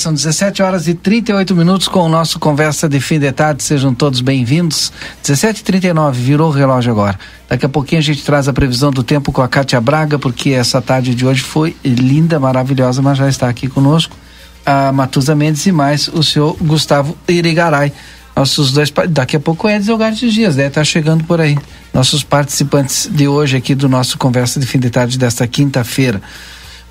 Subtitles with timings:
[0.00, 3.62] São 17 horas e 38 minutos com o nosso Conversa de Fim de Tarde.
[3.62, 4.90] Sejam todos bem-vindos.
[5.22, 7.18] 17h39, virou o relógio agora.
[7.46, 10.50] Daqui a pouquinho a gente traz a previsão do tempo com a Cátia Braga, porque
[10.50, 14.16] essa tarde de hoje foi linda, maravilhosa, mas já está aqui conosco
[14.64, 17.92] a Matusa Mendes e mais o senhor Gustavo Irigaray.
[18.34, 21.58] Nossos dois, daqui a pouco é Edson de Dias, deve estar chegando por aí.
[21.92, 26.22] Nossos participantes de hoje aqui do nosso Conversa de Fim de Tarde desta quinta-feira.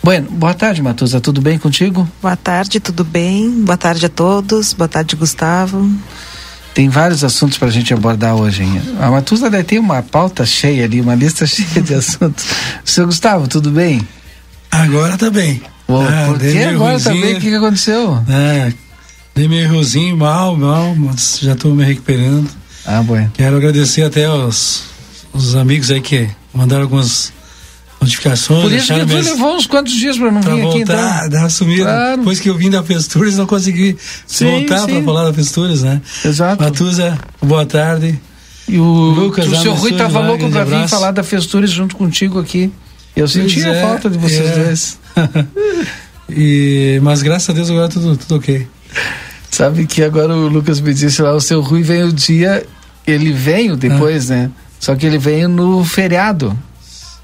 [0.02, 1.20] Bueno, boa tarde, Matusa.
[1.20, 2.10] Tudo bem contigo?
[2.22, 3.50] Boa tarde, tudo bem?
[3.64, 4.74] Boa tarde a todos.
[4.74, 5.92] Boa tarde, Gustavo.
[6.74, 8.64] Tem vários assuntos para a gente abordar hoje.
[8.64, 8.82] Hein?
[9.02, 12.46] A Matusa deve ter uma pauta cheia ali, uma lista cheia de assuntos.
[12.86, 14.02] Seu Gustavo, tudo bem?
[14.72, 15.62] Agora tá bem.
[15.86, 17.34] Pô, ah, por que agora tá bem?
[17.36, 18.24] O que, que aconteceu?
[18.30, 18.72] É,
[19.36, 22.50] dei meio errozinho, mal, mal, mas já estou me recuperando.
[22.86, 23.32] Ah, bueno.
[23.34, 24.84] Quero agradecer até aos,
[25.34, 27.34] os amigos aí que mandaram algumas
[28.02, 28.62] notificações.
[28.64, 30.82] Por isso que tu levou uns quantos dias para não pra vir voltar, aqui
[31.26, 31.30] então.
[31.30, 31.82] dar assumir.
[31.82, 32.18] Claro.
[32.18, 36.02] Depois que eu vim da Festures, não consegui Sim, voltar para falar da Festures, né?
[36.24, 36.64] Exato.
[36.64, 38.20] Matusa, boa tarde.
[38.68, 42.40] E o Lucas, o seu Rui tava louco para vir falar da Festures junto contigo
[42.40, 42.72] aqui.
[43.16, 44.64] Eu senti Pois a é, falta de vocês é.
[44.64, 45.00] dois.
[46.30, 48.68] e, mas graças a Deus agora tudo, tudo ok.
[49.52, 52.64] Sabe que agora o Lucas me disse lá, o seu Rui veio o dia,
[53.06, 54.36] ele veio depois, Ah.
[54.36, 54.52] né?
[54.80, 56.58] Só que ele veio no feriado.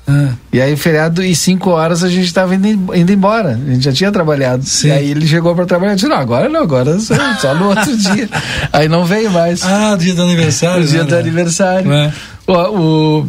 [0.07, 3.51] Ah, E aí, feriado, e cinco horas a gente estava indo, indo embora.
[3.51, 4.63] A gente já tinha trabalhado.
[4.63, 4.89] Sim.
[4.89, 7.69] E aí ele chegou para trabalhar e disse: Não, agora não, agora só, só no
[7.69, 8.29] outro dia.
[8.71, 9.63] Aí não veio mais.
[9.63, 10.83] ah, dia do aniversário.
[10.83, 11.19] o dia né, do né?
[11.21, 11.91] aniversário.
[11.91, 12.13] É.
[12.47, 13.27] O, o,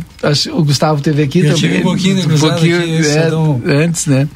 [0.58, 1.80] o Gustavo teve aqui Eu também.
[1.80, 4.28] um pouquinho um pouquinho, aqui, é, um- antes, né?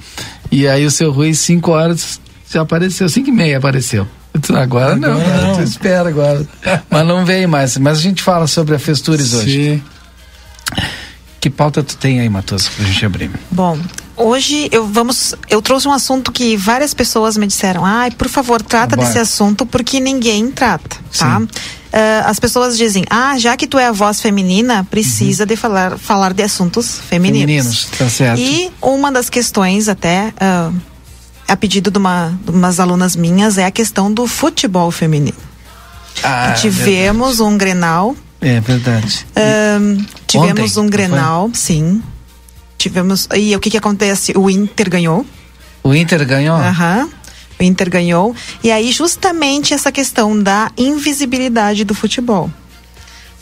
[0.50, 2.18] E aí o seu Rui, cinco horas,
[2.50, 4.06] já apareceu, cinco e meia apareceu.
[4.54, 5.56] Agora, não, Agora não.
[5.56, 6.46] tu espera agora.
[6.88, 7.76] Mas não veio mais.
[7.76, 9.74] Mas a gente fala sobre a Festures hoje.
[9.74, 9.82] Sim.
[11.40, 13.30] Que pauta tu tem aí, Matoso, pra gente abrir?
[13.50, 13.78] Bom,
[14.14, 18.60] hoje eu vamos, eu trouxe um assunto que várias pessoas me disseram, ai, por favor,
[18.60, 19.08] trata Bora.
[19.08, 21.40] desse assunto porque ninguém trata, tá?
[21.40, 21.48] Sim.
[21.92, 25.98] Ah, as pessoas dizem, ah, já que tu é a voz feminina, precisa de falar,
[25.98, 27.40] falar de assuntos femininos.
[27.40, 28.38] Femininos, tá certo.
[28.38, 30.70] E uma das questões até ah,
[31.48, 35.38] a pedido de, uma, de umas alunas minhas é a questão do futebol feminino.
[36.22, 39.26] Ah, Tivemos um Grenal É verdade.
[39.36, 42.02] Ahn, tivemos Ontem, um Grenal, sim.
[42.78, 43.28] Tivemos.
[43.36, 44.32] E o que que acontece?
[44.36, 45.26] O Inter ganhou.
[45.82, 46.56] O Inter ganhou?
[46.56, 47.08] Aham.
[47.58, 48.34] O Inter ganhou.
[48.64, 52.50] E aí, justamente essa questão da invisibilidade do futebol.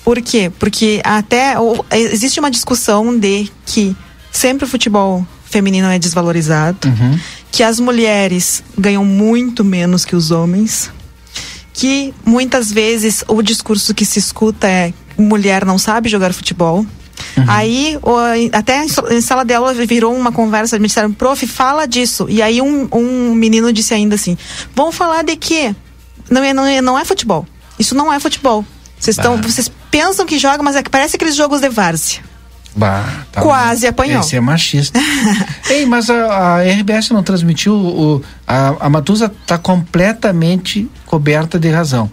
[0.05, 0.51] Por quê?
[0.59, 1.55] Porque até
[1.93, 3.97] existe uma discussão de que
[4.33, 7.19] sempre o futebol feminino é desvalorizado, Uhum.
[7.53, 10.91] que as mulheres ganham muito menos que os homens,
[11.79, 16.85] que muitas vezes o discurso que se escuta é mulher não sabe jogar futebol.
[17.47, 18.17] Aí, o-
[18.57, 22.27] até em sala de aula virou uma conversa, me disseram, prof, fala disso.
[22.29, 24.37] E aí um, um menino disse ainda assim,
[24.75, 25.75] vão falar de quê?
[26.29, 27.47] não é, não é, não é futebol.
[27.79, 28.65] Isso não é futebol.
[28.99, 32.21] Vocês, estão, vocês pensam que jogam, mas é que parece aqueles jogos de várzea.
[32.77, 33.89] Bah, tá Quase bom.
[33.89, 34.21] apanhou.
[34.21, 34.99] Esse é machista.
[35.71, 37.75] Ei, mas a, a, RBS não transmitiu.
[37.75, 42.11] O, a, a Matusa está completamente coberta de razão.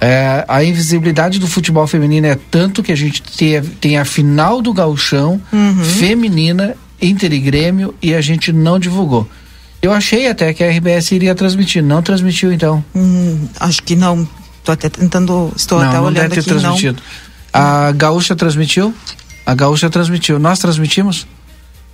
[0.00, 4.60] É, a invisibilidade do futebol feminino é tanto que a gente tem, tem a final
[4.60, 5.82] do gauchão Uhum.
[5.84, 9.28] feminina, Inter e Grêmio, e a gente não divulgou.
[9.80, 12.84] Eu achei até que a RBS iria transmitir, não transmitiu então.
[12.94, 14.28] Hum, acho que não.
[14.58, 15.52] Estou até tentando.
[15.56, 16.48] Estou não, até não olhando deve ter aqui.
[16.50, 17.02] transmitido.
[17.52, 18.94] A Gaúcha transmitiu?
[19.46, 20.38] A Gaúcha transmitiu.
[20.38, 21.26] Nós transmitimos?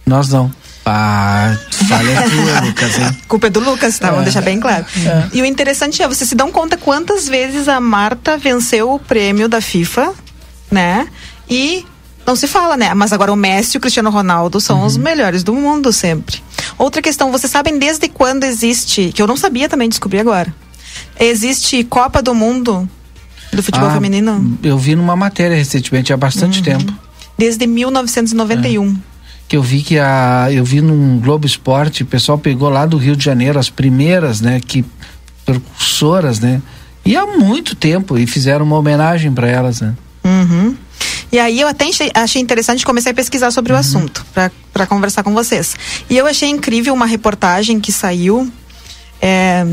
[0.06, 0.50] Nós não.
[0.86, 1.56] Ah,
[1.88, 3.04] falha tua, Lucas, hein?
[3.06, 4.06] A culpa é do Lucas, tá?
[4.08, 4.24] Vamos É.
[4.24, 4.84] deixar bem claro.
[5.04, 5.28] É.
[5.32, 9.48] E o interessante é, vocês se dão conta quantas vezes a Marta venceu o prêmio
[9.48, 10.12] da FIFA,
[10.70, 11.06] né?
[11.48, 11.84] E
[12.26, 12.94] não se fala, né?
[12.94, 14.86] Mas agora o Messi e o Cristiano Ronaldo são Uhum.
[14.86, 16.42] os melhores do mundo sempre.
[16.78, 20.52] Outra questão, vocês sabem desde quando existe, que eu não sabia também, descobri agora.
[21.18, 22.88] Existe Copa do Mundo
[23.52, 26.92] do futebol Ah, feminino Eu vi numa matéria recentemente, há bastante tempo.
[27.40, 28.98] Desde 1991.
[29.48, 30.48] Que eu vi que a.
[30.52, 34.42] Eu vi num Globo Esporte, o pessoal pegou lá do Rio de Janeiro as primeiras,
[34.42, 34.60] né?
[34.60, 34.84] Que
[35.46, 36.60] percursoras, né?
[37.02, 39.94] E há muito tempo, e fizeram uma homenagem para elas, né?
[40.22, 40.76] Uhum.
[41.32, 44.26] E aí eu até achei, interessante, comecei a pesquisar sobre o assunto
[44.72, 45.74] para conversar com vocês.
[46.10, 48.52] E eu achei incrível uma reportagem que saiu
[49.22, 49.64] é,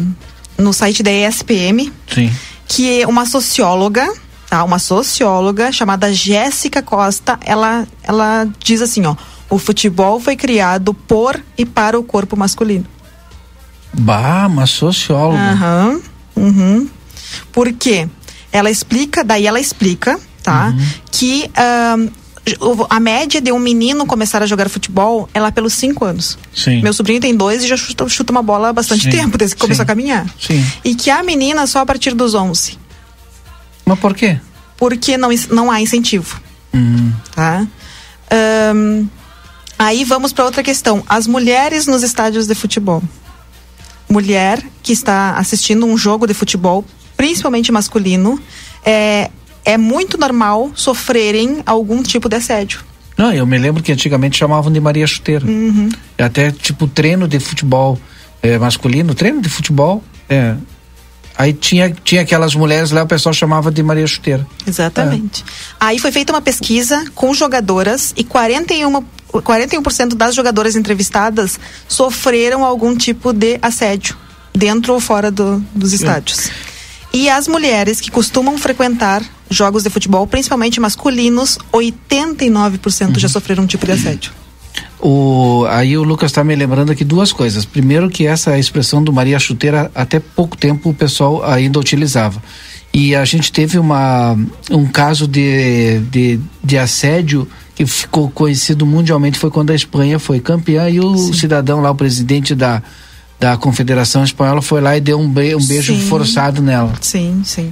[0.58, 2.32] no site da ESPM, Sim.
[2.68, 4.08] que uma socióloga,
[4.50, 4.64] tá?
[4.64, 9.16] Uma socióloga chamada Jéssica Costa, ela, ela diz assim, ó,
[9.50, 12.86] o futebol foi criado por e para o corpo masculino.
[13.94, 15.40] Bah, uma socióloga.
[15.40, 16.02] Aham.
[16.36, 16.90] Uhum.
[17.52, 18.08] Por quê?
[18.52, 20.74] Ela explica, daí ela explica, tá?
[21.12, 22.08] Que ahn,
[22.62, 26.38] o- a média de um menino começar a jogar futebol é lá pelos 5 anos.
[26.56, 26.82] Sim.
[26.82, 29.56] Meu sobrinho tem dois e já chuta, chuta uma bola há bastante Sim, tempo, desde
[29.56, 29.84] que começou sim.
[29.84, 30.26] a caminhar.
[30.40, 30.64] Sim.
[30.84, 32.78] E que a menina só a partir dos 11.
[33.88, 34.38] Mas por quê?
[34.76, 36.42] Porque não, não há incentivo,
[36.74, 37.66] Hum, tá?
[38.30, 39.08] Ahn,
[39.80, 41.02] aí vamos para outra questão.
[41.08, 43.02] As mulheres nos estádios de futebol.
[44.10, 46.84] Mulher que está assistindo um jogo de futebol,
[47.16, 48.40] principalmente masculino,
[48.86, 49.32] é,
[49.64, 52.82] é muito normal sofrerem algum tipo de assédio.
[53.18, 55.46] Não, eu me lembro que antigamente chamavam de Maria Chuteira.
[55.46, 55.90] Uhum.
[56.18, 57.98] Até tipo treino de futebol
[58.44, 60.04] é, masculino, treino de futebol.
[60.30, 60.56] É.
[61.38, 64.46] Aí tinha, tinha aquelas mulheres lá, o pessoal chamava de Maria Chuteira.
[64.66, 65.46] Exatamente.
[65.80, 69.04] Aí foi feita uma pesquisa com jogadoras e 41,
[69.34, 74.18] 41% das jogadoras entrevistadas sofreram algum tipo de assédio,
[74.54, 76.50] dentro ou fora do- dos estádios.
[77.14, 83.68] E as mulheres que costumam frequentar jogos de futebol, principalmente masculinos, 89% já sofreram um
[83.68, 84.32] tipo de assédio.
[85.00, 87.66] O, aí o Lucas está me lembrando aqui duas coisas.
[87.66, 92.42] Primeiro que essa expressão do Maria Chuteira até pouco tempo o pessoal ainda utilizava.
[92.94, 94.36] E a gente teve uma,
[94.72, 100.40] um caso de, de, de assédio que ficou conhecido mundialmente foi quando a Espanha foi
[100.40, 102.82] campeã e o cidadão lá, o presidente da,
[103.40, 106.02] da Confederação Espanhola foi lá e deu um, be, um beijo Sim.
[106.08, 106.94] forçado nela.
[107.00, 107.72] Sim, sim.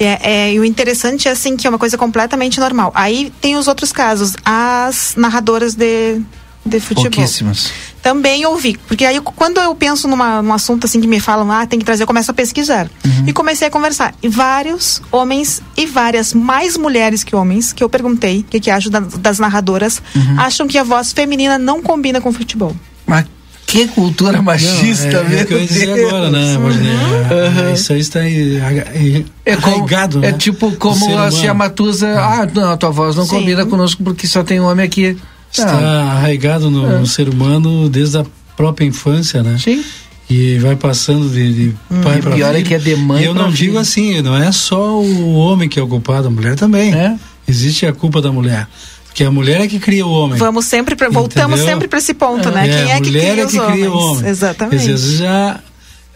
[0.00, 2.90] É, é, e o interessante é assim que é uma coisa completamente normal.
[2.94, 6.20] Aí tem os outros casos, as narradoras de,
[6.66, 7.10] de futebol.
[7.10, 7.70] Pouquíssimas.
[8.02, 11.64] Também ouvi, porque aí quando eu penso numa, num assunto assim que me falam, ah,
[11.66, 12.90] tem que trazer, eu começo a pesquisar.
[13.24, 14.12] E comecei a conversar.
[14.20, 18.70] E vários homens e várias mais mulheres que homens, que eu perguntei o que, que
[18.72, 20.02] acham da- das narradoras,
[20.36, 22.74] acham que a voz feminina não combina com futebol.
[23.06, 23.24] Mas
[23.66, 26.12] que cultura machista, é, é meu o que eu ia dizer Deus.
[26.12, 26.56] agora, né?
[26.58, 27.72] Uhum.
[27.74, 31.30] Isso aí está aí, é, É, como, arraigado, é né, tipo no como a.
[31.30, 33.30] Cia Matusa, ah, não, a tua voz não Sim.
[33.36, 35.16] combina conosco porque só tem homem aqui.
[35.50, 36.98] Está Ah, arraigado no, É.
[36.98, 38.24] no ser humano desde a
[38.56, 39.56] própria infância, né?
[39.62, 39.82] sim.
[40.30, 42.66] E vai passando de, de pai E para pior é filho.
[42.66, 43.56] que é de mãe E eu não filho.
[43.56, 46.94] digo assim, não é só o homem que é o culpado, a mulher também.
[46.94, 47.16] É.
[47.46, 48.66] Existe a culpa da mulher.
[49.12, 50.38] Porque a mulher é que cria o homem.
[50.38, 51.74] Vamos sempre, pra, voltamos Entendeu?
[51.74, 52.66] sempre para esse ponto, né?
[52.66, 54.16] É, Quem é a que mulher cria é os que cria o homens?
[54.18, 54.30] homem.
[54.30, 54.76] Exatamente.
[54.80, 55.60] Às vezes já,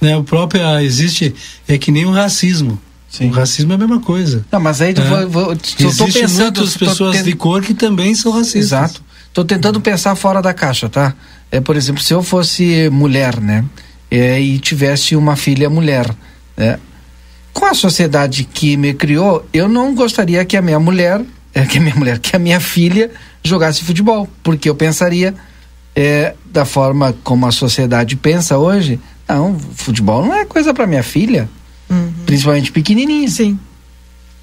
[0.00, 1.34] né, o próprio ah, existe
[1.68, 2.80] é que nem o racismo.
[3.10, 3.28] Sim.
[3.28, 4.44] O racismo é a mesma coisa.
[4.50, 5.04] Não, mas aí tu É.
[5.04, 6.42] vou, vou, eu tô Existem pensando.
[6.42, 8.62] muitas tô pessoas ten- de cor que também são racistas.
[8.62, 9.02] Exato.
[9.32, 11.14] Tô tentando pensar fora da caixa, tá?
[11.50, 13.62] É, por exemplo, se eu fosse mulher, né?
[14.10, 16.10] É, e tivesse uma filha mulher,
[16.56, 16.78] né?
[17.52, 21.24] Com a sociedade que me criou, eu não gostaria que a minha mulher, é,
[21.64, 23.10] que a minha mulher, que a minha filha
[23.42, 25.34] jogasse futebol, porque eu pensaria
[25.94, 31.02] é, da forma como a sociedade pensa hoje, não, futebol não é coisa para minha
[31.02, 31.48] filha,
[32.26, 33.28] principalmente pequenininha.
[33.30, 33.58] Sim.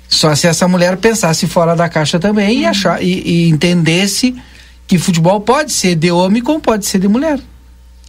[0.09, 4.35] Só se essa mulher pensasse fora da caixa também e, achar, e, e entendesse
[4.87, 7.39] que futebol pode ser de homem como pode ser de mulher.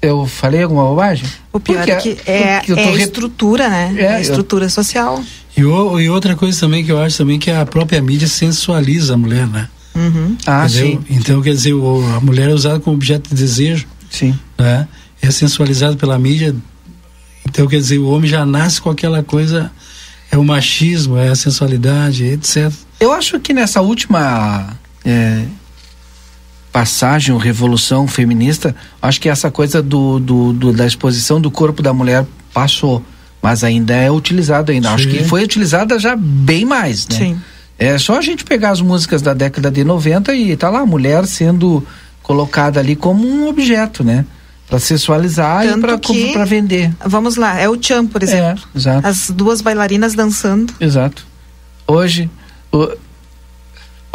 [0.03, 1.27] Eu falei alguma bobagem?
[1.51, 3.95] O pior Porque é que é, eu é a estrutura, né?
[3.97, 5.23] É, É, a eu- estrutura social.
[5.57, 9.15] E, o- e outra coisa também que eu acho também que a própria mídia sensualiza
[9.15, 9.69] a mulher, né?
[9.95, 10.37] Uhum.
[10.47, 10.99] Ah, sim.
[11.09, 14.37] Então, quer dizer, o- a mulher é usada como objeto de desejo, Sim.
[14.59, 14.89] né?
[15.23, 16.55] É sensualizado pela mídia.
[17.49, 19.71] Então, quer dizer, o homem já nasce com aquela coisa,
[20.33, 22.73] é o machismo, é a sensualidade, etc.
[22.99, 25.45] Eu acho que nessa última é,
[26.73, 31.81] passagem, ou revolução feminista, acho que essa coisa do, do, do- da exposição do corpo
[31.83, 33.05] da mulher passou.
[33.45, 34.89] Mas ainda é utilizado ainda.
[34.91, 35.19] Acho Sim.
[35.19, 37.17] que foi utilizada já bem mais, né?
[37.19, 37.41] Sim.
[37.79, 40.87] É só a gente pegar as músicas da década de 90 e tá lá a
[40.87, 41.87] mulher sendo
[42.23, 44.25] colocada ali como um objeto, né?
[44.67, 46.91] Pra sensualizar e Tanto que- pra vender.
[47.05, 48.65] Vamos lá, é o Chan, por exemplo.
[48.75, 49.07] É, exato.
[49.07, 50.73] As duas bailarinas dançando.
[50.81, 51.27] Exato.
[51.87, 52.31] Hoje,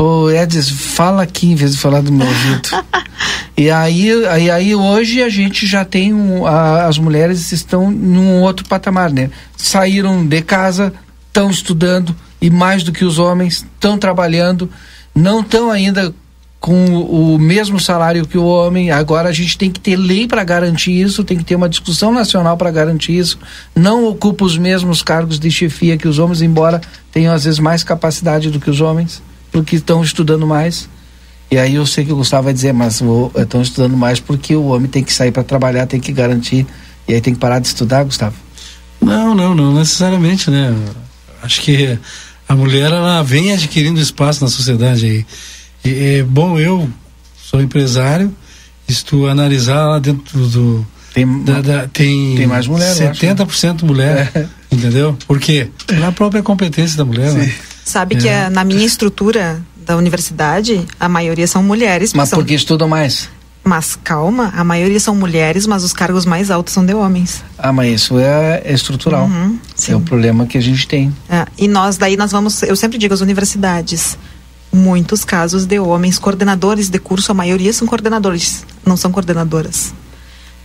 [0.01, 2.69] o Edis fala aqui em vez de falar do meu ouvido.
[3.57, 8.41] e aí, aí, aí hoje a gente já tem um, a- as mulheres estão num
[8.41, 9.29] outro patamar, né?
[9.57, 10.93] Saíram de casa,
[11.27, 14.69] estão estudando e mais do que os homens estão trabalhando,
[15.13, 16.13] não estão ainda
[16.61, 18.91] com o, o mesmo salário que o homem.
[18.91, 22.13] Agora a gente tem que ter lei para garantir isso, tem que ter uma discussão
[22.13, 23.37] nacional para garantir isso.
[23.75, 26.79] Não ocupa os mesmos cargos de chefia que os homens, embora
[27.11, 30.89] tenham às vezes mais capacidade do que os homens, porque estão estudando mais.
[31.51, 33.01] E aí eu sei que o Gustavo vai dizer, mas
[33.35, 36.65] estão estudando mais porque o homem tem que sair para trabalhar, tem que garantir.
[37.07, 38.35] E aí tem que parar de estudar, Gustavo.
[39.01, 40.75] Não, não, não necessariamente, né?
[41.41, 41.97] Acho que
[42.47, 45.25] a mulher ela vem adquirindo espaço na sociedade aí.
[45.83, 46.87] E, é bom, eu
[47.41, 48.31] sou empresário,
[48.87, 50.85] estou a analisar lá dentro do.
[51.13, 53.33] Tem, da- da- tem, Tem mais mulher, eu acho, né?
[53.35, 54.45] 70% mulher, É.
[54.71, 55.17] entendeu?
[55.27, 55.69] Por quê?
[55.87, 57.51] Pela própria competência da mulher, né?
[57.89, 58.19] Sabe É.
[58.19, 62.13] que a- na minha estrutura da universidade, a maioria são mulheres.
[62.13, 63.27] mas são- porque estudam mais.
[63.63, 67.43] Mas calma, a maioria são mulheres, mas os cargos mais altos são de homens.
[67.57, 69.25] Ah, mas isso é, é estrutural.
[69.25, 71.11] Uhum, é o problema que a gente tem.
[71.27, 74.15] É, e nós daí nós vamos, eu sempre digo às universidades,
[74.71, 79.93] muitos casos de homens coordenadores de curso, a maioria são coordenadores, não são coordenadoras.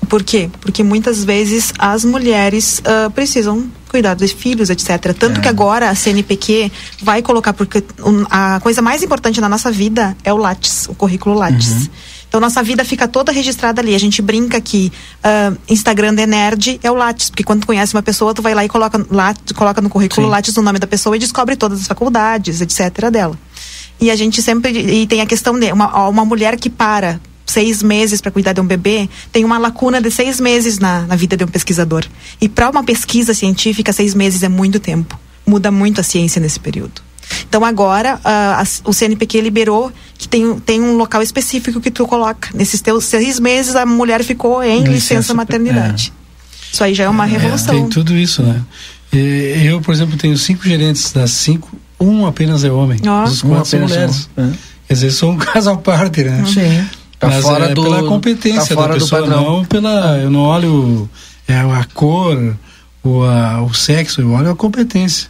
[0.04, 0.50] Por quê?
[0.60, 5.14] Porque muitas vezes as mulheres ah, precisam cuidar dos filhos, etc.
[5.16, 5.42] Tanto É.
[5.42, 6.70] que agora a CNPq
[7.02, 7.84] vai colocar, porque
[8.28, 11.88] a coisa mais importante na nossa vida é o Lattes, o currículo Lattes.
[12.28, 13.94] Então nossa vida fica toda registrada ali.
[13.94, 14.92] A gente brinca que
[15.22, 18.54] ah, Instagram de nerd é o Lattes, porque quando tu conhece uma pessoa, tu vai
[18.54, 20.30] lá e coloca, lá, coloca no currículo Sim.
[20.30, 23.10] Lattes o nome da pessoa e descobre todas as faculdades, etc.
[23.10, 23.38] dela.
[24.00, 24.72] E a gente sempre.
[24.72, 28.60] E tem a questão de uma, uma mulher que para seis meses para cuidar de
[28.60, 32.04] um bebê tem uma lacuna de seis meses na, na vida de um pesquisador.
[32.40, 35.18] E para uma pesquisa científica, seis meses é muito tempo.
[35.46, 37.02] Muda muito a ciência nesse período.
[37.48, 38.20] Então agora
[38.58, 42.48] as- o CNPq liberou que tem, um- tem um local específico que tu coloca.
[42.54, 46.12] Nesses teus seis meses a mulher ficou em Licença, licença maternidade.
[46.72, 47.74] Isso aí já é uma É, revolução.
[47.74, 48.60] tem tudo isso, né?
[49.12, 51.70] E eu, por exemplo, tenho cinco gerentes das cinco,
[52.00, 52.98] um apenas é homem.
[53.06, 53.22] Ó.
[53.24, 54.28] Os Um quatro são apenas mulheres.
[54.36, 54.50] um.
[54.50, 54.52] É.
[54.88, 56.44] Quer dizer, sou um caso à parte, né?
[56.46, 56.88] Sim.
[57.24, 59.42] Tá Mas fora é do pela competência tá fora da do pessoa, padrão.
[59.42, 60.18] não pela.
[60.18, 61.08] Eu não olho
[61.48, 62.56] é, a cor,
[63.02, 65.28] o, a, o sexo, eu olho a competência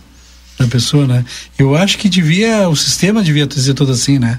[0.58, 1.24] da pessoa, né?
[1.58, 4.38] Eu acho que devia, o sistema devia ser todo assim, né?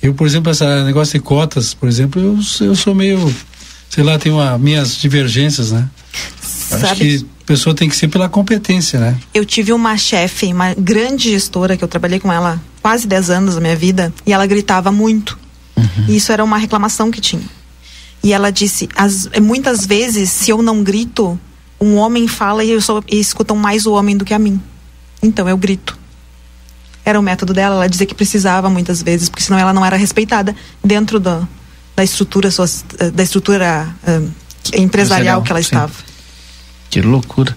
[0.00, 3.34] Eu, por exemplo, esse negócio de cotas, por exemplo, eu, eu sou meio,
[3.90, 5.88] sei lá, tenho a, minhas divergências, né?
[6.70, 9.16] Acho Sabe que a pessoa tem que ser pela competência, né?
[9.34, 13.54] Eu tive uma chefe, uma grande gestora, que eu trabalhei com ela quase 10 anos
[13.54, 15.38] da minha vida, e ela gritava muito.
[16.08, 17.42] E isso era uma reclamação que tinha.
[18.22, 21.38] E ela disse: as, muitas vezes, se eu não grito,
[21.80, 24.60] um homem fala e, eu sou, e escutam mais o homem do que a mim.
[25.22, 25.96] Então eu grito.
[27.04, 29.96] Era o método dela, ela dizia que precisava muitas vezes, porque senão ela não era
[29.96, 30.54] respeitada
[30.84, 31.42] dentro da,
[31.96, 32.64] da estrutura, so-
[33.14, 34.22] da estrutura ah,
[34.74, 35.66] empresarial que ela sim.
[35.66, 35.92] estava.
[36.90, 37.56] Que loucura.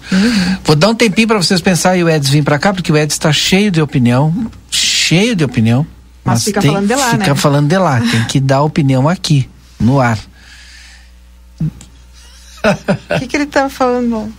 [0.64, 2.96] Vou dar um tempinho para vocês pensarem e o Eds vir para cá, porque o
[2.96, 5.86] Eds está cheio de opinião, cheio de opinião.
[6.24, 7.34] Mas fica tem- falando de lá, fica né?
[7.34, 9.48] falando de lá, tem que dar opinião aqui,
[9.80, 10.18] no ar.
[12.64, 14.32] O que, que ele estava falando?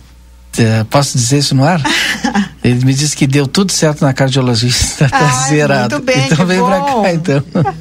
[0.56, 1.80] É, posso dizer isso no ar?
[2.62, 6.00] Ele me disse que deu tudo certo na cardiologista, tá Ai, zerado.
[6.00, 7.02] bem, então vem pra bom.
[7.02, 7.42] cá, então.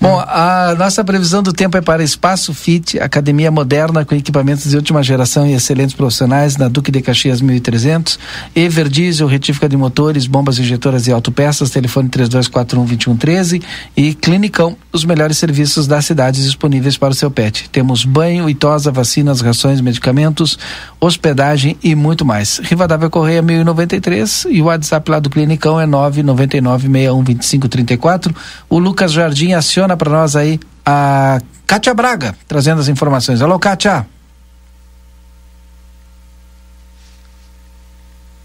[0.00, 4.76] Bom, a nossa previsão do tempo é para Espaço Fit, academia moderna com equipamentos de
[4.76, 8.16] última geração e excelentes profissionais na Duque de Caxias 1300,
[8.54, 13.60] Ever Diesel, retífica de motores, bombas injetoras e autopeças, telefone 3241-2113
[13.96, 17.68] e Clinicão, os melhores serviços da cidade disponíveis para o seu pet.
[17.68, 20.56] Temos banho e tosa, vacinas, rações, medicamentos,
[21.00, 22.58] hospedagem e muito mais.
[22.58, 28.34] Rivadavia Correia 1093 e o WhatsApp lá do Clinicão é 999 61 25 34.
[28.70, 33.42] O Lucas Jardim aciona para nós aí a Kátia Braga, trazendo as informações.
[33.42, 34.06] Alô, Kátia.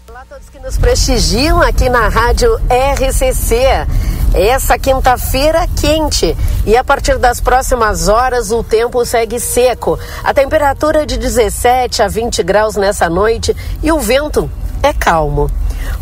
[0.08, 3.86] Olá a todos que nos prestigiam aqui na Rádio RCC.
[4.34, 6.36] Essa quinta-feira quente
[6.66, 9.98] e a partir das próximas horas o tempo segue seco.
[10.24, 14.50] A temperatura de 17 a 20 graus nessa noite e o vento
[14.82, 15.48] é calmo.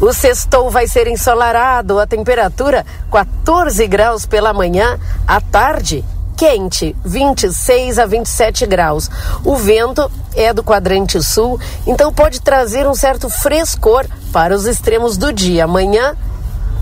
[0.01, 6.05] O sextou vai ser ensolarado, a temperatura 14 graus pela manhã, à tarde
[6.37, 9.09] quente, 26 a 27 graus.
[9.45, 15.17] O vento é do quadrante sul, então pode trazer um certo frescor para os extremos
[15.17, 15.65] do dia.
[15.65, 16.17] Amanhã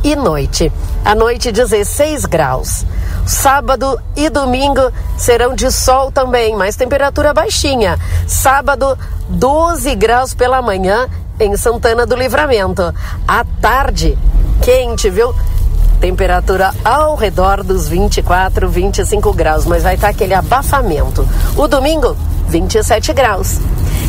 [0.03, 0.73] e noite.
[1.05, 2.87] À noite, 16 graus.
[3.27, 7.99] Sábado e domingo serão de sol também, mas temperatura baixinha.
[8.27, 11.07] Sábado, 12 graus pela manhã
[11.45, 12.95] em Santana do Livramento.
[13.27, 14.19] À tarde,
[14.63, 15.35] quente, viu?
[16.01, 21.27] Temperatura ao redor dos 24, 25 graus, mas vai estar aquele abafamento.
[21.57, 22.17] O domingo,
[22.49, 23.61] 27 graus.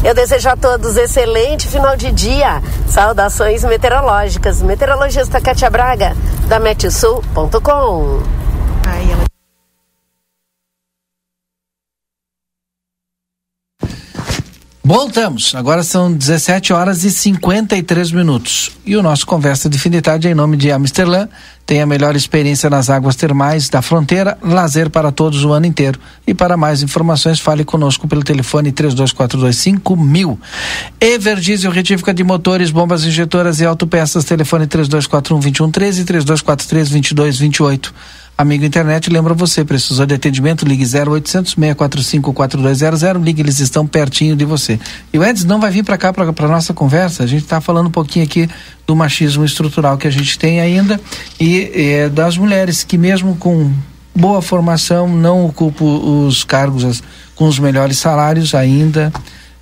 [0.04, 2.62] Eu desejo a todos excelente final de dia.
[2.88, 4.62] Saudações meteorológicas.
[4.62, 6.16] Meteorologista Katia Braga,
[6.48, 8.42] da Metsul.com.
[14.92, 15.56] Voltamos.
[15.56, 18.72] Agora são 17 horas e 53 minutos.
[18.86, 21.30] E o nosso Conversa de Fim de Tarde é em nome de Amsterdã.
[21.66, 25.98] Tem a melhor experiência nas águas termais da fronteira, lazer para todos o ano inteiro.
[26.28, 30.38] E para mais informações, fale conosco pelo telefone 32425000.
[31.00, 37.94] Everdiesel, retífica de motores, bombas injetoras e autopeças, telefone 3241-2113 e 3243-2228.
[38.38, 44.36] Amigo internet, lembra você, precisou de atendimento, ligue 0800 645 4200, ligue, eles estão pertinho
[44.36, 44.80] de você.
[45.14, 47.88] E o Edson não vai vir para cá para nossa conversa, a gente está falando
[47.88, 48.50] um pouquinho aqui
[48.88, 51.00] do machismo estrutural que a gente tem ainda
[51.40, 53.72] e é, das mulheres que mesmo com
[54.14, 57.04] boa formação não ocupam os cargos as,
[57.36, 59.14] com os melhores salários ainda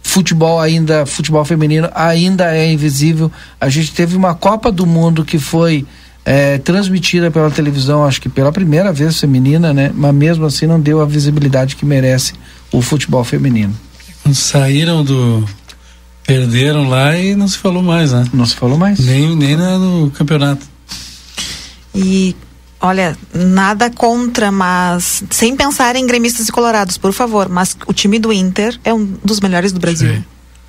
[0.02, 5.38] futebol ainda futebol feminino ainda é invisível a gente teve uma Copa do Mundo que
[5.38, 5.86] foi
[6.30, 9.92] é, transmitida pela televisão, acho que pela primeira vez feminina, né?
[9.96, 12.36] Mas mesmo assim não deu a visibilidade que merece
[12.72, 13.74] o futebol feminino.
[14.32, 15.44] Saíram do.
[16.28, 18.28] Perderam lá e não se falou mais, né?
[18.32, 19.00] Não se falou mais.
[19.00, 20.64] Nem, nem no campeonato.
[21.96, 22.36] E
[22.80, 27.50] olha, nada contra, mas sem pensar em gremistas e colorados, por favor.
[27.50, 30.14] Mas o time do Inter é um dos melhores do Brasil.
[30.14, 30.24] Sim.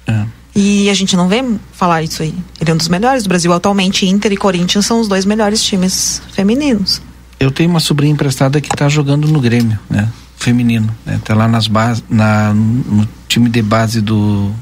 [0.06, 0.39] É.
[0.62, 1.42] E a gente não vê
[1.72, 2.34] falar isso aí.
[2.60, 3.50] Ele é um dos melhores do Brasil.
[3.50, 7.00] Atualmente, Inter e Corinthians são os dois melhores times femininos.
[7.38, 10.06] Eu tenho uma sobrinha emprestada que está jogando no Grêmio, né?
[10.36, 10.94] Feminino.
[11.06, 11.18] Né?
[11.24, 14.52] Tá lá nas bases, na, no time de base do,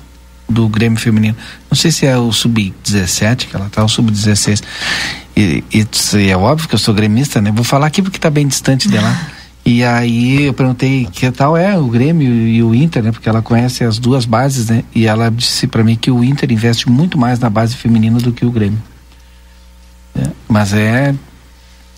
[0.48, 1.36] do Grêmio Feminino.
[1.68, 4.62] Não sei se é o Sub-17 que ela tá, ou Sub-16.
[5.36, 7.50] E, e, é óbvio que eu sou gremista, né?
[7.50, 9.12] Vou falar aqui porque está bem distante dela.
[9.68, 13.12] E aí eu perguntei que tal é o Grêmio e o Inter, né?
[13.12, 14.82] Porque ela conhece as duas bases, né?
[14.94, 18.32] E ela disse para mim que o Inter investe muito mais na base feminina do
[18.32, 18.82] que o Grêmio.
[20.18, 21.14] É, mas é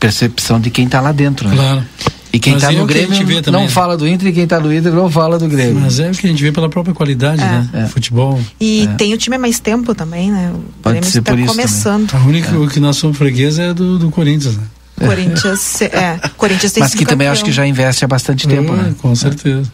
[0.01, 1.55] percepção de quem tá lá dentro, né?
[1.55, 1.85] Claro.
[2.33, 3.73] E quem Mas tá é no que Grêmio gente vê também, não né?
[3.73, 5.81] fala do Inter e quem tá no Inter não fala do Grêmio.
[5.81, 7.45] Mas é o que a gente vê pela própria qualidade, É.
[7.45, 7.69] né?
[7.73, 7.87] É.
[7.87, 8.41] Futebol.
[8.61, 8.87] E É.
[8.95, 10.53] tem o time há mais tempo também, né?
[10.55, 12.15] O Pode Grêmio ser está por isso começando.
[12.15, 14.63] A única o que nós somos freguês é do, do Corinthians, né?
[15.07, 17.33] Corinthians, é, Corinthians tem Mas que também campeão.
[17.33, 18.95] acho que já investe há bastante tempo, né?
[19.01, 19.71] Com certeza.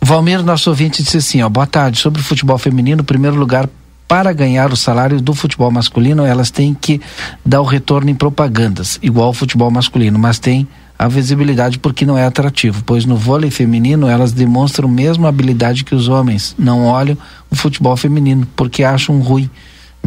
[0.00, 3.68] Valmir, nosso ouvinte, disse assim, ó, boa tarde, sobre o futebol feminino, primeiro lugar,
[4.06, 7.00] para ganhar o salário do futebol masculino, elas têm que
[7.44, 12.16] dar o retorno em propagandas, igual ao futebol masculino, mas tem a visibilidade porque não
[12.16, 16.86] é atrativo, pois no vôlei feminino elas demonstram a mesma habilidade que os homens, não
[16.86, 17.18] olham
[17.50, 19.50] o futebol feminino porque acham ruim,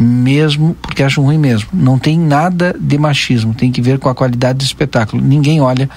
[0.00, 1.68] mesmo porque acham ruim mesmo.
[1.72, 5.22] Não tem nada de machismo, tem que ver com a qualidade do espetáculo.
[5.22, 5.90] Ninguém olha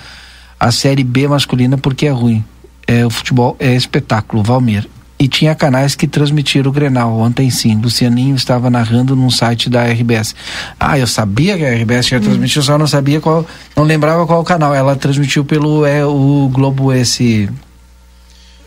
[0.60, 2.44] a série B masculina porque é ruim.
[2.86, 4.88] É, o futebol é espetáculo, Valmir.
[5.18, 7.80] E tinha canais que transmitiram o Grenal ontem sim.
[7.80, 10.36] Lucianinho estava narrando num site da RBS.
[10.78, 14.44] Ah, eu sabia que a RBS tinha transmitido, só não sabia qual, não lembrava qual
[14.44, 14.76] canal.
[14.76, 17.50] Ela transmitiu pelo é, o Globo esse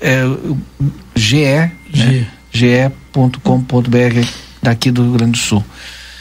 [0.00, 0.24] é,
[1.14, 2.26] GE, né?
[2.50, 5.64] ge.com.br daqui do Rio Grande do Sul.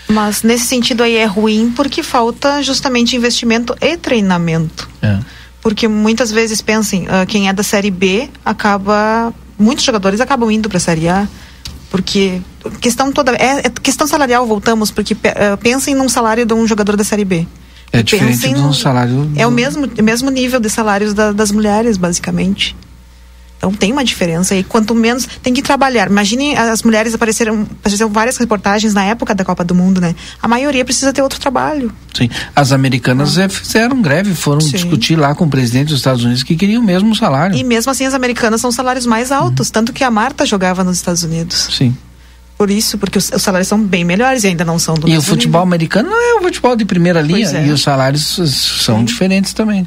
[0.08, 4.88] Mas nesse sentido aí é ruim porque falta justamente investimento e treinamento.
[5.02, 5.18] É.
[5.62, 9.34] Porque muitas vezes pensem, ah, quem é da série B acaba.
[9.58, 11.28] Muitos jogadores acabam indo para a série A.
[11.90, 12.40] Porque
[12.82, 13.32] questão toda.
[13.34, 17.26] É, é questão salarial, voltamos, porque ah, pensem num salário de um jogador da série
[17.26, 17.48] B.
[17.92, 19.32] É E diferente pensem de um salário.
[19.36, 22.76] É o do- mesmo, mesmo nível de salários da- das mulheres, basicamente.
[23.58, 26.10] Então tem uma diferença e quanto menos tem que trabalhar.
[26.10, 30.14] Imagine as mulheres apareceram, apareceram várias reportagens na época da Copa do Mundo, né?
[30.42, 31.92] A maioria precisa ter outro trabalho.
[32.14, 32.30] Sim.
[32.56, 33.50] As americanas ah.
[33.50, 34.72] fizeram greve, foram Sim.
[34.72, 37.56] discutir lá com o presidente dos Estados Unidos que queriam o mesmo salário.
[37.56, 39.74] E mesmo assim as americanas são salários mais altos, uhum.
[39.74, 41.70] tanto que a Marta jogava nos Estados Unidos.
[41.72, 41.96] Sim.
[42.58, 45.18] Por isso, porque os, os, salários são bem melhores e ainda não são do E
[45.18, 45.62] o futebol nível.
[45.62, 47.68] americano não é o futebol de primeira linha é.
[47.68, 49.06] e os salários são Sim.
[49.06, 49.86] diferentes também.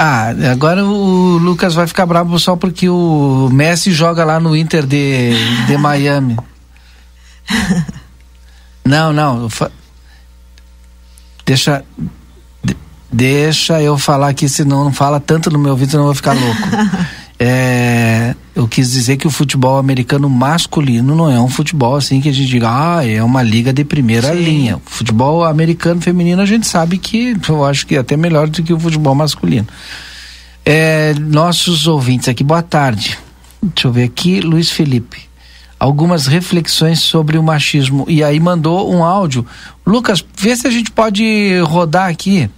[0.00, 4.86] Ah, agora o Lucas vai ficar bravo só porque o Messi joga lá no Inter
[4.86, 5.32] de,
[5.66, 6.36] de Miami.
[8.84, 9.48] Não, não.
[11.44, 11.84] Deixa.
[13.12, 16.32] Deixa eu falar aqui, senão não fala tanto no meu ouvido, senão eu vou ficar
[16.32, 16.62] louco.
[17.40, 22.28] É, eu quis dizer que o futebol americano masculino não é um futebol assim que
[22.28, 24.42] a gente diga, ah, é uma liga de primeira Sim.
[24.42, 24.76] linha.
[24.78, 28.60] O futebol americano feminino a gente sabe que eu acho que é até melhor do
[28.60, 29.68] que o futebol masculino.
[30.64, 33.16] É, nossos ouvintes aqui, boa tarde.
[33.62, 35.28] Deixa eu ver aqui, Luiz Felipe.
[35.78, 38.04] Algumas reflexões sobre o machismo.
[38.08, 39.46] E aí mandou um áudio.
[39.86, 42.50] Lucas, vê se a gente pode rodar aqui.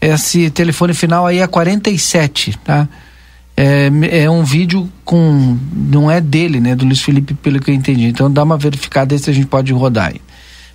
[0.00, 2.88] Esse telefone final aí é 47, tá?
[3.56, 3.90] É,
[4.22, 5.56] é um vídeo com.
[5.72, 6.74] Não é dele, né?
[6.74, 8.06] Do Luiz Felipe, pelo que eu entendi.
[8.06, 10.20] Então dá uma verificada aí se a gente pode rodar aí.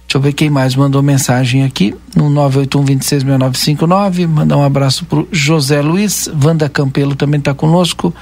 [0.08, 4.26] Deixa eu ver quem mais mandou mensagem aqui no 981-266959.
[4.28, 6.30] Mandar um abraço pro José Luiz.
[6.42, 8.16] Wanda Campelo também está conosco.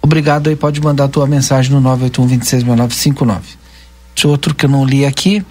[0.00, 3.40] Obrigado aí, pode mandar a tua mensagem no 981-266959.
[4.24, 5.44] Outro que eu não li aqui.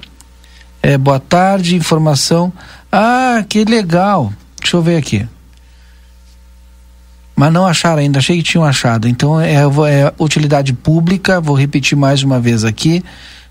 [0.82, 2.52] É, boa tarde, informação.
[2.92, 4.34] Ah, que legal.
[4.60, 5.28] Deixa eu ver aqui
[7.36, 9.08] mas não acharam ainda, achei que tinham achado.
[9.08, 13.04] Então é, é utilidade pública, vou repetir mais uma vez aqui.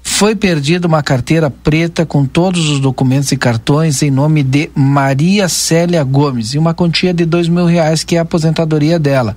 [0.03, 5.49] Foi perdida uma carteira preta com todos os documentos e cartões em nome de Maria
[5.49, 9.37] Célia Gomes e uma quantia de dois mil reais que é a aposentadoria dela.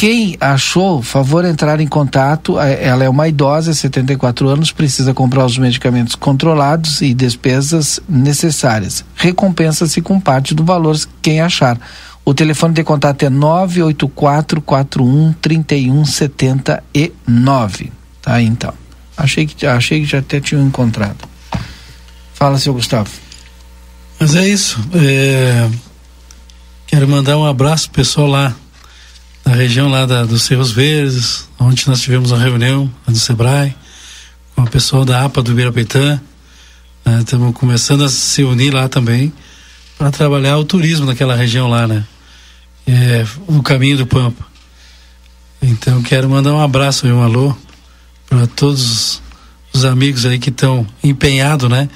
[0.00, 2.58] Quem achou, favor entrar em contato.
[2.58, 9.04] Ela é uma idosa, 74 anos, precisa comprar os medicamentos controlados e despesas necessárias.
[9.14, 11.78] Recompensa-se com parte do valor quem achar.
[12.24, 17.92] O telefone de contato é 98441 3179.
[18.22, 18.74] Tá então.
[19.16, 21.28] Achei que, achei que já até tinham encontrado.
[22.34, 23.10] Fala, seu Gustavo.
[24.18, 24.80] Mas é isso.
[24.94, 25.68] É...
[26.86, 28.56] Quero mandar um abraço pro pessoal lá
[29.44, 33.74] da região lá da, dos Cerros Verdes, onde nós tivemos uma reunião do Sebrae,
[34.54, 36.20] com o pessoal da APA do Ibirapuitã.
[37.20, 37.54] Estamos né?
[37.54, 39.32] começando a se unir lá também
[40.00, 42.02] para trabalhar o turismo naquela região lá, né?
[42.86, 44.46] É, o caminho do Pampa.
[45.60, 47.54] Então quero mandar um abraço e um alô
[48.26, 49.20] para todos
[49.74, 51.86] os amigos aí que estão empenhados, né?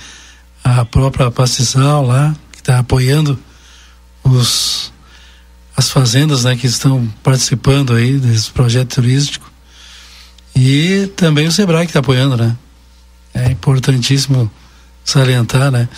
[0.63, 3.39] A própria Pastizal lá, que está apoiando
[4.23, 4.93] os
[5.75, 9.51] as fazendas, né, que estão participando aí desse projeto turístico.
[10.55, 12.55] E também o Sebrae que está apoiando, né?
[13.33, 14.51] É importantíssimo
[15.03, 15.89] salientar, né?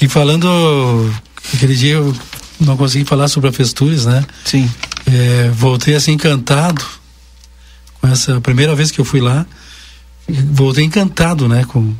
[0.00, 1.12] E falando
[1.54, 2.14] Aquele dia eu
[2.60, 4.24] não consegui falar sobre a Festures, né?
[4.44, 4.70] Sim.
[5.06, 6.84] É, voltei assim encantado
[8.00, 9.46] com essa primeira vez que eu fui lá.
[10.28, 11.64] Voltei encantado, né?
[11.64, 11.94] Com,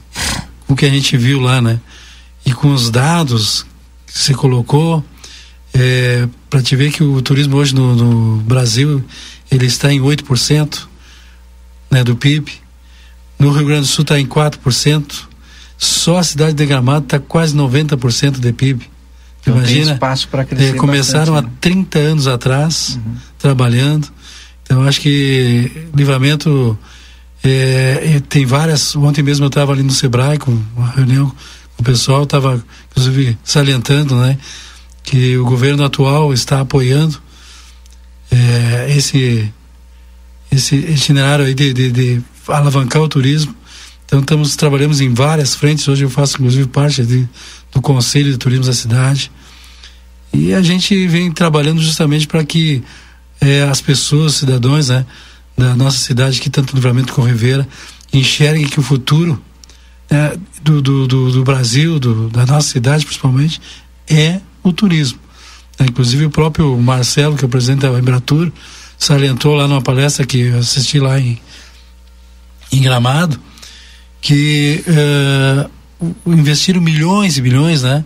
[0.67, 1.81] com o que a gente viu lá, né?
[2.45, 3.67] E com os dados
[4.07, 5.05] que você colocou,
[5.75, 9.05] é, para te ver que o turismo hoje no, no Brasil
[9.51, 10.87] ele está em 8%
[11.91, 12.53] né, do PIB.
[13.39, 15.29] No Rio Grande do Sul está em 4%.
[15.77, 18.90] Só a cidade de Gramado está quase 90% de PIB.
[19.41, 20.75] Então Imagina, espaço para crescer.
[20.75, 22.05] É, começaram bastante, há 30 né?
[22.07, 23.15] anos atrás, uhum.
[23.39, 24.09] trabalhando.
[24.63, 26.79] Então acho que livramento
[27.43, 28.95] é, tem várias.
[28.95, 31.29] Ontem mesmo eu estava ali no Sebrae com uma reunião
[31.77, 34.39] com o pessoal, estava inclusive salientando, né,
[35.03, 37.21] que o governo atual está apoiando
[38.31, 39.53] é, esse
[40.53, 43.55] esse itinerário aí de, de, de, alavancar o turismo.
[44.05, 45.87] Então estamos trabalhamos em várias frentes.
[45.87, 47.29] Hoje eu faço inclusive parte de,
[47.73, 49.31] do Conselho de Turismo da cidade.
[50.33, 52.83] E a gente vem trabalhando justamente para que
[53.41, 55.05] é, as pessoas, cidadãos né,
[55.57, 57.67] da nossa cidade, que tanto livramento com Rivera,
[58.13, 59.41] enxerguem que o futuro
[60.09, 63.61] é, do, do, do, do, Brasil, do, da nossa cidade principalmente,
[64.09, 65.19] é o turismo.
[65.79, 68.53] É, inclusive o próprio Marcelo, que é o presidente da Embratur,
[68.99, 71.41] salientou lá numa palestra que eu assisti lá em,
[72.71, 73.41] em Gramado,
[74.21, 75.71] que uh,
[76.27, 78.05] investiram milhões e milhões, né?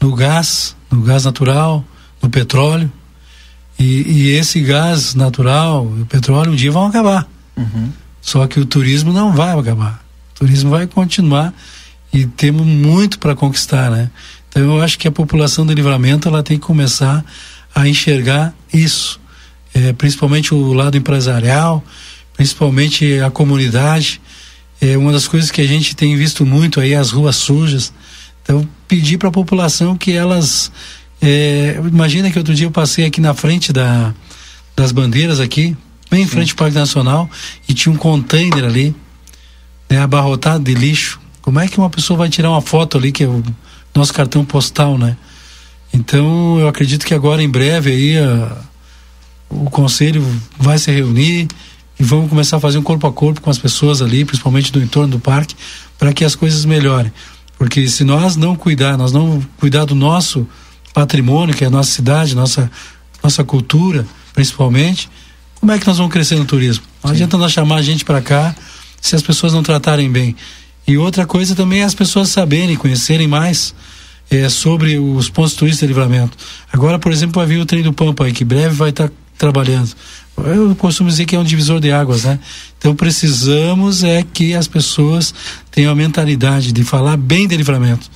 [0.00, 1.84] No gás, no gás natural,
[2.20, 2.90] no petróleo.
[3.78, 7.28] E, e esse gás natural, o petróleo, um dia vão acabar.
[7.56, 7.90] Uhum.
[8.20, 10.04] Só que o turismo não vai acabar.
[10.34, 11.52] O turismo vai continuar
[12.12, 14.10] e temos muito para conquistar, né?
[14.48, 17.24] Então eu acho que a população do livramento ela tem que começar
[17.74, 19.20] a enxergar isso.
[19.74, 21.82] é, principalmente o lado empresarial,
[22.36, 24.20] principalmente a comunidade.
[24.84, 27.92] É uma das coisas que a gente tem visto muito aí, as ruas sujas.
[28.42, 30.72] Então, pedir para a população que elas.
[31.20, 34.12] É, imagina que outro dia eu passei aqui na frente da,
[34.74, 35.76] das bandeiras aqui,
[36.10, 37.30] bem em frente ao Parque Nacional,
[37.68, 38.92] e tinha um container ali,
[39.88, 41.20] né, abarrotado de lixo.
[41.42, 43.40] Como é que uma pessoa vai tirar uma foto ali, que é o
[43.94, 45.16] nosso cartão postal, né?
[45.94, 48.56] Então, eu acredito que agora, em breve, aí, a,
[49.48, 50.26] o conselho
[50.58, 51.46] vai se reunir
[52.02, 54.82] e vamos começar a fazer um corpo a corpo com as pessoas ali, principalmente do
[54.82, 55.54] entorno do parque,
[55.96, 57.12] para que as coisas melhorem.
[57.56, 60.44] Porque se nós não cuidar, nós não cuidar do nosso
[60.92, 62.68] patrimônio, que é a nossa cidade, nossa,
[63.22, 65.08] nossa cultura, principalmente,
[65.54, 66.82] como é que nós vamos crescer no turismo?
[67.04, 67.14] Não Sim.
[67.14, 68.52] adianta nós chamar a gente para cá
[69.00, 70.34] se as pessoas não tratarem bem.
[70.88, 73.72] E outra coisa também é as pessoas saberem, conhecerem mais
[74.28, 76.36] é, sobre os pontos turísticos de livramento.
[76.72, 79.14] Agora, por exemplo, vai vir o trem do Pampa aí, que breve vai estar tá
[79.42, 79.90] trabalhando.
[80.38, 82.38] Eu costumo dizer que é um divisor de águas, né?
[82.78, 85.34] Então precisamos é que as pessoas
[85.68, 88.08] tenham a mentalidade de falar bem de livramento.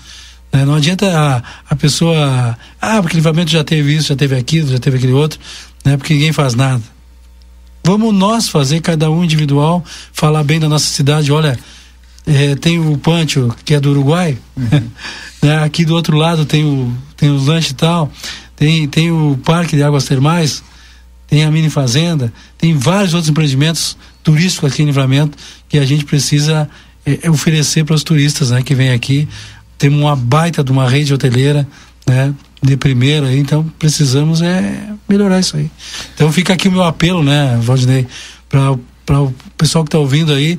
[0.52, 0.64] Né?
[0.64, 4.78] Não adianta a, a pessoa, ah, porque livramento já teve isso, já teve aquilo, já
[4.78, 5.40] teve aquele outro,
[5.84, 5.96] né?
[5.96, 6.82] Porque ninguém faz nada.
[7.84, 11.32] Vamos nós fazer, cada um individual, falar bem da nossa cidade.
[11.32, 11.58] Olha,
[12.24, 14.90] é, tem o Pancho, que é do Uruguai, uhum.
[15.42, 15.58] né?
[15.64, 18.12] aqui do outro lado tem o, tem os lanches e tal,
[18.54, 20.62] tem, tem o Parque de Águas Termais,
[21.26, 25.36] tem a mini fazenda, tem vários outros empreendimentos turísticos aqui em Livramento
[25.68, 26.68] que a gente precisa
[27.04, 29.28] é, oferecer para os turistas né, que vêm aqui.
[29.78, 31.66] Temos uma baita de uma rede hoteleira,
[32.06, 35.70] né, de primeira, então precisamos é melhorar isso aí.
[36.14, 38.06] Então fica aqui o meu apelo, né, Valdinei,
[38.48, 40.58] para o pessoal que está ouvindo aí,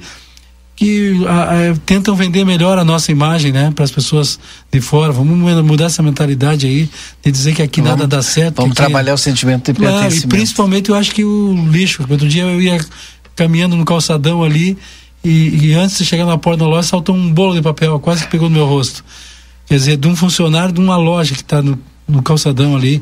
[0.77, 4.39] que a, a, tentam vender melhor a nossa imagem, né, para as pessoas
[4.71, 5.11] de fora.
[5.11, 5.35] Vamos
[5.65, 6.87] mudar essa mentalidade aí
[7.23, 8.61] de dizer que aqui vamos, nada dá certo.
[8.61, 12.05] Vamos trabalhar o sentimento de claro, E principalmente eu acho que o lixo.
[12.07, 12.79] Outro dia eu ia
[13.35, 14.77] caminhando no calçadão ali
[15.23, 18.25] e, e antes de chegar na porta da loja saltou um bolo de papel, quase
[18.25, 19.03] que pegou no meu rosto.
[19.65, 23.01] Quer dizer, de um funcionário de uma loja que está no, no calçadão ali,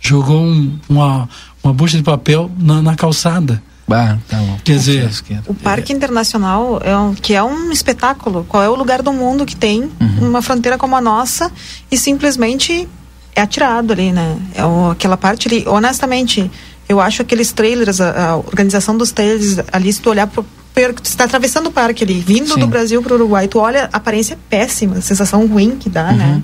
[0.00, 1.28] jogou um, uma,
[1.62, 3.62] uma bucha de papel na, na calçada.
[3.86, 4.58] Bah, tá bom.
[4.64, 5.10] Quer dizer,
[5.46, 8.44] o Parque Internacional é um, que é um espetáculo.
[8.48, 10.28] Qual é o lugar do mundo que tem uhum.
[10.28, 11.52] uma fronteira como a nossa
[11.90, 12.88] e simplesmente
[13.34, 14.38] é atirado ali, né?
[14.54, 16.50] É o, aquela parte ali, honestamente,
[16.88, 20.44] eu acho aqueles trailers, a, a organização dos trailers ali, se tu olhar pro
[20.74, 22.58] tu está atravessando o parque ali, vindo Sim.
[22.60, 25.88] do Brasil para o Uruguai, tu olha, a aparência é péssima, a sensação ruim que
[25.88, 26.24] dá, né?
[26.24, 26.34] uhum.
[26.34, 26.42] né?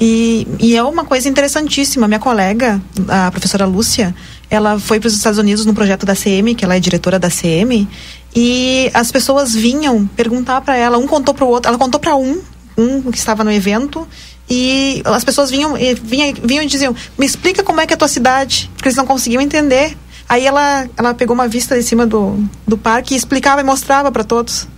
[0.00, 2.08] E, e é uma coisa interessantíssima.
[2.08, 4.12] Minha colega, a professora Lúcia,
[4.52, 7.30] ela foi para os Estados Unidos no projeto da CM, que ela é diretora da
[7.30, 7.88] CM,
[8.36, 12.14] e as pessoas vinham perguntar para ela, um contou para o outro, ela contou para
[12.14, 12.38] um,
[12.76, 14.06] um que estava no evento,
[14.50, 17.98] e as pessoas vinham, vinham, vinham e diziam: Me explica como é que é a
[17.98, 19.96] tua cidade, porque eles não conseguiam entender.
[20.28, 24.12] Aí ela, ela pegou uma vista de cima do, do parque e explicava e mostrava
[24.12, 24.68] para todos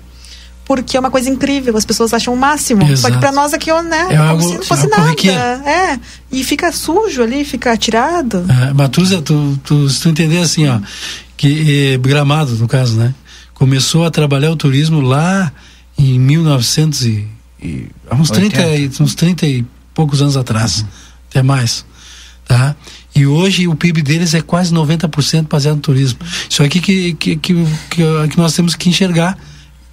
[0.64, 2.82] porque é uma coisa incrível, as pessoas acham o máximo.
[2.82, 3.00] Exato.
[3.00, 5.12] Só que para nós aqui, né, é, é como se não fosse nada.
[5.68, 5.98] É,
[6.32, 8.44] e fica sujo ali, fica atirado.
[8.48, 10.80] É, Matusa, tu, tu, se tu entender assim, ó,
[11.36, 13.14] que é, Gramado, no caso, né,
[13.52, 15.52] começou a trabalhar o turismo lá
[15.98, 17.28] em 1900 e,
[17.62, 20.86] e uns 30, uns 30 e poucos anos atrás, uhum.
[21.30, 21.84] até mais,
[22.46, 22.74] tá?
[23.14, 26.18] E hoje o PIB deles é quase 90% baseado no turismo.
[26.50, 27.54] Isso aqui que, que, que,
[27.90, 29.38] que, que nós temos que enxergar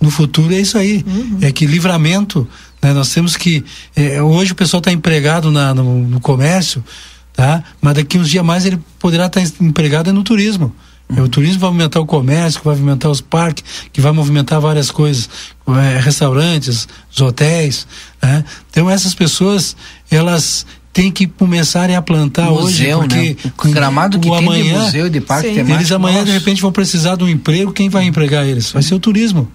[0.01, 1.05] no futuro é isso aí.
[1.05, 1.37] Uhum.
[1.41, 2.47] É que livramento,
[2.81, 2.91] né?
[2.91, 3.63] Nós temos que.
[3.95, 6.83] É, hoje o pessoal está empregado na, no, no, comércio,
[7.31, 7.63] tá?
[7.79, 10.73] Mas daqui uns dias mais ele poderá estar tá empregado no turismo.
[11.07, 11.23] Uhum.
[11.23, 15.29] O turismo vai movimentar o comércio, vai movimentar os parques, que vai movimentar várias coisas,
[15.67, 17.85] é, restaurantes, os hotéis.
[18.21, 18.43] Né?
[18.71, 19.75] Então essas pessoas,
[20.09, 23.53] elas têm que começarem a plantar museu, hoje, porque né?
[23.55, 26.25] com gramado que o tem amanhã, de museu de parque temático, eles amanhã nossa.
[26.25, 28.71] de repente vão precisar de um emprego, quem vai empregar eles?
[28.71, 29.49] Vai ser o turismo.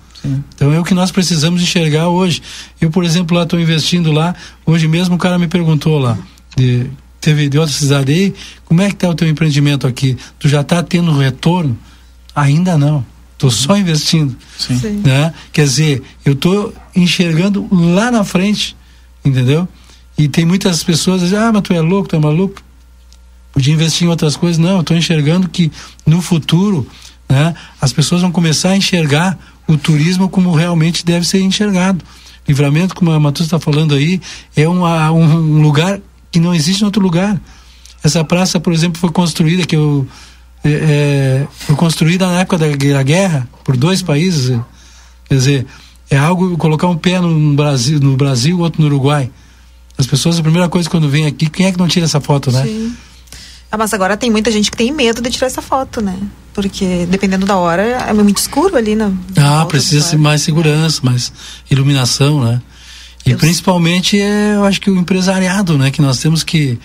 [0.55, 2.43] Então é o que nós precisamos enxergar hoje.
[2.81, 4.35] Eu, por exemplo, lá estou investindo lá.
[4.65, 6.19] Hoje mesmo o cara me perguntou lá,
[6.57, 6.87] de,
[7.21, 8.35] teve de outra cidade aí,
[8.65, 10.17] como é que está o teu empreendimento aqui?
[10.39, 11.77] Tu já está tendo retorno?
[12.35, 13.05] Ainda não.
[13.33, 14.35] Estou só investindo.
[14.59, 14.79] Sim.
[14.79, 15.03] Sim.
[15.05, 15.33] Né?
[15.53, 18.75] Quer dizer, eu estou enxergando lá na frente,
[19.25, 19.69] entendeu?
[20.17, 22.63] E tem muitas pessoas que dizem, ah, mas tu é louco, tu é maluco.
[23.53, 24.59] Podia investir em outras coisas.
[24.59, 25.71] Não, eu estou enxergando que
[26.07, 26.87] no futuro
[27.29, 32.05] né, as pessoas vão começar a enxergar o turismo como realmente deve ser enxergado.
[32.47, 34.21] Livramento, como a Matus está falando aí,
[34.55, 36.01] é uma, um, lugar
[36.31, 37.41] que não existe em outro lugar.
[38.05, 40.07] Essa praça, por exemplo, foi construída que eu,
[40.63, 44.57] é, é, foi construída na época da, da, guerra por dois países.
[45.29, 45.67] Quer dizer,
[46.09, 49.29] é algo colocar um pé no Brasil, no Brasil, outro no Uruguai.
[49.99, 52.53] As pessoas, a primeira coisa quando vem aqui, quem é que não tira essa foto,
[52.53, 52.63] né?
[52.63, 52.95] Sim.
[53.71, 56.17] Ah, mas agora tem muita gente que tem medo de tirar essa foto, né?
[56.57, 59.13] Porque dependendo da hora, é muito escuro ali, né?
[59.37, 61.31] Ah, precisa mais segurança, mais
[61.71, 62.63] iluminação, né?
[63.27, 65.91] E eu principalmente, é, eu acho que o empresariado, né?
[65.91, 66.79] Que nós temos que,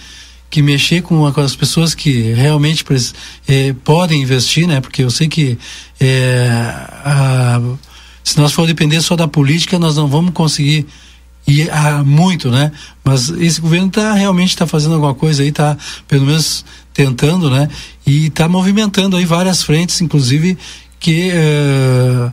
[0.49, 2.83] que mexer com, com as pessoas que realmente
[3.47, 4.81] é, podem investir, né?
[4.81, 5.57] Porque eu sei que
[6.01, 6.49] é,
[7.05, 7.61] a,
[8.25, 10.85] se nós for depender só da política, nós não vamos conseguir
[11.47, 12.73] e há muito, né?
[13.03, 15.77] Mas esse governo está realmente está fazendo alguma coisa aí, está
[16.09, 17.69] pelo menos tentando, né?
[18.05, 20.57] E está movimentando aí várias frentes, inclusive
[20.99, 22.31] que uh,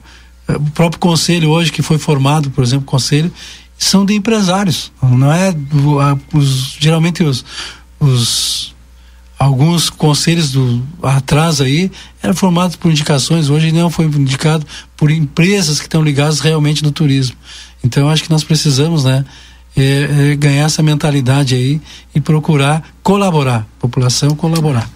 [0.56, 3.32] o próprio conselho hoje que foi formado, por exemplo, conselho
[3.78, 5.54] são de empresários, não é
[6.34, 7.44] os, geralmente os,
[8.00, 8.74] os
[9.38, 11.90] alguns conselhos do atrás aí
[12.20, 14.66] eram formados por indicações, hoje não foi indicado
[14.96, 17.36] por empresas que estão ligadas realmente no turismo.
[17.84, 19.24] Então acho que nós precisamos, né,
[19.80, 21.80] é, é ganhar essa mentalidade aí
[22.14, 24.88] e procurar colaborar, população colaborar.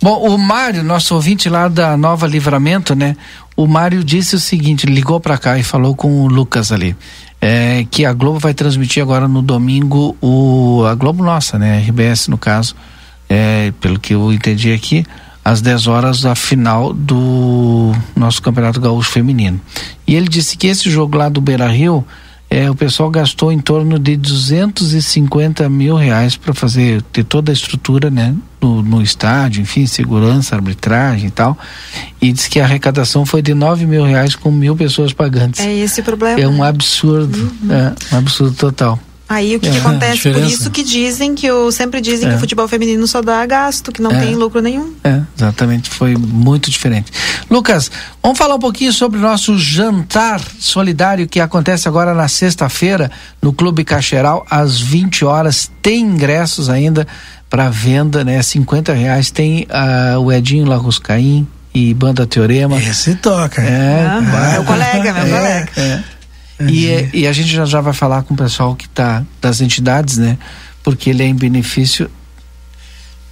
[0.00, 3.16] Bom, o Mário, nosso ouvinte lá da Nova Livramento, né?
[3.56, 6.96] O Mário disse o seguinte, ligou para cá e falou com o Lucas ali,
[7.40, 11.78] é, que a Globo vai transmitir agora no domingo o a Globo nossa, né?
[11.78, 12.74] RBS no caso,
[13.28, 15.06] é, pelo que eu entendi aqui,
[15.44, 19.60] às 10 horas a final do nosso Campeonato Gaúcho Feminino.
[20.06, 22.04] E ele disse que esse jogo lá do Beira Rio,
[22.54, 27.52] é, o pessoal gastou em torno de 250 mil reais para fazer ter toda a
[27.52, 31.58] estrutura né, no, no, estádio, enfim, segurança, arbitragem e tal.
[32.22, 35.66] E diz que a arrecadação foi de 9 mil reais com mil pessoas pagantes.
[35.66, 36.40] É esse o problema.
[36.40, 36.68] É um né?
[36.68, 37.72] absurdo, uhum.
[37.72, 39.00] é, um absurdo total.
[39.28, 40.30] Aí o que, é, que acontece?
[40.30, 42.30] Por isso que dizem que o sempre dizem é.
[42.32, 44.20] que o futebol feminino só dá gasto, que não é.
[44.20, 44.92] tem lucro nenhum.
[45.02, 47.10] É, exatamente, foi muito diferente.
[47.50, 47.90] Lucas,
[48.22, 53.10] vamos falar um pouquinho sobre o nosso jantar solidário que acontece agora na sexta-feira
[53.40, 55.70] no Clube Cacheral às 20 horas.
[55.80, 57.06] Tem ingressos ainda
[57.48, 58.42] para venda, né?
[58.42, 59.30] 50 reais.
[59.30, 62.76] Tem uh, o Edinho Larruscaim e Banda Teorema.
[62.76, 63.62] Esse toca.
[63.62, 64.20] É, ah,
[64.52, 65.68] meu colega, meu é, colega.
[65.76, 66.13] É.
[66.60, 69.60] E, é, e a gente já, já vai falar com o pessoal que está das
[69.60, 70.38] entidades, né?
[70.82, 72.10] Porque ele é em benefício.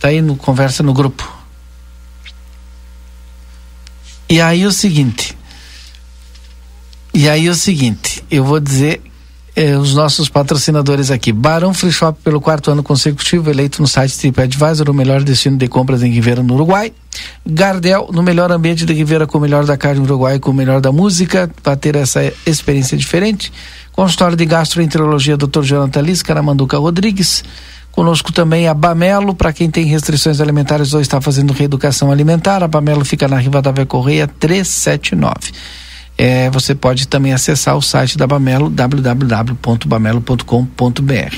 [0.01, 1.31] Tá aí no conversa no grupo.
[4.29, 5.37] E aí o seguinte.
[7.15, 9.03] E aí o seguinte, eu vou dizer
[9.55, 11.33] eh, os nossos patrocinadores aqui.
[11.33, 15.69] Barão Free Shop pelo quarto ano consecutivo, eleito no site TripAdvisor, o melhor destino de
[15.69, 16.93] compras em Ribeira, no Uruguai.
[17.45, 20.55] Gardel, no melhor ambiente de Ribeira, com o melhor da carne no Uruguai, com o
[20.55, 23.53] melhor da música, para ter essa experiência diferente.
[23.93, 25.63] Consultório de Gastroenterologia, Dr.
[25.63, 27.45] Jonathan Liz, Caramanduca Rodrigues.
[27.93, 32.63] Conosco também a Bamelo, para quem tem restrições alimentares ou está fazendo reeducação alimentar.
[32.63, 35.53] A Bamelo fica na Riva da Vé Correia 379.
[36.23, 41.37] É, você pode também acessar o site da Bamelo, www.bamelo.com.br.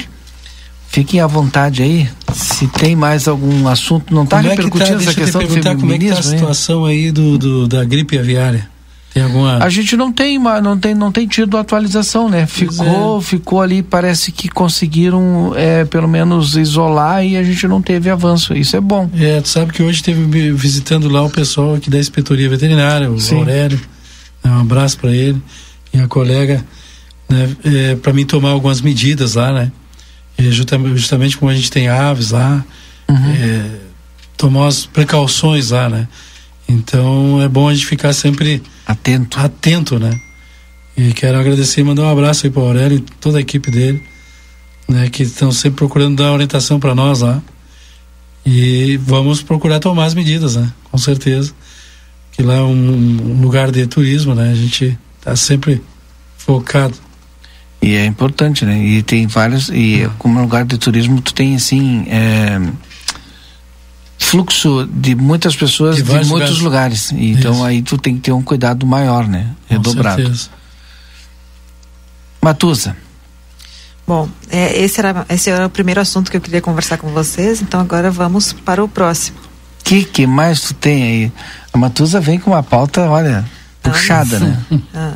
[0.89, 5.11] Fiquem à vontade aí, se tem mais algum assunto, não está repercutindo é que tá,
[5.11, 5.81] essa questão do feminismo?
[5.81, 8.69] Como é que está a situação aí do, do, da gripe aviária?
[9.15, 9.57] Tem alguma...
[9.57, 12.47] A gente não tem, não tem, não tem tido atualização, né?
[12.47, 13.23] Ficou, é.
[13.23, 18.55] ficou ali, parece que conseguiram é, pelo menos isolar e a gente não teve avanço.
[18.55, 19.09] Isso é bom.
[19.19, 23.19] É, tu sabe que hoje teve visitando lá o pessoal aqui da inspetoria veterinária, o
[23.19, 23.39] Sim.
[23.39, 23.94] Aurélio.
[24.45, 25.41] Né, um abraço para ele
[25.93, 26.65] e a colega,
[27.29, 29.73] né, é, para mim tomar algumas medidas lá, né?
[30.37, 32.65] E justamente, justamente como a gente tem aves lá,
[33.09, 33.33] uhum.
[33.33, 33.71] é,
[34.37, 36.09] tomar as precauções lá, né?
[36.69, 40.21] Então é bom a gente ficar sempre atento, atento, né?
[40.97, 43.71] E quero agradecer e mandar um abraço aí para o Aurélio e toda a equipe
[43.71, 44.03] dele,
[44.89, 45.09] né?
[45.09, 47.41] Que estão sempre procurando dar orientação para nós lá.
[48.45, 50.71] E vamos procurar tomar as medidas, né?
[50.91, 51.55] Com certeza
[52.37, 54.51] que lá é um, um lugar de turismo, né?
[54.51, 55.83] A gente está sempre
[56.37, 56.95] focado.
[57.81, 58.79] E é importante, né?
[58.79, 60.11] E tem vários e é.
[60.19, 62.59] como lugar de turismo tu tem assim é,
[64.19, 67.11] fluxo de muitas pessoas de, de muitos lugares.
[67.11, 67.13] lugares.
[67.13, 67.65] Então Isso.
[67.65, 69.51] aí tu tem que ter um cuidado maior, né?
[69.69, 70.23] Redobrado.
[70.23, 70.51] Com certeza.
[72.41, 72.97] Matusa.
[74.07, 77.63] Bom, é, esse, era, esse era o primeiro assunto que eu queria conversar com vocês,
[77.63, 79.39] então agora vamos para o próximo
[79.85, 81.33] que que mais tu tem aí?
[81.75, 83.45] A Matusa vem com uma pauta, olha,
[83.83, 84.59] puxada, né?
[84.95, 85.15] Ah,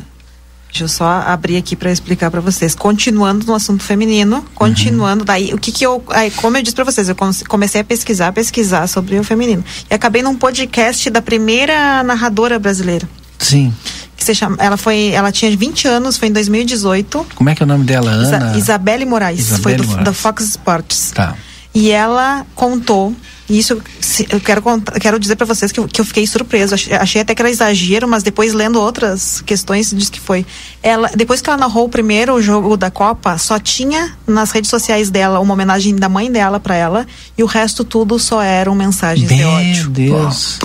[0.67, 2.75] deixa eu só abrir aqui para explicar para vocês.
[2.75, 5.25] Continuando no assunto feminino, continuando, uhum.
[5.25, 7.15] daí o que que eu, aí, como eu disse para vocês, eu
[7.47, 13.07] comecei a pesquisar, pesquisar sobre o feminino e acabei num podcast da primeira narradora brasileira.
[13.39, 13.73] Sim.
[14.17, 17.25] Que se chama, ela foi, ela tinha 20 anos, foi em 2018.
[17.35, 18.51] Como é que é o nome dela, Ana?
[18.51, 20.05] Isa, Isabelle Moraes, Isabelle foi do, Moraes.
[20.05, 21.11] da Fox Sports.
[21.15, 21.37] Tá.
[21.79, 23.15] E ela contou
[23.49, 23.81] isso
[24.29, 24.61] eu quero,
[25.01, 26.75] quero dizer para vocês que eu, que eu fiquei surpreso.
[26.75, 30.45] Achei, achei, até que era exagero, mas depois lendo outras questões, diz que foi.
[30.83, 35.09] Ela, depois que ela narrou o primeiro jogo da Copa, só tinha nas redes sociais
[35.09, 37.07] dela uma homenagem da mãe dela para ela
[37.37, 39.83] e o resto tudo só eram mensagens Meu de ódio.
[39.83, 40.59] Meu Deus.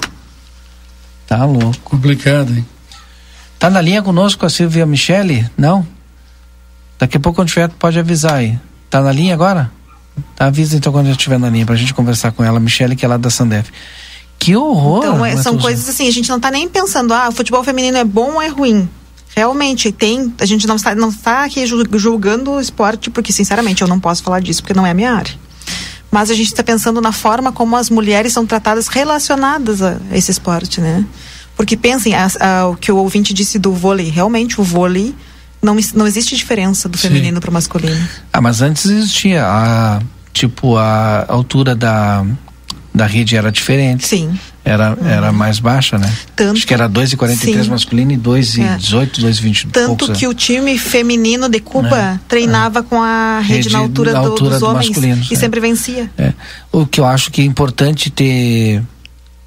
[1.27, 1.79] Tá louco.
[1.85, 2.67] Complicado, hein?
[3.59, 5.49] Tá na linha conosco a Silvia Michele?
[5.57, 5.87] Não?
[6.99, 8.59] Daqui a pouco quando tiver, pode avisar aí.
[8.91, 9.71] Tá na linha agora?
[10.39, 13.09] Avisa então quando eu estiver na linha pra gente conversar com ela, Michele, que é
[13.09, 13.71] lá da Sandef.
[14.39, 14.99] Que horror!
[14.99, 17.97] Então, é, são coisas assim, a gente não tá nem pensando, ah, o futebol feminino
[17.97, 18.89] é bom ou é ruim.
[19.35, 20.33] Realmente, tem.
[20.39, 24.23] A gente não está, não está aqui julgando o esporte, porque, sinceramente, eu não posso
[24.23, 25.35] falar disso, porque não é a minha área.
[26.11, 30.31] Mas a gente está pensando na forma como as mulheres são tratadas relacionadas a esse
[30.31, 31.05] esporte, né?
[31.57, 35.15] Porque pensem, a, a, o que o ouvinte disse do vôlei, realmente o vôlei
[35.65, 38.09] não, não existe diferença do feminino para o masculino.
[38.33, 40.01] Ah, mas antes existia a
[40.33, 42.25] tipo a altura da
[42.95, 44.07] da rede era diferente.
[44.07, 44.39] Sim.
[44.65, 45.07] Era, uhum.
[45.07, 46.11] era mais baixa, né?
[46.35, 49.29] Tanto, Acho que era 2,43 masculino e 2,18, é.
[49.29, 50.13] 2,20 Tanto poucos, é.
[50.13, 50.29] que é.
[50.29, 52.21] o time feminino de Cuba é.
[52.29, 52.83] treinava é.
[52.83, 55.37] com a rede, rede na altura, na altura do, dos do homens e é.
[55.37, 56.09] sempre vencia.
[56.71, 58.81] O que eu acho que é importante ter,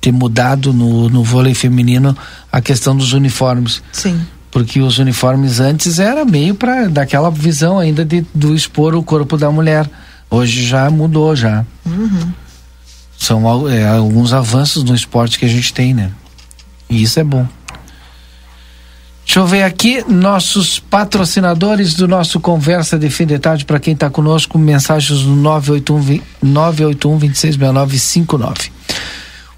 [0.01, 2.15] ter mudado no, no vôlei feminino
[2.51, 3.81] a questão dos uniformes.
[3.93, 4.19] Sim
[4.57, 9.37] porque os uniformes antes era meio para daquela visão ainda de do expor o corpo
[9.37, 9.87] da mulher.
[10.31, 11.63] Hoje já mudou já.
[11.85, 12.33] Uhum.
[13.15, 16.09] São é, alguns avanços no esporte que a gente tem, né?
[16.89, 17.45] E isso é bom.
[19.23, 23.93] Deixa eu ver aqui nossos patrocinadores do nosso Conversa de Fim de Tarde para quem
[23.93, 28.71] está conosco, mensagens no 981 981 266959.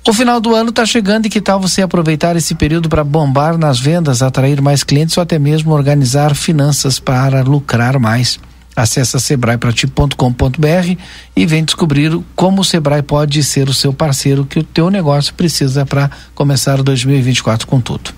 [0.10, 3.60] O final do ano está chegando e que tal você aproveitar esse período para bombar
[3.60, 8.39] nas vendas, atrair mais clientes ou até mesmo organizar finanças para lucrar mais?
[8.76, 10.97] Acesse sebraeprati.com.br
[11.36, 15.32] e vem descobrir como o Sebrae pode ser o seu parceiro que o teu negócio
[15.36, 18.12] precisa para começar 2024 com tudo.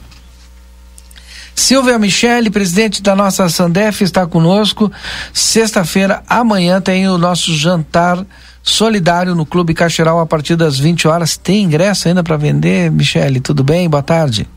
[1.53, 4.89] Silvia Michele, presidente da nossa Sandef, está conosco.
[5.33, 8.25] Sexta-feira, amanhã, tem o nosso jantar
[8.64, 11.38] solidário no Clube Caixeral a partir das 20 horas.
[11.38, 13.39] Tem ingresso ainda para vender, Michele?
[13.39, 13.89] Tudo bem?
[13.89, 14.47] Boa tarde.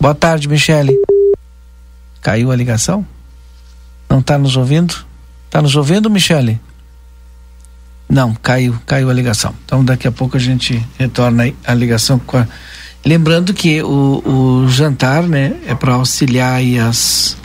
[0.00, 0.96] Boa tarde, Michele.
[2.20, 3.06] Caiu a ligação?
[4.08, 4.94] Não está nos ouvindo?
[5.46, 6.60] Está nos ouvindo, Michele?
[8.08, 9.54] Não, caiu, caiu a ligação.
[9.64, 12.46] Então daqui a pouco a gente retorna a ligação com a...
[13.04, 14.22] Lembrando que o,
[14.64, 17.36] o jantar, né, é para auxiliar aí as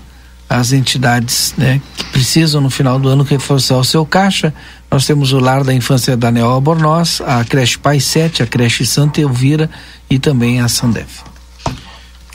[0.54, 4.54] as entidades né, que precisam no final do ano reforçar o seu caixa.
[4.90, 9.20] Nós temos o Lar da Infância Daniel Albornoz, a creche Pai 7, a creche Santa
[9.20, 9.68] Elvira
[10.08, 11.24] e também a Sandef.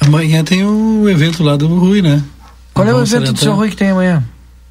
[0.00, 2.20] Amanhã tem o evento lá do Rui, né?
[2.74, 4.24] Qual é o evento do seu Rui que tem amanhã?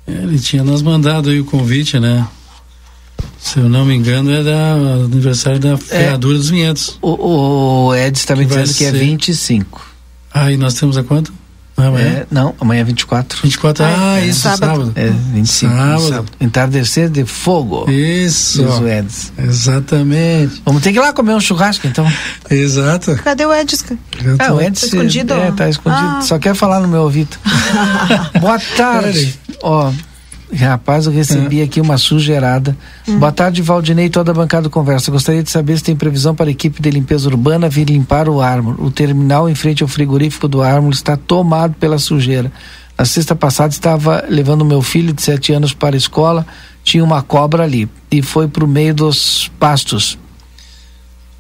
[0.05, 2.27] Ele tinha nos mandado aí o convite, né?
[3.39, 4.73] Se eu não me engano, é da
[5.05, 6.97] aniversário da Ferradura é, dos Vinhedos.
[7.01, 9.89] O, o Ed está me dizendo que é 25.
[10.33, 11.33] Ah, e nós temos a quanto?
[11.78, 12.07] Amanhã?
[12.07, 13.39] É, não, amanhã é 24.
[13.43, 14.59] 24, ah, ah é, isso, sábado.
[14.59, 14.93] sábado.
[14.95, 16.01] É, 25, sábado.
[16.01, 16.32] sábado.
[16.41, 17.89] Entardecer de fogo.
[17.89, 18.65] Isso.
[18.65, 19.32] Os Eds.
[19.38, 20.61] Exatamente.
[20.65, 22.11] Vamos ter que ir lá comer um churrasco, então.
[22.49, 23.15] Exato.
[23.17, 23.86] Cadê o Edis?
[24.39, 24.82] Ah, o Edis.
[24.82, 25.34] Tá escondido?
[25.36, 26.07] É, tá escondido.
[26.17, 26.21] Ah.
[26.21, 27.38] Só quer falar no meu ouvido.
[28.41, 29.39] Boa tarde.
[29.61, 29.91] Ó,
[30.53, 31.63] Rapaz, eu recebi é.
[31.63, 32.75] aqui uma sujeirada.
[33.07, 33.19] Hum.
[33.19, 35.11] Boa tarde, Valdinei, toda a bancada do Conversa.
[35.11, 38.41] Gostaria de saber se tem previsão para a equipe de limpeza urbana vir limpar o
[38.41, 38.81] Ármor.
[38.81, 42.51] O terminal em frente ao frigorífico do Ármor está tomado pela sujeira.
[42.97, 46.47] Na sexta passada estava levando meu filho de sete anos para a escola,
[46.83, 50.17] tinha uma cobra ali e foi para o meio dos pastos.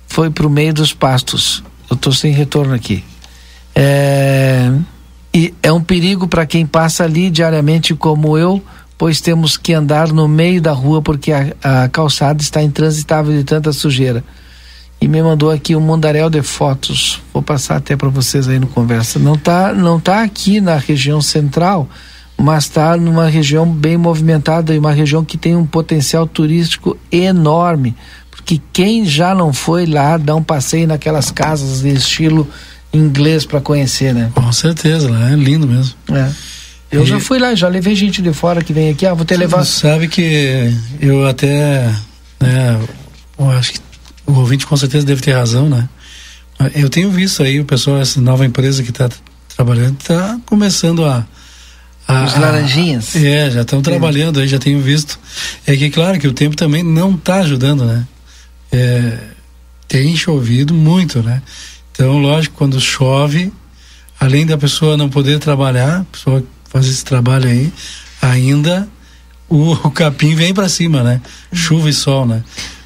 [0.07, 1.63] Foi para o meio dos pastos.
[1.89, 3.03] Eu estou sem retorno aqui.
[3.73, 4.71] É...
[5.33, 8.61] E é um perigo para quem passa ali diariamente como eu
[8.97, 13.43] pois temos que andar no meio da rua porque a, a calçada está intransitável de
[13.43, 14.23] tanta sujeira.
[14.99, 17.21] E me mandou aqui um mundaréu de fotos.
[17.31, 19.19] Vou passar até para vocês aí no conversa.
[19.19, 21.87] Não tá, não tá aqui na região central,
[22.35, 27.95] mas está numa região bem movimentada e uma região que tem um potencial turístico enorme.
[28.31, 32.47] Porque quem já não foi lá dar um passeio naquelas casas de estilo
[32.91, 34.31] inglês para conhecer, né?
[34.33, 35.93] Com certeza, lá é lindo mesmo.
[36.11, 36.31] É.
[36.91, 37.05] Eu e...
[37.05, 39.63] já fui lá, já levei gente de fora que vem aqui, ah, vou ter levar.
[39.65, 41.93] Sabe que eu até,
[42.39, 42.79] né,
[43.37, 43.79] eu acho que
[44.25, 45.87] o ouvinte com certeza deve ter razão, né?
[46.73, 49.09] Eu tenho visto aí o pessoal, essa nova empresa que está
[49.55, 51.25] trabalhando, está começando a,
[52.07, 53.15] a, Os laranjinhas.
[53.15, 55.19] A, é, já estão trabalhando aí, já tenho visto.
[55.67, 58.07] É que claro que o tempo também não está ajudando, né?
[58.71, 59.17] É,
[59.87, 61.41] tem chovido muito, né?
[61.91, 63.51] Então, lógico, quando chove,
[64.19, 67.71] além da pessoa não poder trabalhar, a pessoa fazer esse trabalho aí,
[68.21, 68.87] ainda
[69.49, 71.21] o, o capim vem para cima, né?
[71.53, 72.43] Chuva e sol, né?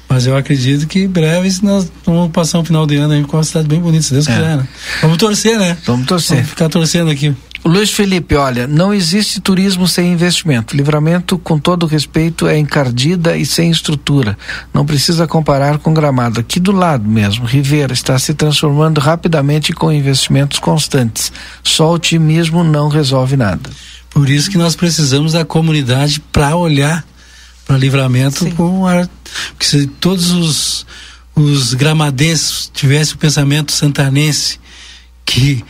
[0.08, 3.38] Mas eu acredito que em breve nós vamos passar um final de ano aí com
[3.38, 4.34] uma cidade bem bonita, se Deus é.
[4.34, 4.68] quiser, né?
[5.00, 5.76] Vamos torcer, né?
[5.86, 6.36] Vamos torcer.
[6.36, 7.34] Vamos ficar torcendo aqui.
[7.64, 10.76] Luiz Felipe, olha, não existe turismo sem investimento.
[10.76, 14.36] Livramento, com todo respeito, é encardida e sem estrutura.
[14.74, 16.40] Não precisa comparar com Gramado.
[16.40, 21.30] Aqui do lado mesmo, Rivera está se transformando rapidamente com investimentos constantes.
[21.62, 23.70] Só otimismo não resolve nada.
[24.10, 27.04] Por isso que nós precisamos da comunidade para olhar
[27.64, 28.50] para livramento Sim.
[28.50, 29.08] com ar.
[29.50, 30.86] Porque se todos os,
[31.36, 34.58] os gramadenses tivessem o pensamento santanense
[35.24, 35.64] que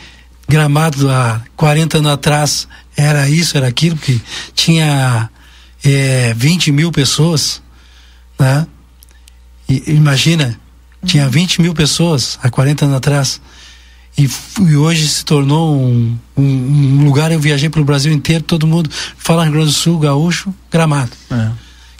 [0.53, 4.21] Gramado há 40 anos atrás era isso, era aquilo, que
[4.53, 5.27] tinha
[5.83, 7.59] é, 20 mil pessoas,
[8.37, 8.67] né?
[9.67, 10.59] E, imagina,
[11.03, 13.41] tinha 20 mil pessoas há 40 anos atrás.
[14.15, 14.29] E,
[14.61, 18.87] e hoje se tornou um, um, um, lugar, eu viajei pelo Brasil inteiro, todo mundo
[19.17, 21.13] fala Rio Grande do Sul, gaúcho, gramado.
[21.31, 21.49] É.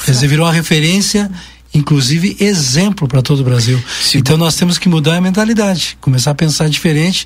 [0.05, 1.31] Quer dizer, virou uma referência,
[1.73, 3.83] inclusive exemplo para todo o Brasil.
[3.99, 4.19] Sim.
[4.19, 7.25] Então nós temos que mudar a mentalidade, começar a pensar diferente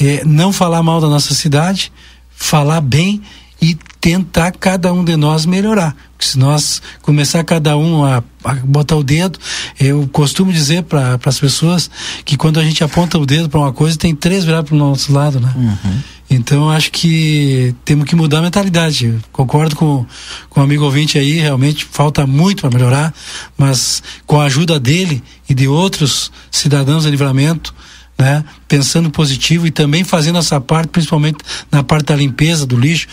[0.00, 1.92] é, não falar mal da nossa cidade,
[2.30, 3.22] falar bem
[3.60, 5.96] e tentar cada um de nós melhorar.
[6.12, 9.38] Porque se nós começar cada um a, a botar o dedo,
[9.80, 11.90] eu costumo dizer para as pessoas
[12.24, 14.78] que quando a gente aponta o dedo para uma coisa, tem três virados para o
[14.78, 15.52] nosso lado, né?
[15.56, 16.00] Uhum.
[16.28, 19.14] Então acho que temos que mudar a mentalidade.
[19.32, 20.04] Concordo com,
[20.48, 23.14] com o amigo ouvinte aí, realmente falta muito para melhorar,
[23.56, 27.74] mas com a ajuda dele e de outros cidadãos de livramento,
[28.18, 28.44] né?
[28.66, 31.38] Pensando positivo e também fazendo essa parte, principalmente
[31.70, 33.06] na parte da limpeza do lixo.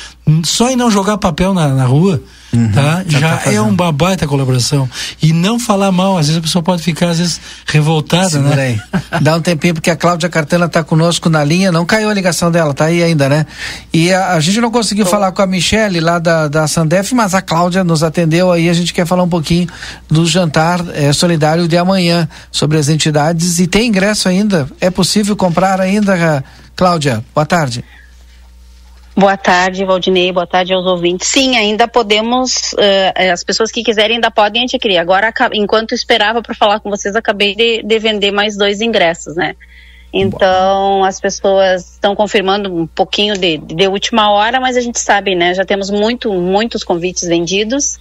[0.46, 2.22] Só em não jogar papel na, na rua,
[2.54, 3.04] uhum, tá?
[3.06, 4.90] Já, tá é uma baita colaboração.
[5.22, 8.80] E não falar mal, às vezes a pessoa pode ficar, às vezes, revoltada, Segura né?
[8.94, 9.20] Aí.
[9.22, 12.50] Dá um tempinho, porque a Cláudia Cartela está conosco na linha, não caiu a ligação
[12.50, 13.46] dela, tá aí ainda, né?
[13.92, 17.36] E a, a gente não conseguiu falar com a Michelle lá da, da Sandef, mas
[17.36, 19.68] a Cláudia nos atendeu aí, a gente quer falar um pouquinho
[20.08, 25.36] do jantar é, solidário de amanhã, sobre as entidades, e tem ingresso ainda, é possível
[25.36, 26.44] comprar ainda,
[26.78, 27.24] Cláudia?
[27.36, 27.84] Boa tarde.
[29.16, 30.32] Boa tarde, Valdinei.
[30.32, 31.28] Boa tarde aos ouvintes.
[31.28, 34.98] Sim, ainda podemos, uh, as pessoas que quiserem ainda podem adquirir.
[34.98, 39.56] Agora, enquanto esperava para falar com vocês, acabei de, de, vender mais dois ingressos, né?
[40.12, 45.36] Então, as pessoas estão confirmando um pouquinho de, de última hora, mas a gente sabe,
[45.36, 45.54] né?
[45.54, 48.00] Já temos muito, muitos convites vendidos.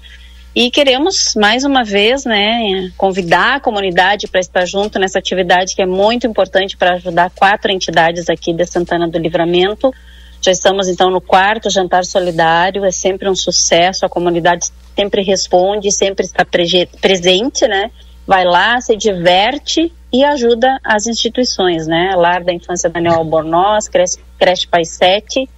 [0.55, 5.81] E queremos, mais uma vez, né, convidar a comunidade para estar junto nessa atividade que
[5.81, 9.95] é muito importante para ajudar quatro entidades aqui de Santana do Livramento.
[10.43, 14.67] Já estamos, então, no quarto jantar solidário, é sempre um sucesso, a comunidade
[14.97, 17.93] sempre responde, sempre está pre presente, né?
[18.27, 22.15] Vai lá, se diverte e ajuda as instituições, né?
[22.17, 25.49] Lar da Infância Daniel Albornoz, Creche, Creche Pai 7,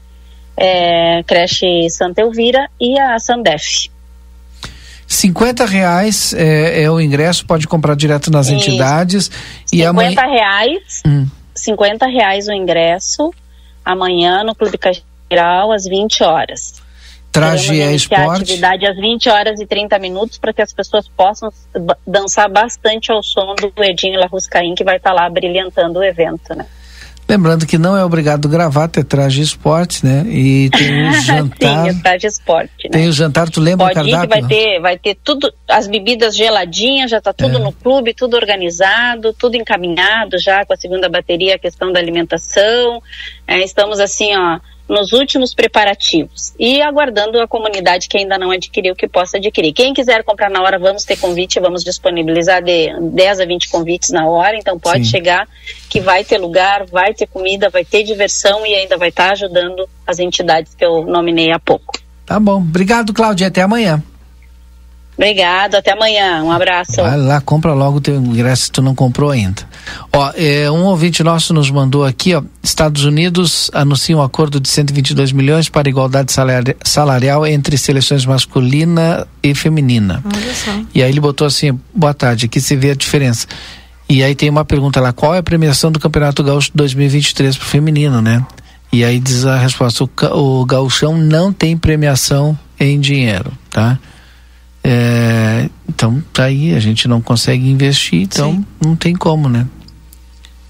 [0.55, 3.91] é, Creche Santa Elvira e a Sandef.
[5.07, 8.57] 50 reais é, é, o ingresso, pode comprar direto nas Isso.
[8.57, 9.30] entidades.
[9.66, 10.20] 50 e amanhã...
[10.20, 11.26] reais, hum.
[11.55, 13.32] 50 reais o ingresso,
[13.85, 16.82] amanhã no Clube Cageral, às 20 horas.
[17.35, 18.22] Traje é esporte?
[18.22, 21.53] a atividade às 20 horas e 30 minutos para que as pessoas possam
[22.07, 26.55] dançar bastante ao som do Edinho Larruscaim, que vai estar tá lá brilhantando o evento,
[26.55, 26.64] né?
[27.29, 30.25] Lembrando que não é obrigado gravar, ter traje esporte, né?
[30.27, 31.85] E tem o jantar.
[31.85, 32.85] Sim, é traje esporte.
[32.85, 32.91] Né?
[32.91, 34.37] Tem o jantar, tu lembra Pode o cardápio?
[34.37, 37.61] Ir vai ter, vai ter tudo, as bebidas geladinhas, já está tudo é.
[37.61, 43.03] no clube, tudo organizado, tudo encaminhado já com a segunda bateria, a questão da alimentação.
[43.47, 48.95] É, estamos assim, ó nos últimos preparativos e aguardando a comunidade que ainda não adquiriu
[48.95, 49.72] que possa adquirir.
[49.72, 54.11] Quem quiser comprar na hora, vamos ter convite, vamos disponibilizar de 10 a 20 convites
[54.11, 55.11] na hora, então pode Sim.
[55.11, 55.49] chegar
[55.89, 59.89] que vai ter lugar, vai ter comida, vai ter diversão e ainda vai estar ajudando
[60.07, 61.95] as entidades que eu nominei há pouco.
[62.26, 62.57] Tá bom.
[62.57, 63.49] Obrigado, Cláudia.
[63.49, 64.03] Até amanhã.
[65.17, 66.43] Obrigado, até amanhã.
[66.43, 66.97] Um abraço.
[66.97, 69.62] Vai lá, compra logo o teu ingresso se tu não comprou ainda.
[70.12, 74.69] Ó, é, um ouvinte nosso nos mandou aqui, ó, Estados Unidos anuncia um acordo de
[74.69, 76.33] 122 milhões para igualdade
[76.83, 80.23] salarial entre seleções masculina e feminina.
[80.25, 80.73] Olha só.
[80.95, 83.47] E aí ele botou assim, boa tarde, aqui se vê a diferença.
[84.09, 87.65] E aí tem uma pergunta lá, qual é a premiação do Campeonato Gaúcho 2023 para
[87.65, 88.45] o feminino, né?
[88.93, 93.99] E aí diz a resposta, o, o gauchão não tem premiação em dinheiro, tá?
[94.87, 98.66] É, então tá aí, a gente não consegue investir, então Sim.
[98.85, 99.66] não tem como, né?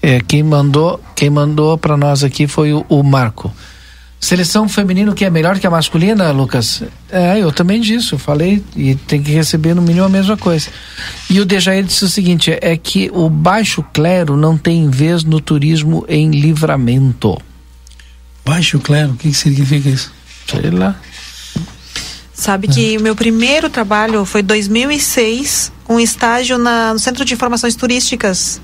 [0.01, 3.53] É, quem mandou, quem mandou para nós aqui foi o, o Marco.
[4.19, 6.81] Seleção feminino que é melhor que a masculina, Lucas?
[7.11, 10.69] É, eu também disse, eu falei, e tem que receber no mínimo a mesma coisa.
[11.29, 15.41] E o Dejair disse o seguinte: é que o baixo clero não tem vez no
[15.41, 17.37] turismo em livramento.
[18.45, 20.11] Baixo clero, o que, que significa isso?
[20.47, 20.95] Sei lá.
[22.35, 27.75] Sabe que o meu primeiro trabalho foi 2006, um estágio na, no Centro de Informações
[27.75, 28.61] Turísticas,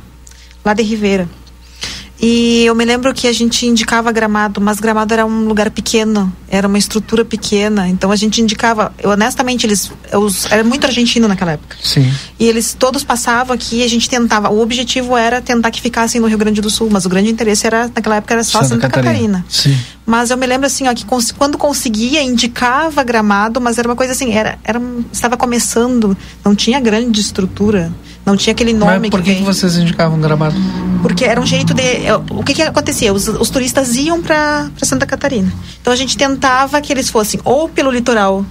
[0.63, 1.27] lá de Ribeira.
[2.21, 6.31] E eu me lembro que a gente indicava Gramado, mas Gramado era um lugar pequeno,
[6.47, 7.87] era uma estrutura pequena.
[7.89, 11.75] Então a gente indicava, eu, honestamente, eles os, era muito argentino naquela época.
[11.81, 12.13] Sim.
[12.39, 14.51] E eles todos passavam aqui e a gente tentava.
[14.51, 17.65] O objetivo era tentar que ficassem no Rio Grande do Sul, mas o grande interesse
[17.65, 19.39] era naquela época era só Santa, Santa Catarina.
[19.39, 19.45] Catarina.
[19.49, 19.75] Sim.
[20.05, 23.95] Mas eu me lembro assim, ó, que cons quando conseguia indicava Gramado, mas era uma
[23.95, 24.79] coisa assim, era, era
[25.11, 26.15] estava começando,
[26.45, 27.91] não tinha grande estrutura.
[28.25, 30.55] Não tinha aquele nome Mas por que, que, que vocês indicavam Gramado?
[31.01, 31.81] Porque era um jeito de.
[32.29, 33.11] O que, que acontecia?
[33.11, 35.51] Os, os turistas iam para Santa Catarina.
[35.81, 38.45] Então a gente tentava que eles fossem ou pelo litoral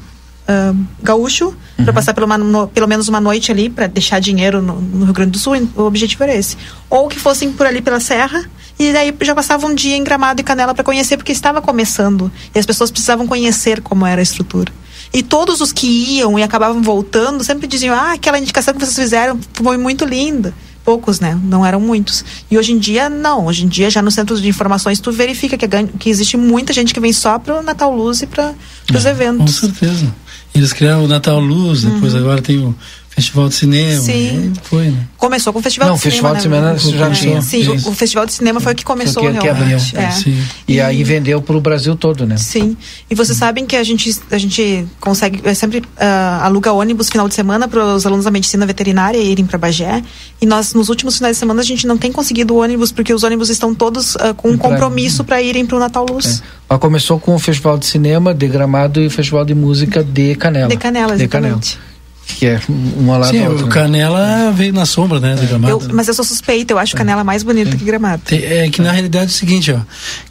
[0.50, 1.84] uh, gaúcho, uhum.
[1.84, 5.14] para passar pelo, no, pelo menos uma noite ali, para deixar dinheiro no, no, Rio
[5.14, 5.54] Grande do Sul.
[5.76, 6.56] O objetivo era esse.
[6.88, 8.44] Ou que fossem por ali pela Serra.
[8.78, 12.32] E daí já passava um dia em Gramado e Canela para conhecer, porque estava começando.
[12.54, 14.72] E as pessoas precisavam conhecer como era a estrutura.
[15.12, 18.96] E todos os que iam e acabavam voltando sempre diziam: Ah, aquela indicação que vocês
[18.96, 20.54] fizeram foi muito linda.
[20.84, 21.38] Poucos, né?
[21.44, 22.24] Não eram muitos.
[22.50, 23.46] E hoje em dia, não.
[23.46, 26.94] Hoje em dia, já nos centros de informações, tu verifica que, que existe muita gente
[26.94, 28.54] que vem só para o Natal Luz e para
[28.94, 29.61] os é, eventos.
[29.61, 30.14] Com certeza.
[30.54, 32.20] Eles criaram o Natal Luz, depois uhum.
[32.20, 32.74] agora tem o
[33.11, 34.00] Festival de Cinema.
[34.00, 34.52] Sim.
[34.62, 35.06] Foi, né?
[35.16, 36.70] Começou com o Festival Não, de Festival Cinema.
[36.70, 37.64] Não, Festival de Cinema já tinha.
[37.64, 39.90] Sim, o, o, Festival de Cinema foi o que começou foi que, realmente.
[39.90, 40.08] Que abriu.
[40.08, 40.11] É.
[40.12, 40.44] Sim.
[40.66, 42.36] E, e aí vendeu para o Brasil todo, né?
[42.36, 42.76] Sim.
[43.11, 43.40] E vocês hum.
[43.40, 47.66] sabem que a gente, a gente consegue, é sempre uh, aluga ônibus final de semana
[47.66, 50.02] para os alunos da medicina veterinária irem para Bagé.
[50.40, 53.24] E nós, nos últimos finais de semana, a gente não tem conseguido ônibus porque os
[53.24, 56.42] ônibus estão todos uh, com um compromisso para irem para o Natal Luz.
[56.70, 56.78] É.
[56.78, 60.68] Começou com o Festival de Cinema de Gramado e o Festival de Música de Canela.
[60.68, 61.22] De Canela, exatamente.
[61.22, 61.89] De Canela
[62.35, 65.72] que é uma lá Sim, o Canela veio na sombra, né, do Gramado.
[65.72, 68.22] Eu, mas eu sou suspeita, eu acho Canela mais bonita que Gramado.
[68.31, 69.81] É que na realidade é o seguinte, ó,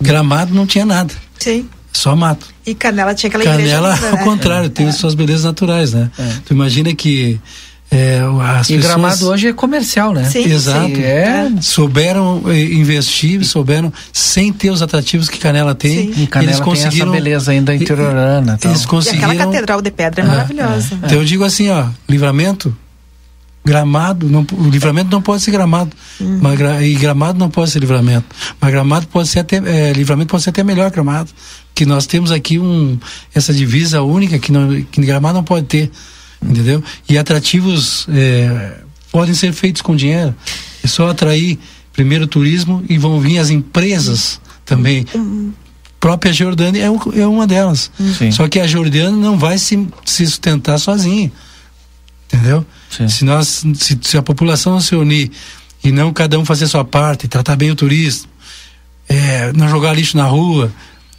[0.01, 1.13] Gramado não tinha nada.
[1.37, 1.67] Sim.
[1.91, 2.47] Só mato.
[2.65, 4.11] E Canela tinha aquela Canela, igreja.
[4.11, 4.23] ao né?
[4.23, 4.91] contrário, tem é.
[4.91, 6.11] suas belezas naturais, né?
[6.17, 6.33] É.
[6.45, 7.39] Tu imagina que
[7.91, 8.93] é, as e pessoas...
[8.93, 10.23] Gramado hoje é comercial, né?
[10.25, 10.85] Sim, Exato.
[10.87, 11.01] Sim.
[11.01, 11.51] É.
[11.59, 16.13] Souberam eh, investir, souberam, sem ter os atrativos que Canela tem.
[16.13, 16.23] Sim.
[16.23, 18.59] E Canela eles conseguiram, tem essa beleza ainda interiorana.
[18.63, 19.29] Eles conseguiram...
[19.29, 20.99] E aquela catedral de pedra é, é maravilhosa.
[21.01, 21.05] É.
[21.05, 22.75] Então eu digo assim, ó, livramento,
[23.65, 25.91] gramado, não, o livramento não pode ser gramado.
[26.21, 26.39] Hum.
[26.41, 28.27] Mas, e gramado não pode ser livramento.
[28.61, 31.31] Mas gramado pode ser até, é, livramento pode ser até melhor gramado.
[31.73, 32.99] Que nós temos aqui um,
[33.33, 35.91] essa divisa única que, não, que gramado não pode ter
[36.41, 36.83] entendeu?
[37.07, 38.77] E atrativos é,
[39.11, 40.33] podem ser feitos com dinheiro.
[40.83, 41.59] É só atrair
[41.93, 45.05] primeiro o turismo e vão vir as empresas também.
[45.13, 45.51] Uhum.
[45.99, 47.91] Própria Jordânia é, é uma delas.
[48.17, 48.31] Sim.
[48.31, 51.31] Só que a Jordânia não vai se, se sustentar sozinha.
[52.31, 52.65] Entendeu?
[52.89, 53.09] Sim.
[53.09, 55.31] Se nós se, se, a população não se unir
[55.83, 58.27] e não cada um fazer sua parte, tratar bem o turista,
[59.09, 60.71] é, não jogar lixo na rua,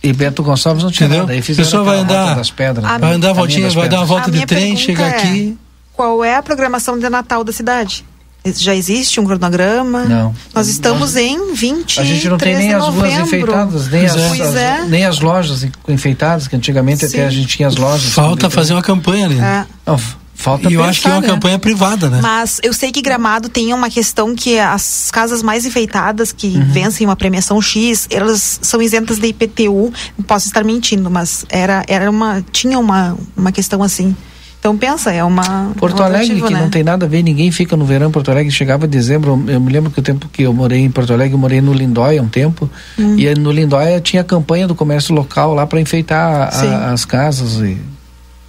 [0.02, 1.26] e Bento Gonçalves não tinha Entendeu?
[1.26, 1.34] nada.
[1.34, 4.46] Aí pessoa vai andar, das pedras, a vai andar voltinha, vai dar uma volta de
[4.46, 5.58] trem, chegar é, aqui.
[5.92, 8.04] Qual é a programação de Natal da cidade?
[8.42, 10.04] Já existe um cronograma?
[10.04, 10.34] Não.
[10.54, 14.42] Nós estamos em 20 A gente não tem nem as ruas enfeitadas, nem as, é.
[14.42, 14.84] as é.
[14.88, 17.18] nem as lojas enfeitadas, que antigamente Sim.
[17.18, 18.14] até a gente tinha as lojas.
[18.14, 19.38] Falta fazer uma campanha ali.
[19.38, 19.66] É.
[19.84, 20.00] Não,
[20.40, 21.28] Falta e eu pensar, acho que é uma né?
[21.28, 22.20] campanha privada, né?
[22.22, 26.64] Mas eu sei que Gramado tem uma questão que as casas mais enfeitadas que uhum.
[26.64, 29.92] vencem uma premiação X, elas são isentas de IPTU.
[30.26, 34.16] Posso estar mentindo, mas era, era uma tinha uma, uma questão assim.
[34.58, 36.60] Então pensa, é uma Porto é um Alegre que né?
[36.60, 39.60] não tem nada a ver, ninguém fica no verão em Porto Alegre, chegava dezembro, eu
[39.60, 42.22] me lembro que o tempo que eu morei em Porto Alegre, eu morei no Lindóia
[42.22, 42.68] um tempo,
[42.98, 43.16] Hum.
[43.18, 47.78] e no Lindóia tinha campanha do comércio local lá para enfeitar a, as casas e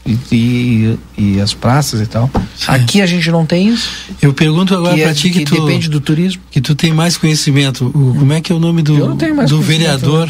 [0.05, 2.29] e, e, e, as praças e tal.
[2.55, 2.71] Sim.
[2.71, 3.89] Aqui a gente não tem isso.
[4.21, 6.93] Eu pergunto agora para é, ti que, que, tu depende do turismo, que tu tem
[6.93, 7.85] mais conhecimento.
[7.87, 10.29] O, como é que é o nome do do vereador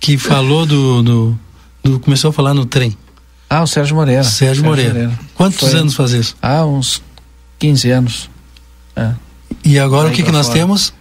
[0.00, 1.38] que falou do, do,
[1.82, 2.96] do, começou a falar no trem?
[3.48, 4.24] Ah, o Sérgio Moreira.
[4.24, 4.92] Sérgio, Sérgio Moreira.
[4.92, 5.20] Moreira.
[5.34, 6.36] Quantos Foi, anos faz isso?
[6.40, 7.02] Ah, uns
[7.58, 8.30] 15 anos.
[8.96, 9.10] É.
[9.64, 10.58] E agora Aí o que que nós fora.
[10.58, 10.92] temos?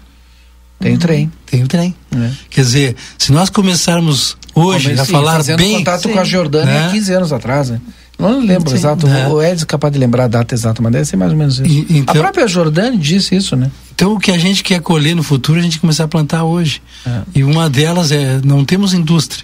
[0.83, 1.31] Tem o trem.
[1.45, 1.95] Tem o trem.
[2.15, 2.31] É.
[2.49, 5.77] Quer dizer, se nós começarmos hoje Comecei, a falar bem.
[5.77, 6.91] contato com a Jordânia né?
[6.91, 7.79] 15 anos atrás, né?
[8.19, 9.07] Não lembro Sim, exato.
[9.07, 9.27] né?
[9.27, 11.59] O Edson é capaz de lembrar a data exata, mas deve ser mais ou menos
[11.59, 11.67] isso.
[11.67, 13.71] E, então, a própria Jordânia disse isso, né?
[13.95, 16.81] Então o que a gente quer colher no futuro, a gente começar a plantar hoje.
[17.05, 17.21] É.
[17.35, 19.43] E uma delas é não temos indústria,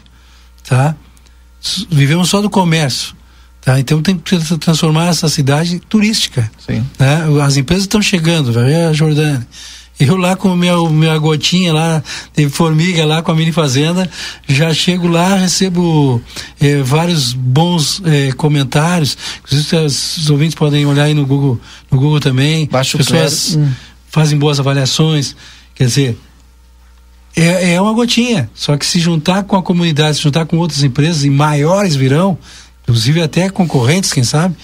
[0.67, 0.95] tá?
[1.89, 3.15] Vivemos só do comércio.
[3.61, 3.79] Tá?
[3.79, 6.49] Então tem que transformar essa cidade turística.
[6.65, 6.85] Sim.
[6.97, 7.23] Né?
[7.43, 9.45] As empresas estão chegando, vai ver a Jordânia.
[9.99, 12.01] Eu lá com minha, minha gotinha lá
[12.33, 14.09] de formiga lá com a mini fazenda,
[14.47, 16.21] já chego lá, recebo
[16.61, 19.17] eh, vários bons eh, comentários.
[19.43, 21.59] Inclusive os ouvintes podem olhar aí no Google,
[21.91, 22.65] no Google também.
[22.71, 23.69] Baixo pessoas hum.
[24.07, 25.35] fazem boas avaliações.
[25.75, 26.17] Quer dizer,
[27.35, 28.49] é, é uma gotinha.
[28.53, 32.37] Só que se juntar com a comunidade, se juntar com outras empresas, e maiores virão,
[32.83, 34.55] inclusive até concorrentes, quem sabe,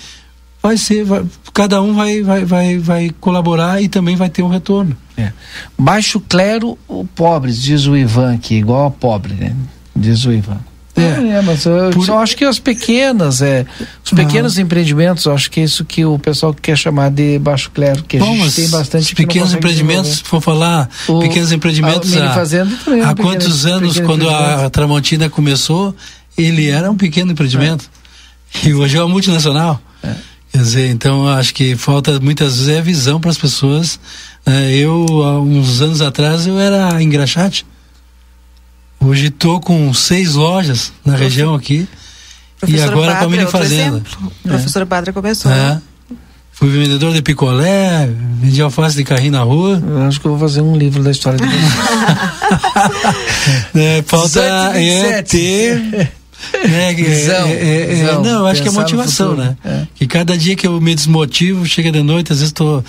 [0.65, 4.47] vai ser, vai, cada um vai, vai, vai, vai colaborar e também vai ter um
[4.47, 4.97] retorno.
[5.15, 5.31] É.
[5.77, 9.55] Baixo clero, o pobres, diz o Ivan aqui, igual a pobre, né?
[9.95, 10.57] Diz o Ivan.
[10.95, 12.03] É, é mas eu Por...
[12.03, 13.63] só acho que as pequenas, é,
[14.03, 14.61] os pequenos ah.
[14.61, 18.33] empreendimentos, acho que é isso que o pessoal quer chamar de baixo clero, que Bom,
[18.33, 23.13] a gente tem bastante pequenos empreendimentos, se for falar, o, pequenos empreendimentos há, é há
[23.13, 25.95] quantos anos, quando a Tramontina começou,
[26.35, 27.87] ele era um pequeno empreendimento
[28.63, 28.69] é.
[28.69, 29.79] e hoje é uma multinacional.
[30.01, 30.34] É.
[30.55, 33.99] Quer dizer, então acho que falta muitas vezes é visão para as pessoas.
[34.45, 37.65] É, eu, há uns anos atrás, eu era engraxate
[39.01, 41.85] Hoje estou com seis lojas na Professor, região aqui.
[42.65, 44.01] e agora com a mini fazenda.
[44.43, 44.85] Professor é.
[44.85, 45.51] Badra começou.
[45.51, 45.81] É.
[46.53, 49.83] Fui vendedor de picolé, vendi alface de carrinho na rua.
[49.85, 51.43] Eu acho que eu vou fazer um livro da história de
[53.77, 56.13] é, Falta é ter.
[56.65, 59.55] Né, visão, é, é, é, visão, não, acho que é motivação, né?
[59.63, 59.87] É.
[59.95, 62.83] Que cada dia que eu me desmotivo, chega de noite, às vezes estou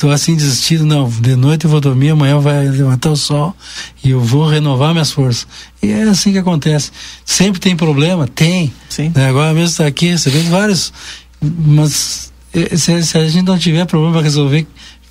[0.00, 3.54] tô assim desistido, não, de noite eu vou dormir, amanhã vai levantar o sol
[4.02, 5.46] e eu vou renovar minhas forças.
[5.82, 6.90] E é assim que acontece.
[7.22, 8.26] Sempre tem problema?
[8.26, 8.72] Tem.
[8.88, 9.12] Sim.
[9.14, 9.28] Né?
[9.28, 10.90] Agora mesmo está aqui, você vê vários,
[11.38, 14.66] mas eh, se, se, a gente não tiver problema para resolver,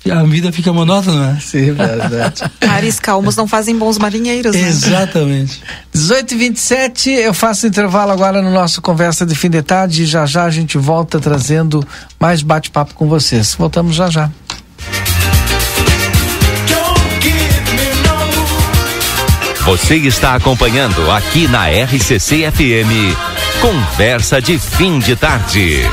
[0.08, 1.38] a vida fica monótona, né?
[1.40, 2.42] Sim, verdade.
[2.64, 4.68] Mares calmos não fazem bons marinheiros, né?
[4.68, 5.62] Exatamente.
[5.92, 10.06] 18 e 27 eu faço intervalo agora no nosso Conversa de Fim de Tarde e
[10.06, 11.86] já já a gente volta trazendo
[12.18, 13.54] mais bate-papo com vocês.
[13.54, 14.30] Voltamos já já.
[19.64, 23.14] Você está acompanhando aqui na RCC FM.
[23.60, 25.84] Conversa de fim de tarde.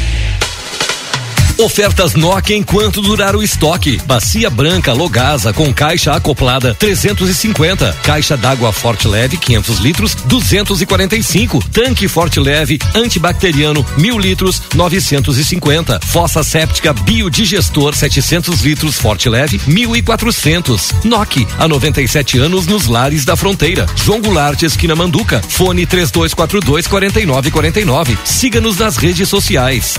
[1.61, 4.01] Ofertas Nokia enquanto durar o estoque.
[4.07, 7.95] Bacia branca Logasa com caixa acoplada 350.
[8.01, 11.63] Caixa d'água Forte Leve 500 litros 245.
[11.71, 15.99] Tanque Forte Leve antibacteriano 1000 litros 950.
[15.99, 20.91] Fossa séptica biodigestor 700 litros Forte Leve 1400.
[21.03, 23.85] Nokia há 97 anos nos lares da fronteira.
[23.95, 25.43] João Goulart esquina Manduca.
[25.47, 28.17] Fone 3242 4949.
[28.25, 29.93] Siga-nos nas redes sociais.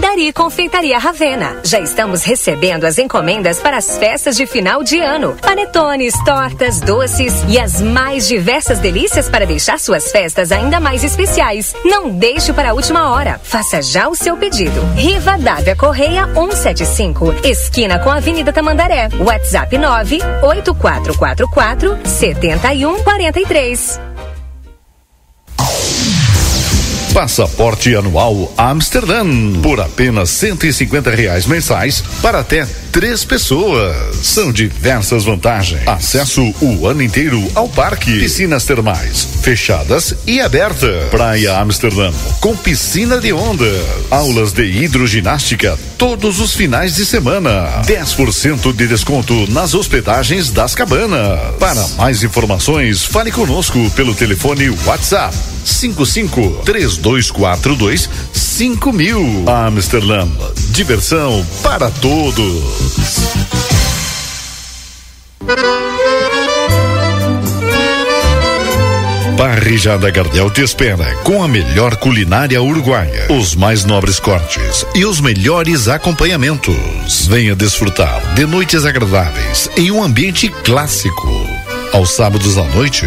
[0.00, 1.58] Padaria e Confeitaria Ravena.
[1.62, 5.36] Já estamos recebendo as encomendas para as festas de final de ano.
[5.42, 11.74] Panetones, tortas, doces e as mais diversas delícias para deixar suas festas ainda mais especiais.
[11.84, 13.38] Não deixe para a última hora.
[13.44, 14.80] Faça já o seu pedido.
[14.96, 19.10] Riva Dávia Correia 175, esquina com a Avenida Tamandaré.
[19.18, 24.09] WhatsApp 98444 7143.
[27.12, 29.24] Passaporte anual Amsterdã
[29.60, 34.16] por apenas 150 reais mensais para até três pessoas.
[34.22, 35.86] São diversas vantagens.
[35.86, 41.08] Acesso o ano inteiro ao parque, piscinas termais fechadas e abertas.
[41.10, 43.66] Praia Amsterdã com piscina de onda,
[44.10, 47.82] aulas de hidroginástica todos os finais de semana.
[47.86, 51.38] 10% de desconto nas hospedagens das cabanas.
[51.58, 56.62] Para mais informações, fale conosco pelo telefone WhatsApp 55
[57.02, 59.44] 3242 5000.
[59.48, 60.28] Amsterdã,
[60.70, 63.30] diversão para todos.
[69.36, 75.18] Parrijada Gardel te espera com a melhor culinária uruguaia, os mais nobres cortes e os
[75.18, 77.26] melhores acompanhamentos.
[77.26, 81.28] Venha desfrutar de noites agradáveis em um ambiente clássico.
[81.92, 83.06] Aos sábados à noite,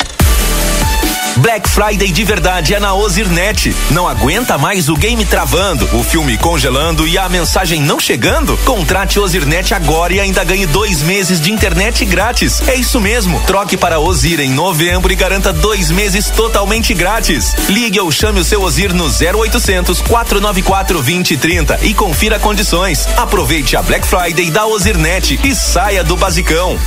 [1.37, 3.73] Black Friday de verdade é na Ozirnet.
[3.91, 8.57] Não aguenta mais o game travando, o filme congelando e a mensagem não chegando?
[8.65, 12.61] Contrate Ozirnet agora e ainda ganhe dois meses de internet grátis.
[12.67, 13.41] É isso mesmo.
[13.47, 17.55] Troque para Ozir em novembro e garanta dois meses totalmente grátis.
[17.69, 23.07] Ligue ou chame o seu Ozir no 0800 494 2030 e confira condições.
[23.15, 26.77] Aproveite a Black Friday da Ozirnet e saia do basicão.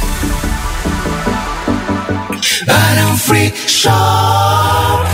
[2.66, 5.13] Barão Free Shop.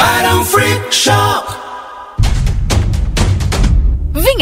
[0.01, 1.70] Barão Free Shop.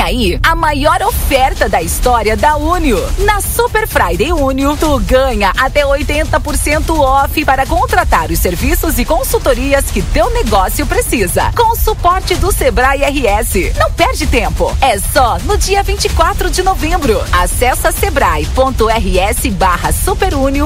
[0.01, 2.99] Aí a maior oferta da história da Unio.
[3.19, 9.85] Na Super Friday Unio, tu ganha até 80% off para contratar os serviços e consultorias
[9.91, 11.51] que teu negócio precisa.
[11.55, 13.75] Com o suporte do Sebrae RS.
[13.77, 14.75] Não perde tempo.
[14.81, 17.21] É só no dia 24 de novembro.
[17.31, 19.89] Acesse sebrae.rs barra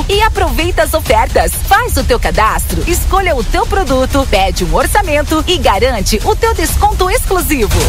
[0.10, 1.52] e aproveita as ofertas.
[1.68, 6.54] Faz o teu cadastro, escolha o teu produto, pede um orçamento e garante o teu
[6.54, 7.80] desconto exclusivo.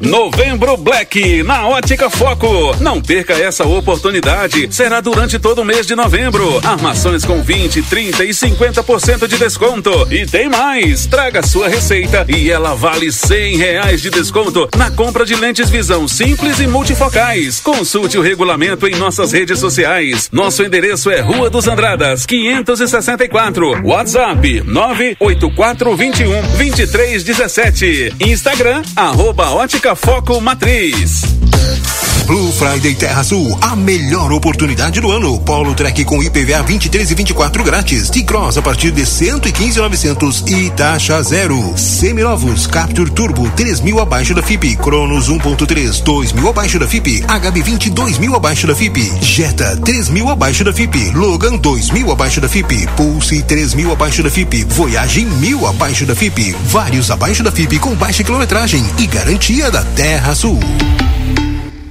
[0.00, 2.74] Novembro Black na Ótica Foco.
[2.80, 4.66] Não perca essa oportunidade.
[4.74, 6.58] Será durante todo o mês de novembro.
[6.64, 9.90] Armações com 20, 30 e 50% de desconto.
[10.10, 11.04] E tem mais.
[11.04, 16.08] Traga sua receita e ela vale 100 reais de desconto na compra de lentes visão
[16.08, 17.60] simples e multifocais.
[17.60, 20.30] Consulte o regulamento em nossas redes sociais.
[20.32, 23.86] Nosso endereço é Rua dos Andradas, 564.
[23.86, 28.14] WhatsApp 98421 2317.
[28.18, 31.22] Instagram arroba Ótica Foco Matriz.
[32.30, 35.40] Blue Friday Terra Sul, a melhor oportunidade do ano.
[35.40, 38.08] Polo Trek com IPVA 23 e 24 grátis.
[38.08, 41.76] T-Cross a partir de 115,900 e taxa zero.
[41.76, 44.76] Seminovos Capture Turbo 3 mil abaixo da FIP.
[44.76, 47.20] Cronos 1.3 2 mil abaixo da FIP.
[47.22, 49.12] HB20 2 mil abaixo da FIP.
[49.20, 51.10] Jetta 3 mil abaixo da FIP.
[51.10, 52.86] Logan 2 mil abaixo da FIP.
[52.96, 54.62] Pulse 3 mil abaixo da FIP.
[54.68, 56.54] Voyage mil abaixo da FIP.
[56.66, 60.60] Vários abaixo da FIP com baixa quilometragem e garantia da Terra Sul.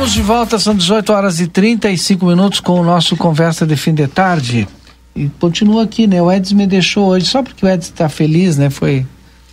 [0.00, 3.92] Estamos de volta, são 18 horas e 35 minutos com o nosso Conversa de Fim
[3.92, 4.66] de Tarde.
[5.14, 6.22] E continua aqui, né?
[6.22, 8.70] O Edson me deixou hoje, só porque o Edson está feliz, né?
[8.70, 9.04] Foi,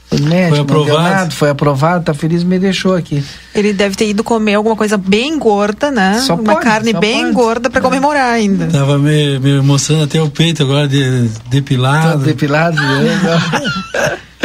[0.10, 1.16] foi médico, Foi não deu aprovado.
[1.16, 3.22] nada, foi aprovado, tá feliz, me deixou aqui.
[3.54, 6.22] Ele deve ter ido comer alguma coisa bem gorda, né?
[6.26, 7.34] Só Uma pode, carne só bem pode.
[7.34, 8.68] gorda para comemorar ainda.
[8.68, 12.20] Tava me, me mostrando até o peito agora de, depilado.
[12.20, 14.18] Tá depilado, né?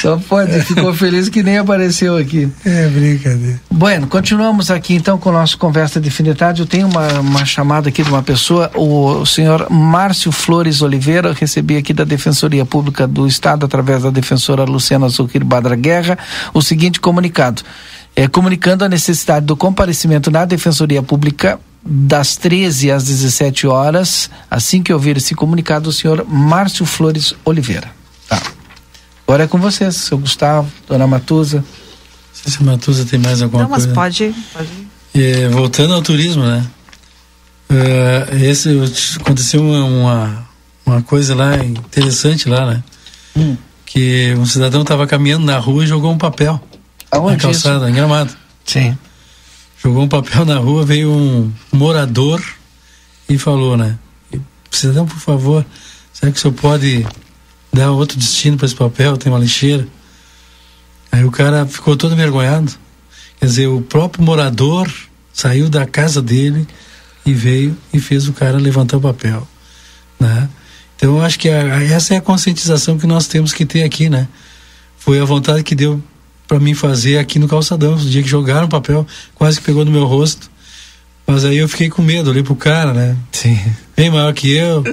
[0.00, 2.50] Só pode, ficou feliz que nem apareceu aqui.
[2.64, 3.60] É brincadeira.
[3.70, 6.62] Bueno, continuamos aqui então com o nosso conversa de fim de tarde.
[6.62, 11.34] Eu tenho uma, uma chamada aqui de uma pessoa, o, senhor Márcio Flores Oliveira, eu
[11.34, 16.18] recebi aqui da Defensoria Pública do Estado, através da defensora Luciana Zucchir Badra Guerra,
[16.52, 17.62] o seguinte comunicado.
[18.14, 24.82] É, comunicando a necessidade do comparecimento na Defensoria Pública das 13 às 17 horas, assim
[24.82, 27.90] que ouvir esse comunicado, o senhor Márcio Flores Oliveira.
[28.28, 28.40] Tá.
[29.26, 31.58] Agora é com vocês, seu Gustavo, dona Matuza.
[31.58, 31.64] Não
[32.32, 33.94] sei se a Matuza tem mais alguma Não, mas coisa.
[33.94, 34.68] pode, pode.
[35.14, 36.64] É, voltando ao turismo, né?
[37.70, 38.68] É, esse
[39.18, 40.48] aconteceu uma, uma,
[40.84, 42.82] uma coisa lá interessante lá, né?
[43.36, 43.56] Hum.
[43.86, 46.60] Que um cidadão estava caminhando na rua e jogou um papel
[47.10, 48.34] Aonde na calçada, em Gramado.
[48.64, 48.96] Sim.
[49.82, 52.42] Jogou um papel na rua, veio um morador
[53.28, 53.98] e falou, né?
[54.70, 55.66] Cidadão, por favor,
[56.12, 57.06] será que o senhor pode
[57.72, 59.16] dar outro destino para esse papel?
[59.16, 59.86] Tem uma lixeira.
[61.10, 62.72] Aí o cara ficou todo envergonhado.
[63.38, 64.90] Quer dizer, o próprio morador
[65.32, 66.66] saiu da casa dele
[67.24, 69.46] e veio e fez o cara levantar o papel,
[70.18, 70.48] né?
[70.96, 73.82] Então eu acho que a- a- essa é a conscientização que nós temos que ter
[73.82, 74.28] aqui, né?
[74.98, 76.00] Foi a vontade que deu
[76.46, 79.84] para mim fazer aqui no calçadão, no dia que jogaram o papel, quase que pegou
[79.84, 80.50] no meu rosto.
[81.26, 83.16] Mas aí eu fiquei com medo, olhei pro cara, né?
[83.32, 83.58] Sim.
[83.96, 84.84] Bem maior que eu.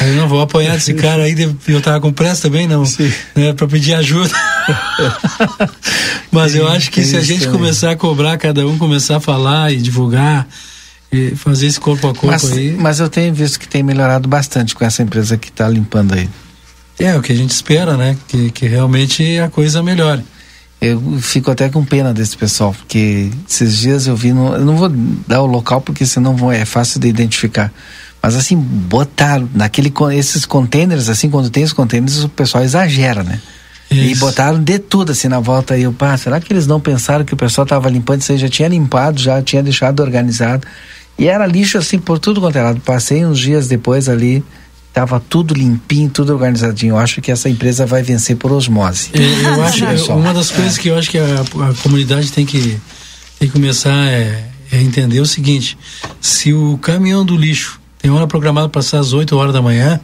[0.00, 1.34] Eu não vou apanhar desse cara aí,
[1.68, 2.82] eu tava com pressa também, não.
[3.34, 4.32] Né, pra pedir ajuda.
[6.30, 9.20] Mas eu acho que tem se a gente começar a cobrar, cada um começar a
[9.20, 10.46] falar e divulgar,
[11.10, 12.76] e fazer esse corpo a corpo Mas, aí.
[12.78, 16.28] mas eu tenho visto que tem melhorado bastante com essa empresa que está limpando aí.
[16.98, 18.16] É o que a gente espera, né?
[18.26, 20.22] Que, que realmente a coisa melhore.
[20.80, 24.76] Eu fico até com pena desse pessoal, porque esses dias eu vi, no, eu não
[24.76, 24.88] vou
[25.26, 27.72] dar o local porque senão é fácil de identificar.
[28.22, 33.40] Mas assim, botaram naquele, esses containers, assim, quando tem os containers, o pessoal exagera, né?
[33.90, 34.20] E Isso.
[34.20, 35.82] botaram de tudo assim na volta aí.
[35.82, 38.38] Eu, pá, será que eles não pensaram que o pessoal estava limpando isso aí?
[38.38, 40.66] Já tinha limpado, já tinha deixado organizado.
[41.18, 42.80] E era lixo assim por tudo quanto era lado.
[42.80, 44.44] Passei uns dias depois ali,
[44.92, 46.92] tava tudo limpinho, tudo organizadinho.
[46.92, 49.10] Eu acho que essa empresa vai vencer por osmose.
[49.14, 50.18] É, eu acho pessoal.
[50.18, 52.78] uma das coisas que eu acho que a, a comunidade tem que,
[53.38, 55.78] tem que começar é, é entender o seguinte:
[56.20, 60.00] se o caminhão do lixo tem hora programada para passar às 8 horas da manhã,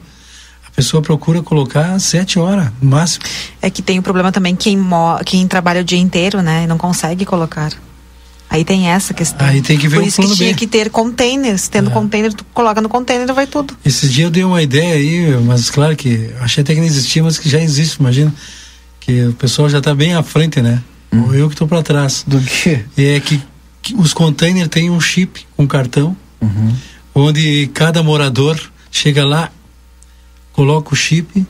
[0.67, 3.25] a pessoa procura colocar às 7 horas, no máximo.
[3.63, 6.65] É que tem o problema também quem, mo quem trabalha o dia inteiro, né?
[6.65, 7.73] E não consegue colocar.
[8.51, 9.47] Aí tem essa questão.
[9.47, 10.55] Aí tem que ver Por o isso que tinha B.
[10.55, 11.69] que ter containers.
[11.69, 13.75] Tendo container, tu coloca no container vai tudo.
[13.83, 17.23] Esses dias eu dei uma ideia aí, mas claro que achei até que não existia,
[17.23, 18.35] mas que já existe, imagina.
[19.01, 20.83] Que o pessoal já está bem à frente, né?
[21.11, 22.23] Ou eu que estou para trás.
[22.27, 22.85] Do quê?
[22.99, 23.43] É que,
[23.81, 26.15] que os containers têm um chip, um cartão,
[27.15, 28.61] onde cada morador
[28.91, 29.51] chega lá,
[30.53, 31.47] coloca o chip,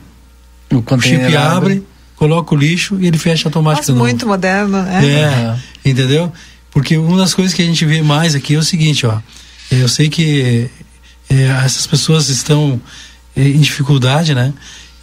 [0.71, 1.73] o, container chip abre.
[1.73, 1.83] abre,
[2.15, 3.49] coloca o lixo e ele fecha.
[3.49, 4.03] Nossa, novo.
[4.03, 5.05] muito moderno, né?
[5.05, 6.31] É, entendeu?
[6.71, 9.19] Porque uma das coisas que a gente vê mais aqui é o seguinte, ó.
[9.71, 10.69] Eu sei que
[11.29, 12.79] é, essas pessoas estão
[13.35, 14.53] é, em dificuldade, né?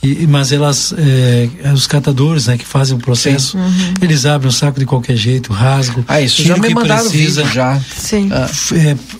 [0.02, 3.56] E, mas elas, é, os catadores, né, que fazem o processo.
[3.56, 3.94] Uhum.
[4.02, 6.74] eles abrem o saco de qualquer jeito, rasgam, Ah, isso tiram já o me que
[6.74, 7.80] mandaram precisa, vídeo já.
[7.96, 8.28] Sim.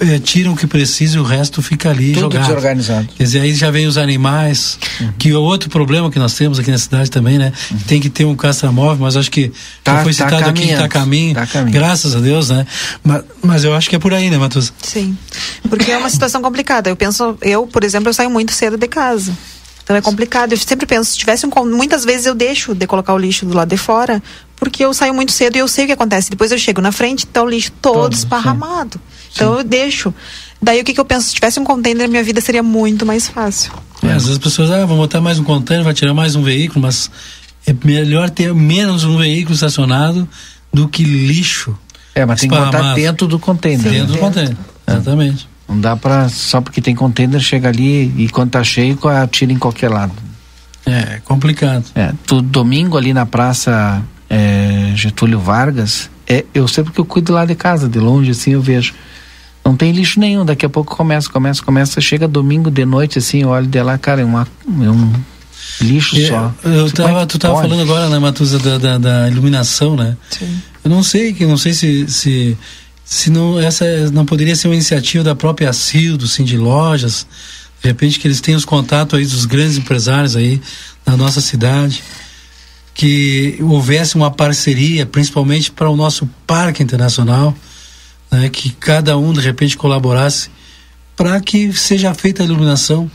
[0.01, 2.47] é, é, tiram o que precisa e o resto fica ali Tudo jogado.
[2.49, 3.09] desorganizado.
[3.17, 5.13] Quer dizer, aí já vem os animais, Uhum.
[5.19, 7.53] que é outro problema que nós temos aqui na cidade também, né?
[7.87, 9.53] Tem que ter um caça-móvel, mas acho que
[9.85, 11.73] Tá- já foi tá citado aqui que está a caminho, Tá a caminho.
[11.73, 12.67] graças a Deus, né?
[13.05, 14.73] Mas, mas eu acho que é por aí, né, Matheus?
[14.83, 15.17] Sim.
[15.71, 16.91] Porque é uma situação complicada.
[16.91, 19.33] Eu penso, eu, por exemplo, eu saio muito cedo de casa.
[19.83, 20.53] Então é complicado.
[20.53, 21.51] Eu sempre penso, se tivesse um.
[21.67, 24.23] Muitas vezes eu deixo de colocar o lixo do lado de fora,
[24.57, 26.31] porque eu saio muito cedo e eu sei o que acontece.
[26.31, 29.01] Depois eu chego na frente, tá o lixo todo, Todo, esparramado.
[29.35, 30.15] Então eu deixo.
[30.61, 31.29] Daí o que, que eu penso?
[31.29, 33.73] Se tivesse um container, minha vida seria muito mais fácil.
[34.03, 36.43] É, às vezes as pessoas, ah, vão botar mais um container, vai tirar mais um
[36.43, 37.11] veículo, mas
[37.67, 40.29] é melhor ter menos um veículo estacionado
[40.73, 41.77] do que lixo.
[42.15, 43.91] É, mas tem que botar dentro do container.
[43.91, 44.19] Dentro do né?
[44.19, 44.57] container,
[44.87, 45.49] exatamente.
[45.69, 46.29] Não dá pra.
[46.29, 50.13] Só porque tem container, chega ali e quando tá cheio, atira em qualquer lado.
[50.85, 51.85] É, complicado.
[51.95, 57.33] É, tu, domingo ali na praça é, Getúlio Vargas, é, eu sei porque eu cuido
[57.33, 58.95] lá de casa, de longe assim eu vejo.
[59.65, 63.43] Não tem lixo nenhum, daqui a pouco começa, começa, começa, chega domingo de noite assim,
[63.43, 65.13] eu olho de lá, cara, é, uma, é um
[65.81, 66.53] lixo É, só.
[66.65, 67.69] Eu tava, é tu tava pode?
[67.69, 70.17] falando agora, né, Matusa, da, da, da iluminação, né?
[70.31, 70.61] Sim.
[70.83, 72.59] Eu não sei, que não sei se, se
[73.05, 77.27] se não essa não poderia ser uma iniciativa da própria ACIL, do Sim de Lojas,
[77.83, 80.61] de repente que eles tenham os contatos aí dos grandes empresários aí
[81.05, 82.03] na nossa cidade,
[82.95, 87.55] que houvesse uma parceria, principalmente para o nosso parque internacional,
[88.31, 90.49] né, que cada um de repente colaborasse
[91.17, 93.11] para que seja feita a iluminação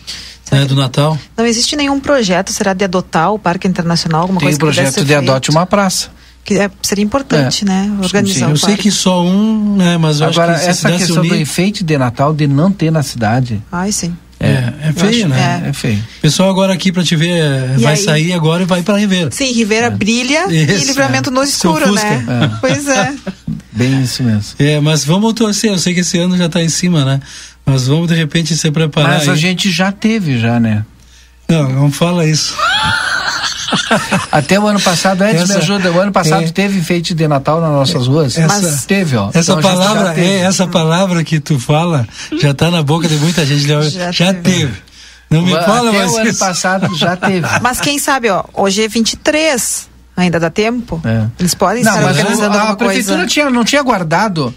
[0.52, 1.18] né, do Natal.
[1.36, 4.96] Não existe nenhum projeto, será de adotar o Parque Internacional, alguma Tem coisa o projeto
[4.96, 6.10] que de adote uma praça.
[6.48, 7.68] Que é, seria importante, É.
[7.68, 7.92] né?
[8.02, 8.84] Organizar eu o sei parque.
[8.84, 11.84] que só um, né, mas eu Agora, acho que a essa questão do unir- enfeite
[11.84, 13.62] de Natal de não ter na cidade.
[13.70, 14.16] Ai, sim.
[14.40, 15.64] É, é Eu feio, acho- né?
[15.68, 16.02] É feio.
[16.22, 18.00] Pessoal agora aqui para te ver, é, E vai aí?
[18.02, 19.30] sair agora e vai para Ribeira.
[19.30, 21.34] Sim, Ribeira brilha Isso, e livramento é.
[21.34, 22.24] no escuro, né?
[22.26, 22.48] É.
[22.62, 23.14] Pois é.
[23.74, 24.54] Bem isso mesmo.
[24.58, 25.70] É, mas vamos torcer.
[25.72, 27.20] Eu sei que esse ano já está em cima, né?
[27.66, 29.18] Mas vamos de repente se preparar.
[29.18, 29.38] Mas a aí.
[29.38, 30.86] gente já teve, já, né?
[31.50, 32.56] Não, não fala isso.
[34.32, 36.48] Até o ano passado, antes Essa- me ajuda, o ano passado é.
[36.50, 38.38] teve enfeite de Natal nas nossas ruas?
[38.38, 39.30] Essa- Mas teve, ó.
[39.34, 40.28] Essa Então, a palavra, teve.
[40.28, 42.08] é, essa palavra que tu fala
[42.40, 43.68] já está na boca de muita gente.
[43.68, 44.74] Já, já teve.
[45.30, 46.40] Não me Até fala mais o ano isso.
[46.40, 47.46] passado já teve.
[47.62, 49.88] Mas quem sabe, ó, hoje é 23.
[50.16, 51.00] Ainda dá tempo?
[51.40, 53.30] Eles podem Não, estar mas organizando a alguma prefeitura coisa.
[53.32, 54.52] tinha, não tinha guardado.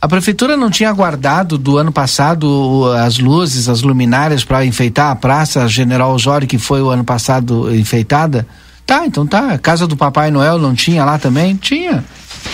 [0.00, 5.10] A prefeitura não tinha guardado do ano passado o- as luzes, as luminárias para enfeitar
[5.10, 8.46] a praça General Osório, que foi o ano passado enfeitada.
[8.86, 9.54] Tá, então tá.
[9.54, 11.56] A casa do Papai Noel não tinha lá também?
[11.56, 12.04] Tinha.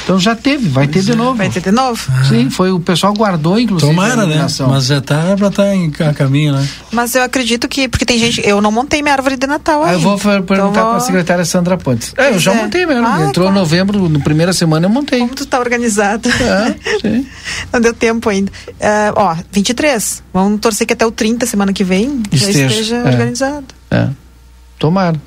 [0.03, 1.35] Então já teve, vai ter de novo.
[1.35, 2.11] Vai ter de novo?
[2.29, 4.47] Sim, foi o pessoal guardou inclusive Tomara, né?
[4.69, 6.69] Mas já tá para estar em a caminho, né?
[6.93, 9.87] Mas eu acredito que, porque tem gente, eu não montei minha árvore de Natal Ah,
[9.87, 9.97] ainda.
[9.97, 12.13] eu vou per- perguntar Então para a secretária Sandra Pontes.
[12.17, 12.63] É, eu Pois já é.
[12.63, 13.07] montei mesmo.
[13.07, 15.21] Ah, Entrou novembro, na primeira semana eu montei.
[15.21, 16.29] Como tu tá organizado?
[16.29, 17.27] É, sim.
[17.73, 18.53] Não deu tempo ainda.
[18.81, 20.23] Ah, ó, 23.
[20.33, 23.05] Vamos torcer que até o 30, semana que vem, já Esteja, esteja é.
[23.05, 23.67] organizado.
[23.91, 24.09] É.
[24.79, 25.21] Tomara.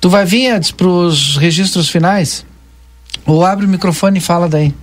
[0.00, 2.44] Tu vai vir antes para os registros finais?
[3.28, 4.74] Ou abre o microfone e fala daí.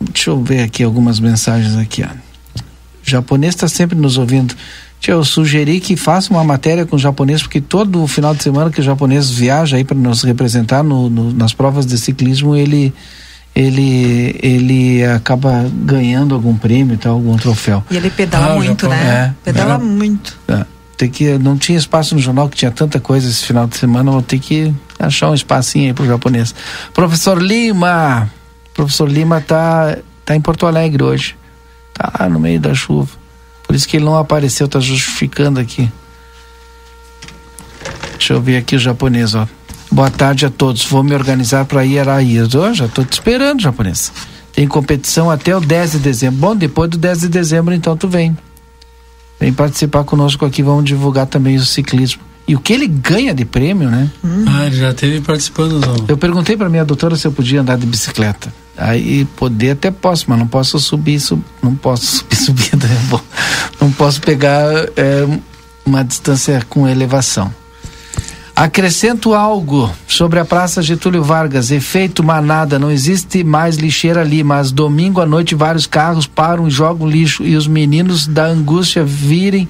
[0.00, 2.06] Deixa eu ver aqui algumas mensagens aqui, ó.
[2.06, 4.54] O japonês está sempre nos ouvindo.
[5.00, 8.70] Tia, eu sugeri que faça uma matéria com o japonês, porque todo final de semana
[8.70, 12.92] que o japonês viaja aí para nos representar no, no- nas provas de ciclismo, ele,
[13.54, 17.82] ele, ele acaba ganhando algum prêmio tal, algum troféu.
[17.90, 19.34] E ele pedala Ah, muito, Japão, né?
[19.46, 19.52] é.
[19.52, 19.78] Pedala É.
[19.78, 20.36] muito.
[20.48, 20.66] É,
[20.98, 24.10] tem que não tinha espaço no jornal que tinha tanta coisa esse final de semana
[24.10, 26.52] vou ter que achar um espacinho aí pro japonês.
[26.92, 28.28] Professor Lima
[28.74, 31.36] professor Lima tá tá em Porto Alegre hoje.
[31.94, 33.08] Tá no meio da chuva.
[33.62, 35.88] Por isso que ele não apareceu tá justificando aqui.
[38.12, 39.46] Deixa eu ver aqui o japonês ó.
[39.92, 40.84] Boa tarde a todos.
[40.84, 44.12] Vou me organizar para ir a Araí Ó, já tô te esperando japonês.
[44.52, 46.40] Tem competição até o 10 de dezembro.
[46.40, 48.36] Bom depois do 10 de dezembro então tu vem
[49.38, 52.22] Vem participar conosco aqui, vamos divulgar também o ciclismo.
[52.46, 54.10] E o que ele ganha de prêmio, né?
[54.46, 56.10] Ah, ele já teve participando do.
[56.10, 58.52] Eu perguntei para minha doutora se eu podia andar de bicicleta.
[58.76, 63.00] Aí poder até posso, mas não posso subir, sub, não posso subir subida, né?
[63.10, 63.20] Bom,
[63.80, 64.64] não posso pegar
[64.96, 65.26] é,
[65.84, 67.52] uma distância com elevação.
[68.58, 71.70] Acrescento algo sobre a Praça Getúlio Vargas.
[71.70, 76.70] Efeito manada, não existe mais lixeira ali, mas domingo à noite vários carros param e
[76.70, 79.68] jogam lixo e os meninos da angústia virem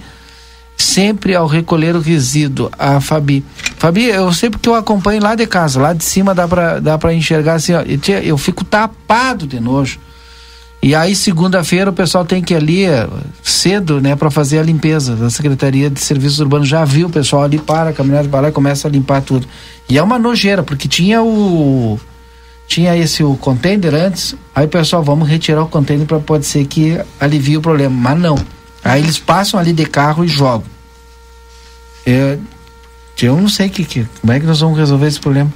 [0.74, 2.70] sempre ao recolher o resíduo.
[2.78, 3.44] A Fabi.
[3.76, 6.96] Fabi, eu sei porque eu acompanho lá de casa, lá de cima dá pra, dá
[6.96, 7.82] pra enxergar assim, ó.
[8.22, 10.00] Eu fico tapado de nojo.
[10.80, 13.08] E aí, segunda-feira, o pessoal tem que ir ali eh,
[13.42, 16.68] cedo, né, para fazer a limpeza da Secretaria de Serviços Urbanos.
[16.68, 19.46] Já viu o pessoal ali, para, a caminhonete para lá começa a limpar tudo.
[19.88, 21.98] E é uma nojeira, porque tinha o.
[22.68, 26.66] Tinha esse o container antes, aí o pessoal, vamos retirar o container para pode ser
[26.66, 27.94] que alivie o problema.
[27.94, 28.36] Mas não.
[28.84, 30.66] Aí eles passam ali de carro e jogam.
[32.06, 32.38] É,
[33.22, 35.52] eu não sei que, que, como é que nós vamos resolver esse problema.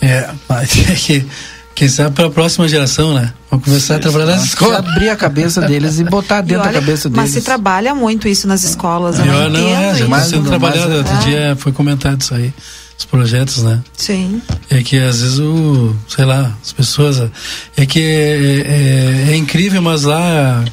[0.00, 1.26] É, mas é que,
[1.74, 3.32] quem sabe para a próxima geração, né?
[3.50, 4.78] Vamos começar a trabalhar nas escolas.
[4.78, 7.32] abrir a cabeça deles e botar E dentro olha, da cabeça mas deles.
[7.34, 10.88] se trabalha muito isso nas escolas, eu não não, é, já está sendo Mas- trabalhado.
[10.88, 11.18] mas- Outro é.
[11.24, 12.52] dia foi comentado isso aí,
[12.96, 13.80] os projetos, né?
[13.96, 14.40] Sim.
[14.70, 17.28] É que às vezes o, sei lá, as pessoas.
[17.76, 20.64] É que é, é- é incrível, mas lá,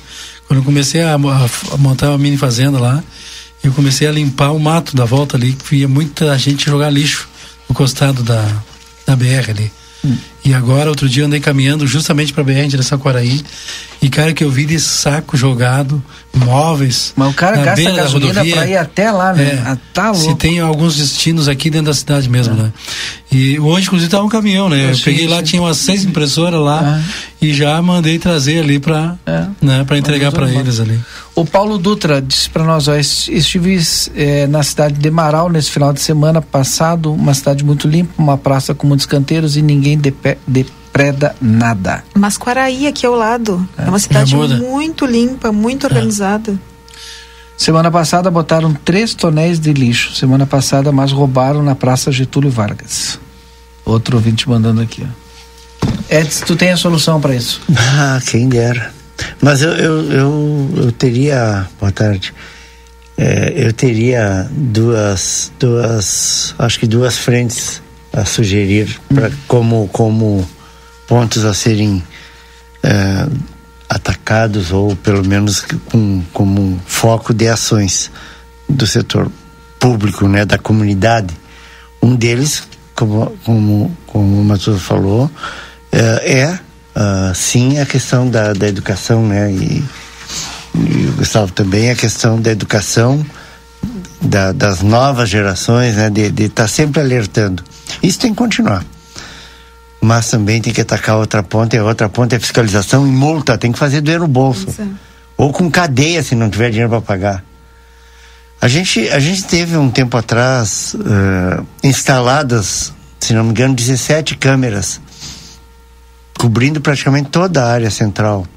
[0.48, 1.16] quando eu comecei a, a
[1.74, 3.04] a montar uma mini fazenda lá,
[3.64, 7.28] eu comecei a limpar o mato da volta ali, que via muita gente jogar lixo
[7.68, 8.46] no costado da,
[9.08, 9.72] da BR ali.
[10.44, 13.42] E agora, outro dia, eu andei caminhando justamente para BR em direção a Quaraí.
[14.02, 16.04] E, cara, que eu vi de saco jogado,
[16.34, 17.14] móveis.
[17.16, 19.44] Mas o cara na gasta gasolina pra ir até lá, né?
[19.44, 19.64] É.
[19.64, 20.38] Ah, tá Se louco.
[20.40, 22.74] tem alguns destinos aqui dentro da cidade mesmo, né?
[23.32, 24.90] E hoje, inclusive, tava um caminhão, né?
[24.90, 27.12] Eu Sim, peguei lá, tinha umas seis impressoras lá Ah.
[27.40, 29.46] e já mandei trazer ali pra, É.
[29.62, 31.00] né, pra entregar para eles ali.
[31.36, 33.80] O Paulo Dutra disse para nós: ó, es- estive
[34.16, 38.38] eh, na cidade de Marau nesse final de semana passado, uma cidade muito limpa, uma
[38.38, 42.04] praça com muitos canteiros e ninguém de, pe- de preda nada.
[42.14, 43.68] Mas Quaraí, aqui ao lado.
[43.78, 46.60] É, uma cidade muito limpa, muito organizada.
[47.58, 50.16] Semana passada botaram três tonéis de lixo.
[50.16, 53.20] Semana passada, mas roubaram na Praça Getúlio Vargas.
[53.86, 55.06] Outro ouvinte mandando aqui.
[55.06, 55.22] Ó.
[56.10, 57.62] Edson, tu tem a solução para isso?
[57.78, 58.92] Ah, quem dera.
[59.42, 61.68] Mas eu, eu, eu, eu teria.
[61.80, 62.34] Boa tarde.
[63.18, 67.82] É, eu teria duas, duas, acho que duas frentes
[68.14, 70.48] a sugerir para como, como
[71.08, 72.04] pontos a serem
[72.84, 73.28] é,
[73.90, 78.12] atacados ou pelo menos com, como foco de ações
[78.68, 79.32] do setor
[79.80, 81.34] público, né, da comunidade.
[82.02, 82.64] Um deles,
[82.96, 85.30] como, como, como o Matuto falou,
[85.92, 86.60] é, é
[86.96, 89.84] uh, sim a questão da, da educação, né, e,
[90.76, 93.26] e o Gustavo também a questão da educação
[94.22, 97.64] da, das novas gerações, né, de estar tá sempre alertando.
[98.02, 98.86] Isso tem que continuar
[100.02, 103.56] mas também tem que atacar outra ponta, e a outra ponta é fiscalização e multa,
[103.56, 104.68] tem que fazer doer no bolso.
[105.38, 107.44] Ou com cadeia se não tiver dinheiro para pagar.
[108.60, 114.36] A gente, a gente teve um tempo atrás uh, instaladas, se não me engano, 17
[114.38, 115.00] câmeras
[116.38, 118.48] cobrindo praticamente toda a área central.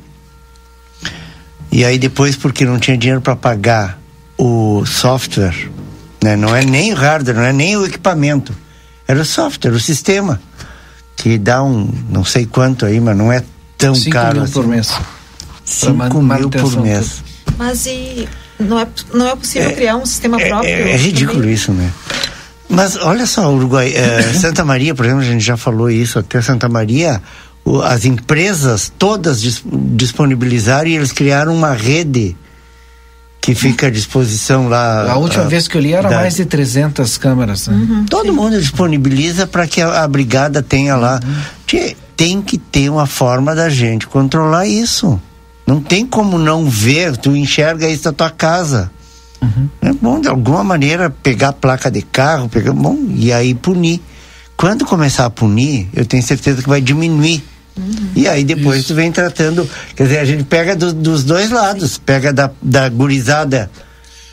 [1.70, 3.98] E aí depois, porque não tinha dinheiro para pagar
[4.38, 5.70] o software,
[6.22, 6.36] né?
[6.36, 8.54] não é nem o hardware, não é nem o equipamento,
[9.06, 10.40] era o software, o sistema
[11.16, 13.42] que dá um não sei quanto aí, mas não é
[13.78, 14.52] tão Cinco caro mil assim.
[14.52, 14.92] por mês.
[15.64, 17.22] 5 mil por mês.
[17.56, 18.28] Mas e
[18.58, 20.70] não é, não é possível é, criar um sistema próprio?
[20.70, 21.54] É, é ridículo também?
[21.54, 21.90] isso, né?
[22.68, 26.40] Mas olha só, Uruguai, é, Santa Maria, por exemplo, a gente já falou isso, até
[26.40, 27.22] Santa Maria,
[27.64, 32.36] o, as empresas todas dis, disponibilizaram e eles criaram uma rede
[33.44, 35.12] que fica à disposição lá.
[35.12, 36.16] A última a, vez que eu li era da...
[36.16, 37.68] mais de 300 câmeras.
[37.68, 37.74] Né?
[37.74, 38.30] Uhum, Todo sim.
[38.30, 41.20] mundo disponibiliza para que a, a, brigada tenha lá.
[41.22, 41.94] Uhum.
[42.16, 45.20] Tem que ter uma forma da gente controlar isso.
[45.66, 48.90] Não tem como não ver, tu enxerga isso da tua casa.
[49.42, 49.68] Uhum.
[49.82, 54.00] É bom, de alguma maneira, pegar a placa de carro, pegar, bom, e aí punir.
[54.56, 57.44] Quando começar a punir, eu tenho certeza que vai diminuir
[57.76, 58.08] Uhum.
[58.14, 58.88] E aí depois Isso.
[58.88, 62.88] tu vem tratando, quer dizer, a gente pega do, dos dois lados, pega da, da
[62.88, 63.70] gurizada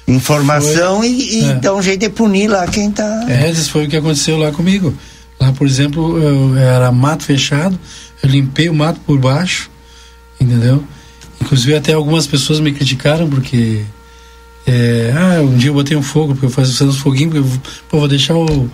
[0.08, 1.54] informação foi, e, e é.
[1.56, 3.26] dá um jeito de punir lá quem tá.
[3.28, 4.94] É, isso foi o que aconteceu lá comigo.
[5.40, 7.80] Lá, por exemplo, eu, era mato fechado,
[8.22, 9.72] eu limpei o mato por baixo,
[10.40, 10.84] entendeu?
[11.42, 13.82] Inclusive até algumas pessoas me criticaram porque
[14.68, 17.62] é, ah, um dia eu botei um fogo, porque eu faço uns foguinhos, porque eu
[17.90, 18.70] pô, vou deixar o,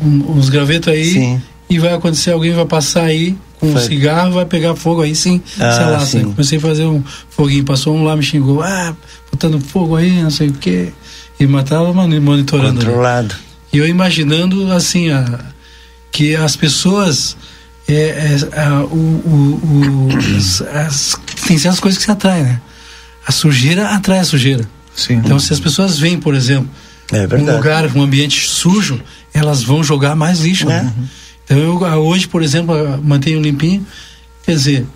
[0.00, 1.42] um, uns gravetos aí Sim.
[1.68, 5.40] e vai acontecer, alguém vai passar aí com um cigarro, vai pegar fogo aí sim,
[5.58, 6.24] ah, sei lá, sim.
[6.24, 8.94] comecei a fazer um foguinho, passou um lá, me xingou, ah,
[9.30, 10.92] botando fogo aí, não sei o quê,
[11.38, 12.84] e matava monitorando.
[12.84, 13.34] Controlado.
[13.34, 13.42] Ali.
[13.72, 15.40] E eu imaginando assim, a,
[16.12, 17.36] que as pessoas
[17.88, 22.60] é, é, a, o, o, o as, as, tem certas coisas que se atraem, né?
[23.26, 24.68] A sujeira atrai a sujeira.
[24.94, 25.14] Sim.
[25.14, 26.70] Então, se as pessoas veem, por exemplo,
[27.12, 29.00] é um lugar, um ambiente sujo,
[29.32, 30.70] elas vão jogar mais lixo.
[30.70, 30.82] É.
[30.82, 30.94] Né?
[31.46, 33.86] Então eu hoje, por exemplo, mantenho limpinho,
[34.44, 34.86] quer dizer,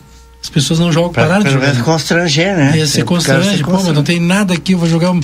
[0.43, 1.83] as pessoas não jogam, pra, pararam de jogar.
[1.83, 2.79] constranger, né?
[2.79, 5.21] É, se constrange, pô, mas não tem nada aqui, eu vou jogar um,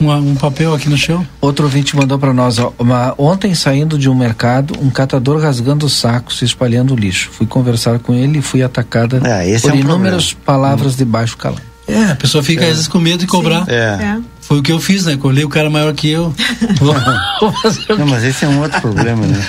[0.00, 1.26] um, um papel aqui no chão.
[1.40, 5.88] Outro ouvinte mandou para nós, ó, uma, ontem saindo de um mercado, um catador rasgando
[5.88, 7.30] sacos e espalhando lixo.
[7.32, 10.46] Fui conversar com ele e fui atacada é, por é um inúmeras problema.
[10.46, 10.96] palavras hum.
[10.96, 11.58] de baixo calão.
[11.86, 12.68] É, a pessoa fica é.
[12.68, 13.64] às vezes com medo de cobrar.
[13.68, 14.18] É.
[14.40, 15.16] Foi o que eu fiz, né?
[15.16, 16.32] Colhei o cara maior que eu.
[17.98, 19.44] não, mas esse é um outro problema, né?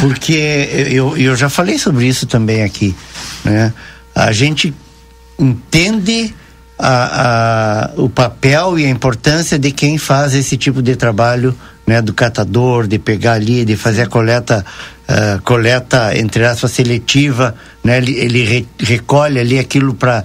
[0.00, 2.94] Porque eu, eu já falei sobre isso também aqui,
[3.44, 3.72] né?
[4.14, 4.72] A gente
[5.38, 6.34] entende
[6.78, 11.54] a, a, o papel e a importância de quem faz esse tipo de trabalho,
[11.86, 12.00] né?
[12.00, 14.64] Do catador, de pegar ali, de fazer a coleta,
[15.08, 17.98] uh, coleta, entre aspas, seletiva, né?
[17.98, 20.24] Ele, ele re, recolhe ali aquilo para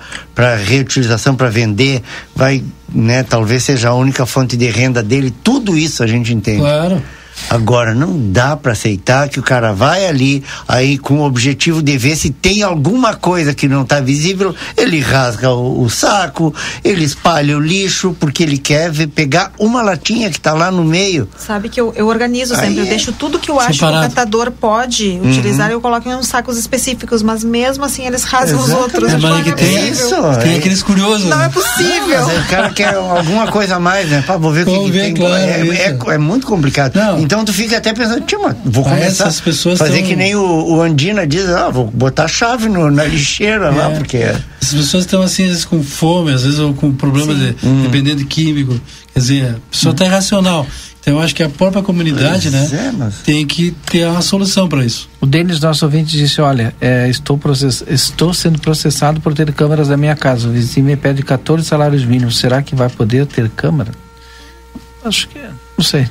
[0.65, 2.03] reutilização, para vender,
[2.35, 2.63] vai,
[2.93, 3.23] né?
[3.23, 6.59] Talvez seja a única fonte de renda dele, tudo isso a gente entende.
[6.59, 7.01] Claro.
[7.49, 11.97] Agora, não dá para aceitar que o cara vai ali, aí com o objetivo de
[11.97, 16.53] ver se tem alguma coisa que não está visível, ele rasga o, o, saco,
[16.83, 20.83] ele espalha o lixo, porque ele quer ver, pegar uma latinha que está lá no
[20.83, 21.29] meio.
[21.37, 23.99] Sabe que eu, eu organizo sempre, aí eu é deixo tudo que eu acho separado.
[23.99, 25.29] que o catador pode uhum.
[25.29, 28.75] utilizar, eu coloco em uns sacos específicos, mas mesmo assim eles rasgam Exatamente.
[28.75, 29.13] os outros.
[29.13, 30.57] É, mas que tem isso, tem é.
[30.57, 31.25] aqueles curiosos.
[31.29, 32.27] Não é possível.
[32.27, 34.23] Não, o cara quer alguma coisa a mais, né?
[34.25, 35.13] Pá, vou ver o que, que, tem.
[35.13, 36.95] Claro, é, é, é, muito complicado.
[36.95, 37.19] Não.
[37.19, 40.07] Então, Então tu fica até pensando, tio, mas vou Ah, começar essas pessoas fazer tão-
[40.07, 40.41] que nem o,
[40.75, 43.95] o Andina diz, ah, vou botar chave no, na lixeira lá, É.
[43.95, 47.55] porque As pessoas estão assim, às vezes com fome, às vezes ou com problemas de,
[47.63, 47.83] Hum.
[47.83, 48.79] dependendo de químico.
[49.13, 50.65] Quer dizer, a pessoa está irracional.
[50.99, 54.21] Então eu acho que a própria comunidade, Pois né, é, mas- tem que ter uma
[54.21, 55.07] solução para isso.
[55.21, 57.81] O Denis, nosso ouvinte, disse: Olha, é, estou, process...
[57.87, 60.49] estou sendo processado por ter câmeras na minha casa.
[60.49, 62.37] O vizinho me pede 14 salários mínimos.
[62.39, 63.91] Será que vai poder ter câmera?
[65.05, 65.49] Acho que é.
[65.77, 66.09] Não sei.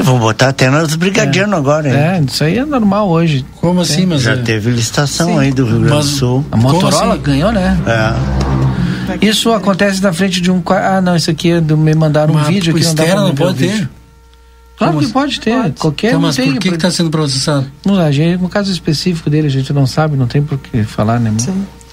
[0.00, 1.94] Eu vou botar até nos brigadianos agora, hein?
[1.94, 3.44] É, isso aí é normal hoje.
[3.60, 5.38] Como assim, mas Já é- teve licitação Sim.
[5.38, 6.44] aí do Rio Grande do Sul.
[6.50, 7.78] A Motorola ganhou, né?
[7.86, 9.26] É.
[9.26, 10.62] Isso acontece na frente de um.
[10.68, 12.86] Ah, não, isso aqui é do, me mandaram um Mas, vídeo tipo, aqui.
[12.86, 13.68] Não, pra não ver o pode ter?
[13.68, 13.88] vídeo.
[14.78, 15.72] Claro Como que pode ter.
[15.78, 16.52] Qualquer Então, não mas tem.
[16.52, 17.66] por que está sendo processado?
[17.84, 20.82] Não, a gente, no caso específico dele, a gente não sabe, não tem por que
[20.84, 21.32] falar, né?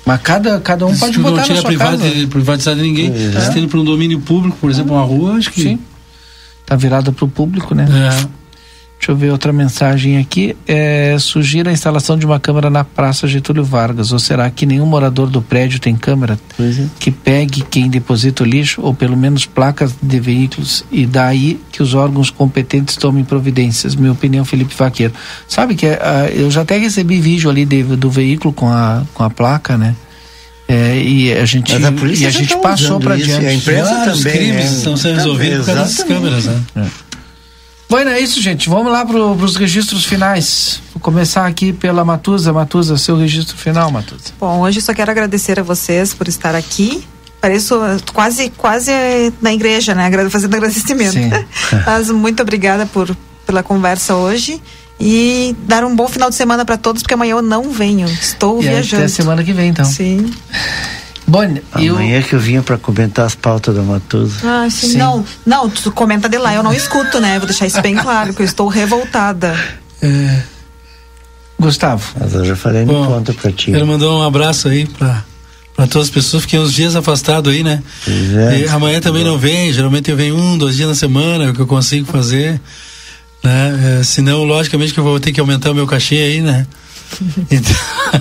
[0.06, 2.28] Mas cada, cada um pode Isso botar não na tira sua privado, casa.
[2.28, 3.14] privatizado de ninguém.
[3.36, 3.42] É.
[3.42, 5.62] Se tem para um domínio público, por exemplo, uma rua, acho que.
[5.62, 5.80] Sim.
[6.70, 7.86] Tá virada para o público, né?
[7.90, 8.40] É.
[9.00, 10.56] Deixa eu ver outra mensagem aqui.
[10.68, 14.12] É, sugira a instalação de uma câmera na Praça Getúlio Vargas.
[14.12, 16.38] Ou será que nenhum morador do prédio tem câmera
[17.00, 21.82] que pegue quem deposita o lixo, ou pelo menos placas de veículos, e daí que
[21.82, 23.96] os órgãos competentes tomem providências?
[23.96, 25.14] Minha opinião, Felipe Vaqueiro.
[25.48, 29.24] Sabe que ah, eu já até recebi vídeo ali de- do veículo com a, com
[29.24, 29.96] a placa, né?
[30.72, 33.44] É, e a gente, Mas a polícia e a gente tá passou para diante.
[33.44, 34.78] e a imprensa Vários também, crimes né?
[34.78, 36.14] estão sendo Tá resolvidos por causa exatamente.
[36.22, 36.92] câmeras, né?
[37.90, 38.70] Bueno, é isso, gente.
[38.70, 40.80] Vamos lá para os registros finais.
[40.94, 42.54] Vou começar aqui pela Matusa.
[42.54, 44.26] Matusa, seu registro final, Matusa.
[44.40, 47.04] Bom, hoje só quero agradecer a vocês por estar aqui.
[47.42, 47.80] Pareço
[48.14, 50.12] quase, quase eh, na igreja, né?
[50.30, 51.14] Fazendo agradecimento.
[51.14, 51.32] Sim.
[51.84, 54.62] Mas muito obrigada por, pela conversa hoje.
[55.00, 58.08] E dar um bom final de semana para todos, porque amanhã eu não venho.
[58.08, 59.04] Estou E viajando.
[59.04, 59.86] até semana que vem, então.
[59.86, 60.32] Sim.
[61.26, 61.44] Bom,
[61.78, 61.96] eu...
[61.96, 64.36] Amanhã que eu vinha para comentar as pautas da Matusa.
[64.44, 64.98] Ah, sim.
[64.98, 67.38] Não, não, tu comenta de lá, eu não escuto, né?
[67.38, 69.56] Vou deixar isso bem claro, que eu estou revoltada.
[70.02, 70.42] É,
[71.60, 72.14] Gustavo.
[72.20, 73.72] Mas eu já falei no ponto para ti.
[73.72, 75.24] Quero mandar um abraço aí para
[75.76, 76.44] para todas as pessoas.
[76.44, 77.82] Fiquei uns dias afastado aí, né?
[78.06, 78.60] é.
[78.60, 79.72] E amanhã também não vem.
[79.72, 82.60] Geralmente eu venho um, dois dias na semana, é o que eu consigo fazer.
[83.44, 84.00] Né?
[84.00, 86.68] É, senão, logicamente, que eu vou ter que aumentar o meu cachê aí, né?
[87.50, 87.76] Então,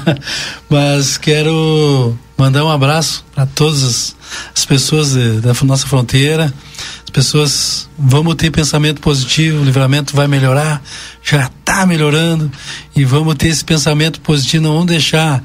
[0.71, 4.17] mas quero mandar um abraço para todas as,
[4.55, 6.53] as pessoas de- da nossa fronteira.
[7.05, 10.83] As pessoas vamos ter pensamento positivo, o livramento vai melhorar,
[11.23, 12.51] já está melhorando
[12.95, 14.63] e vamos ter esse pensamento positivo.
[14.65, 15.43] Não vamos deixar,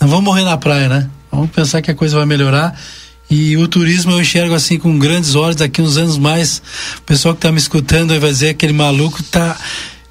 [0.00, 1.10] não vamos morrer na praia, né?
[1.30, 2.78] Vamos pensar que a coisa vai melhorar.
[3.28, 6.62] E o turismo eu enxergo assim com grandes olhos, daqui uns anos mais,
[6.98, 9.56] o pessoal que está me escutando vai dizer aquele maluco tá.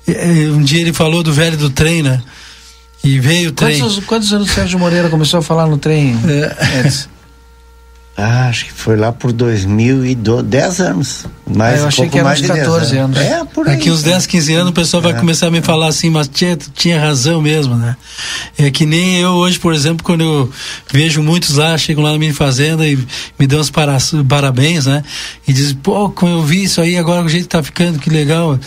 [0.08, 2.22] eh, Um dia ele falou do velho do trem, né?
[3.04, 3.80] E veio o trem.
[3.80, 6.18] Quantos, quantos anos o Sérgio Moreira começou a falar no trem?
[6.28, 7.15] É.
[8.18, 11.26] Ah, acho que foi lá por 2012, 10 anos.
[11.46, 13.18] Mais, Ah, eu um achei pouco que era mais uns de 10 14 anos.
[13.18, 13.76] É, por aí.
[13.76, 15.16] Daqui uns 10, 15 anos o pessoal vai É.
[15.16, 17.98] começar a me falar assim, mas tinha, tinha razão mesmo, né?
[18.58, 20.50] É que nem eu hoje, por exemplo, quando eu
[20.94, 22.98] vejo muitos lá, chegam lá na minha fazenda e
[23.38, 23.98] me dão os para-
[24.30, 25.04] parabéns, né?
[25.46, 28.58] E dizem, pô, como eu vi isso aí, agora o jeito tá ficando, que legal.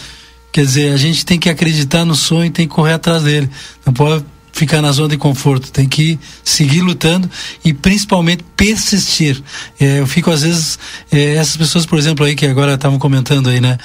[0.52, 3.48] Quer dizer, a gente tem que acreditar no sonho, tem que correr atrás dele.
[3.86, 7.30] Não pode ficar na zona de conforto, tem que seguir lutando
[7.64, 9.42] e principalmente persistir.
[9.78, 10.78] É, eu fico às vezes,
[11.10, 13.78] é, essas pessoas, por exemplo, aí que agora estavam comentando aí, né,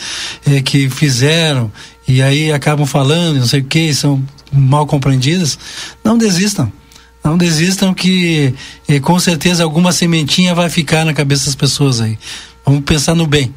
[0.45, 1.71] é, que fizeram
[2.07, 5.57] e aí acabam falando, não sei o que, são mal compreendidas,
[6.03, 6.71] não desistam.
[7.23, 8.53] Não desistam que
[8.85, 12.19] eh, com certeza alguma sementinha vai ficar na cabeça das pessoas aí.
[12.65, 13.53] Vamos pensar no bem.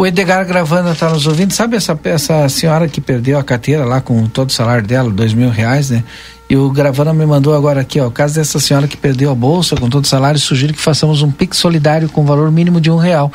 [0.00, 1.52] O Edgar Gravana está nos ouvindo.
[1.52, 5.34] Sabe essa, essa senhora que perdeu a carteira lá com todo o salário dela, dois
[5.34, 6.02] mil reais, né?
[6.48, 9.34] E o Gravana me mandou agora aqui, ó, o caso dessa senhora que perdeu a
[9.34, 12.90] bolsa com todo o salário, sugiro que façamos um pix solidário com valor mínimo de
[12.90, 13.30] um real.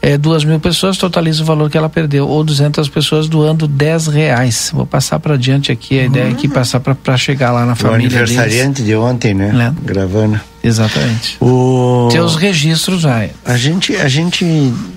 [0.00, 4.06] É, duas mil pessoas totaliza o valor que ela perdeu, ou 200 pessoas doando dez
[4.06, 4.70] reais.
[4.72, 7.76] Vou passar para adiante aqui, a ideia é que passar para chegar lá na O
[7.76, 8.30] família deles.
[8.30, 9.74] aniversariante de ontem, né?
[9.82, 10.40] Gravando.
[10.66, 11.36] Exatamente.
[11.40, 12.08] O...
[12.38, 13.28] Registros já.
[13.44, 14.44] A gente, a gente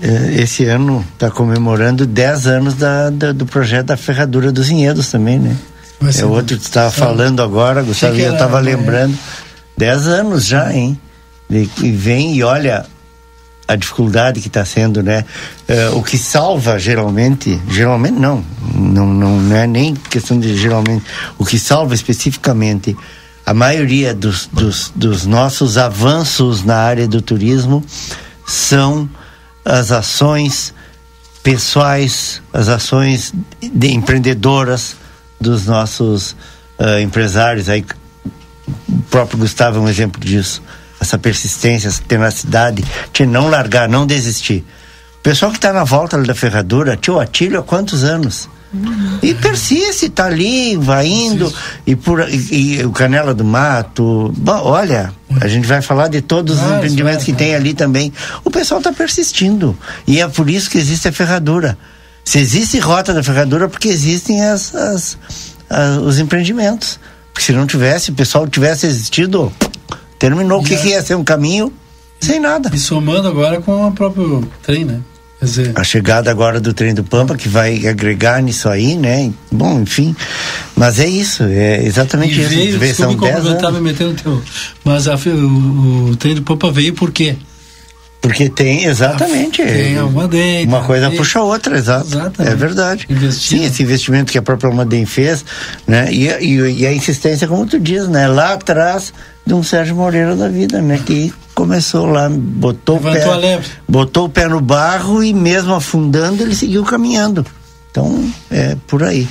[0.02, 5.08] eh, esse ano está comemorando 10 anos da, da- do projeto da Ferradura dos Vinhedos
[5.10, 5.56] também, né?
[6.10, 8.74] Ser É outro que estava falando agora, Gustavo, que eu era, estava né?
[8.74, 9.16] lembrando.
[9.76, 10.98] 10 anos já, hein?
[11.48, 12.84] E, e vem e olha
[13.68, 15.24] a dificuldade que está sendo, né?
[15.68, 18.44] Eh, o que salva geralmente, geralmente não,
[18.74, 21.04] não, não, não é nem questão de geralmente,
[21.38, 22.96] o que salva especificamente
[23.44, 27.84] a maioria dos, dos, dos nossos avanços na área do turismo
[28.46, 29.08] são
[29.64, 30.74] as ações
[31.42, 34.96] pessoais, as ações de empreendedoras
[35.40, 36.36] dos nossos
[36.78, 37.68] ah, empresários.
[37.68, 37.84] Aí,
[38.88, 40.62] o próprio Gustavo é um exemplo disso.
[41.00, 44.64] Essa persistência, essa tenacidade de não largar, não desistir.
[45.18, 48.48] O pessoal que está na volta da ferradura, tio Atílio há quantos anos?
[49.22, 51.52] E persiste, tá ali, vai indo,
[51.86, 54.32] e, por, e, e o Canela do Mato.
[54.36, 57.74] Bom, olha, a gente vai falar de todos os Vai, empreendimentos que vai, tem ali
[57.74, 58.12] também.
[58.44, 59.76] O pessoal está persistindo.
[60.06, 61.76] E é por isso que existe a ferradura.
[62.24, 65.18] Se existe rota da ferradura, porque existem as, as-
[65.68, 67.00] as- os empreendimentos.
[67.32, 69.52] Porque se não tivesse, o pessoal tivesse existido,
[70.18, 70.60] terminou.
[70.60, 71.72] O que, que ia ser um caminho?
[72.20, 72.70] Sem nada.
[72.72, 75.00] E somando agora com o próprio trem, né?
[75.42, 79.32] Dizer, A chegada agora do trem do Pampa, que vai agregar nisso aí, né?
[79.50, 80.14] Bom, enfim.
[80.76, 82.78] Mas é isso, é exatamente e isso.
[82.78, 83.80] veio, São me 10 complementar, anos.
[83.80, 84.42] me metendo teu.
[84.84, 87.36] Mas a, o, o trem do Pampa veio por quê?
[88.20, 89.62] Porque tem, exatamente.
[89.62, 90.68] Tem é, uma dentro.
[90.68, 92.06] Uma coisa tem- puxa a outra, exato.
[92.06, 92.52] Exatamente.
[92.52, 93.08] É verdade.
[93.32, 95.42] Sim, esse investimento que a própria Almaden fez,
[95.86, 96.12] né?
[96.12, 98.28] E, e, e a insistência, como tu diz, né?
[98.28, 99.10] Lá atrás
[99.46, 101.00] de um Sérgio Moreira da vida, né?
[101.04, 106.42] Que começou lá, botou o Levantou pé, botou o pé no barro e mesmo afundando
[106.42, 107.44] ele seguiu caminhando.
[107.90, 109.28] Então, é por aí.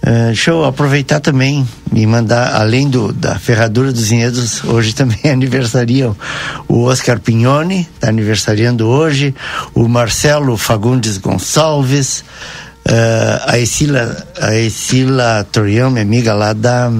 [0.00, 5.18] É, deixa eu aproveitar também e mandar, além do, da Ferradura dos Vinhedos, hoje também
[5.30, 6.16] aniversariam
[6.66, 9.34] o Oscar Pignoni, está aniversariando hoje,
[9.74, 12.24] o Marcelo Fagundes Gonçalves,
[12.88, 16.90] eh, a Esila, a Esila Torião, minha amiga lá da,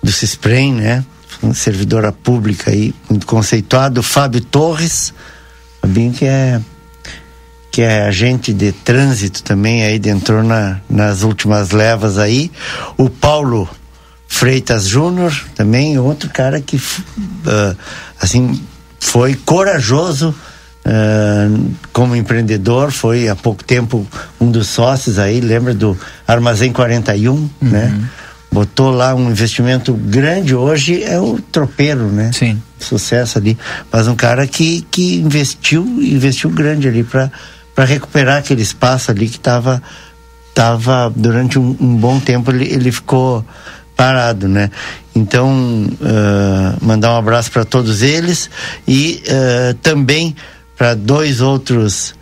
[0.00, 1.04] do Cisprem, né?
[1.52, 5.12] Servidora pública aí, muito conceituado, Fábio Torres,
[5.80, 6.60] Fabinho que é
[7.70, 12.48] que é agente de trânsito também, aí entrou na, nas últimas levas aí.
[12.96, 13.68] O Paulo
[14.28, 16.80] Freitas Júnior, também outro cara que,
[17.48, 17.74] ah,
[18.20, 18.62] assim,
[19.00, 20.32] foi corajoso
[20.84, 21.48] ah,
[21.92, 24.06] como empreendedor, foi há pouco tempo
[24.40, 25.98] um dos sócios aí, lembra do
[26.28, 28.08] Armazém 41, né?
[28.54, 32.30] Botou lá um investimento grande, hoje é o tropeiro, né?
[32.32, 32.62] Sim.
[32.78, 33.58] Sucesso ali.
[33.90, 37.32] Mas um cara que, que investiu, investiu grande ali para
[37.74, 39.82] para recuperar aquele espaço ali que estava
[40.54, 43.44] tava durante um, um bom tempo ele, ele ficou
[43.96, 44.70] parado, né?
[45.16, 48.48] Então ah, mandar um abraço para todos eles
[48.86, 50.36] e ah, também
[50.78, 52.14] para dois outros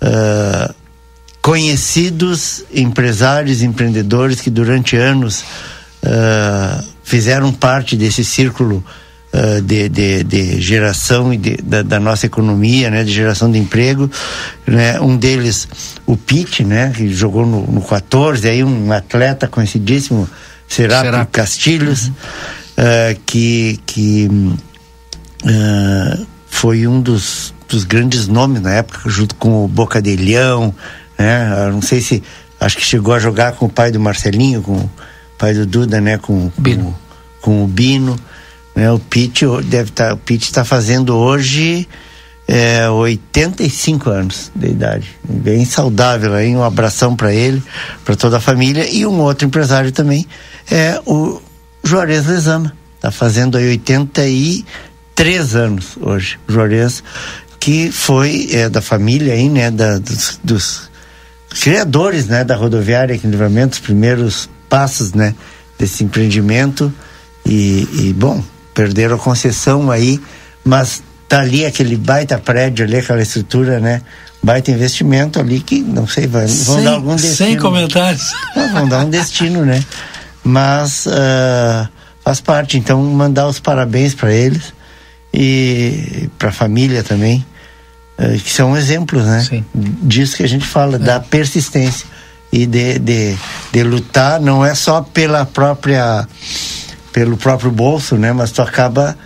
[0.00, 0.72] ah,
[1.42, 5.44] conhecidos empresários, empreendedores que durante anos
[6.04, 8.84] ah, fizeram parte desse círculo
[9.32, 13.58] ah, de, de, de geração e de, da, da nossa economia, né, de geração de
[13.58, 14.10] emprego,
[14.66, 15.68] né, um deles
[16.06, 20.28] o Pete, né, que jogou no, no 14, aí um atleta conhecidíssimo,
[20.68, 21.28] Serato.
[21.32, 22.10] Castilhos,
[22.76, 24.28] ah, que, que
[25.44, 30.74] ah, foi um dos, dos grandes nomes na época, junto com o Boca de Leão,
[31.18, 31.66] né?
[31.66, 32.22] Eu não sei se
[32.58, 34.88] acho que chegou a jogar com o pai do Marcelinho, com
[35.40, 36.18] pai do Duda, né?
[36.18, 36.94] Com, com,
[37.40, 38.16] com o Bino,
[38.76, 38.92] né?
[38.92, 41.88] O Pete deve estar, o Pete está fazendo hoje
[42.46, 47.62] é, 85 anos de idade, bem saudável aí, um abração para ele,
[48.04, 50.26] para toda a família e um outro empresário também
[50.68, 51.40] é o
[51.84, 57.04] Juarez Lezama, tá fazendo aí 83 anos hoje, o Juarez
[57.60, 60.90] que foi é, da família aí, né, da, dos, dos
[61.60, 65.34] criadores, né, da rodoviária aqui em Livramento, os primeiros passos, né,
[65.78, 66.90] desse empreendimento
[67.44, 68.42] e, e, bom,
[68.72, 70.18] perderam a concessão aí,
[70.64, 74.00] mas tá ali aquele baita prédio ali, aquela estrutura, né,
[74.42, 77.36] baita investimento ali que, não sei, vai, vão Sem- dar algum destino.
[77.36, 78.32] sem comentários.
[78.56, 79.84] Ah, vão dar um destino, né,
[80.44, 81.88] mas ah,
[82.24, 84.72] faz parte, então mandar os parabéns para eles
[85.34, 87.44] e para a família também,
[88.18, 89.64] eh, que são exemplos, né?
[89.72, 92.06] Disso que a gente fala, da persistência
[92.52, 93.36] e de, de,
[93.72, 96.26] de lutar, não é só pela própria
[97.12, 98.32] pelo próprio bolso, né?
[98.32, 99.16] Mas tu acaba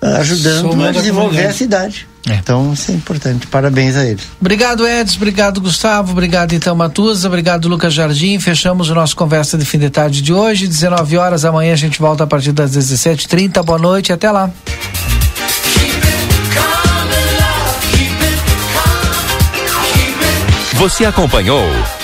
[0.00, 1.56] ah, ajudando Somando a a desenvolver a comunidade.
[1.56, 2.08] cidade.
[2.26, 3.46] Então isso é importante.
[3.46, 4.24] Parabéns a eles.
[4.40, 5.16] Obrigado, Edson.
[5.16, 6.12] Obrigado, Gustavo.
[6.12, 7.28] Obrigado, então, Matuza.
[7.28, 8.38] Obrigado, Lucas Jardim.
[8.38, 10.66] Fechamos o nosso Conversa de Fim de Tarde de hoje.
[10.66, 11.44] 19 horas.
[11.44, 13.62] Amanhã a gente volta a partir das 17h30.
[13.62, 14.12] Boa noite.
[14.12, 14.50] Até lá.
[20.74, 21.64] Você acompanhou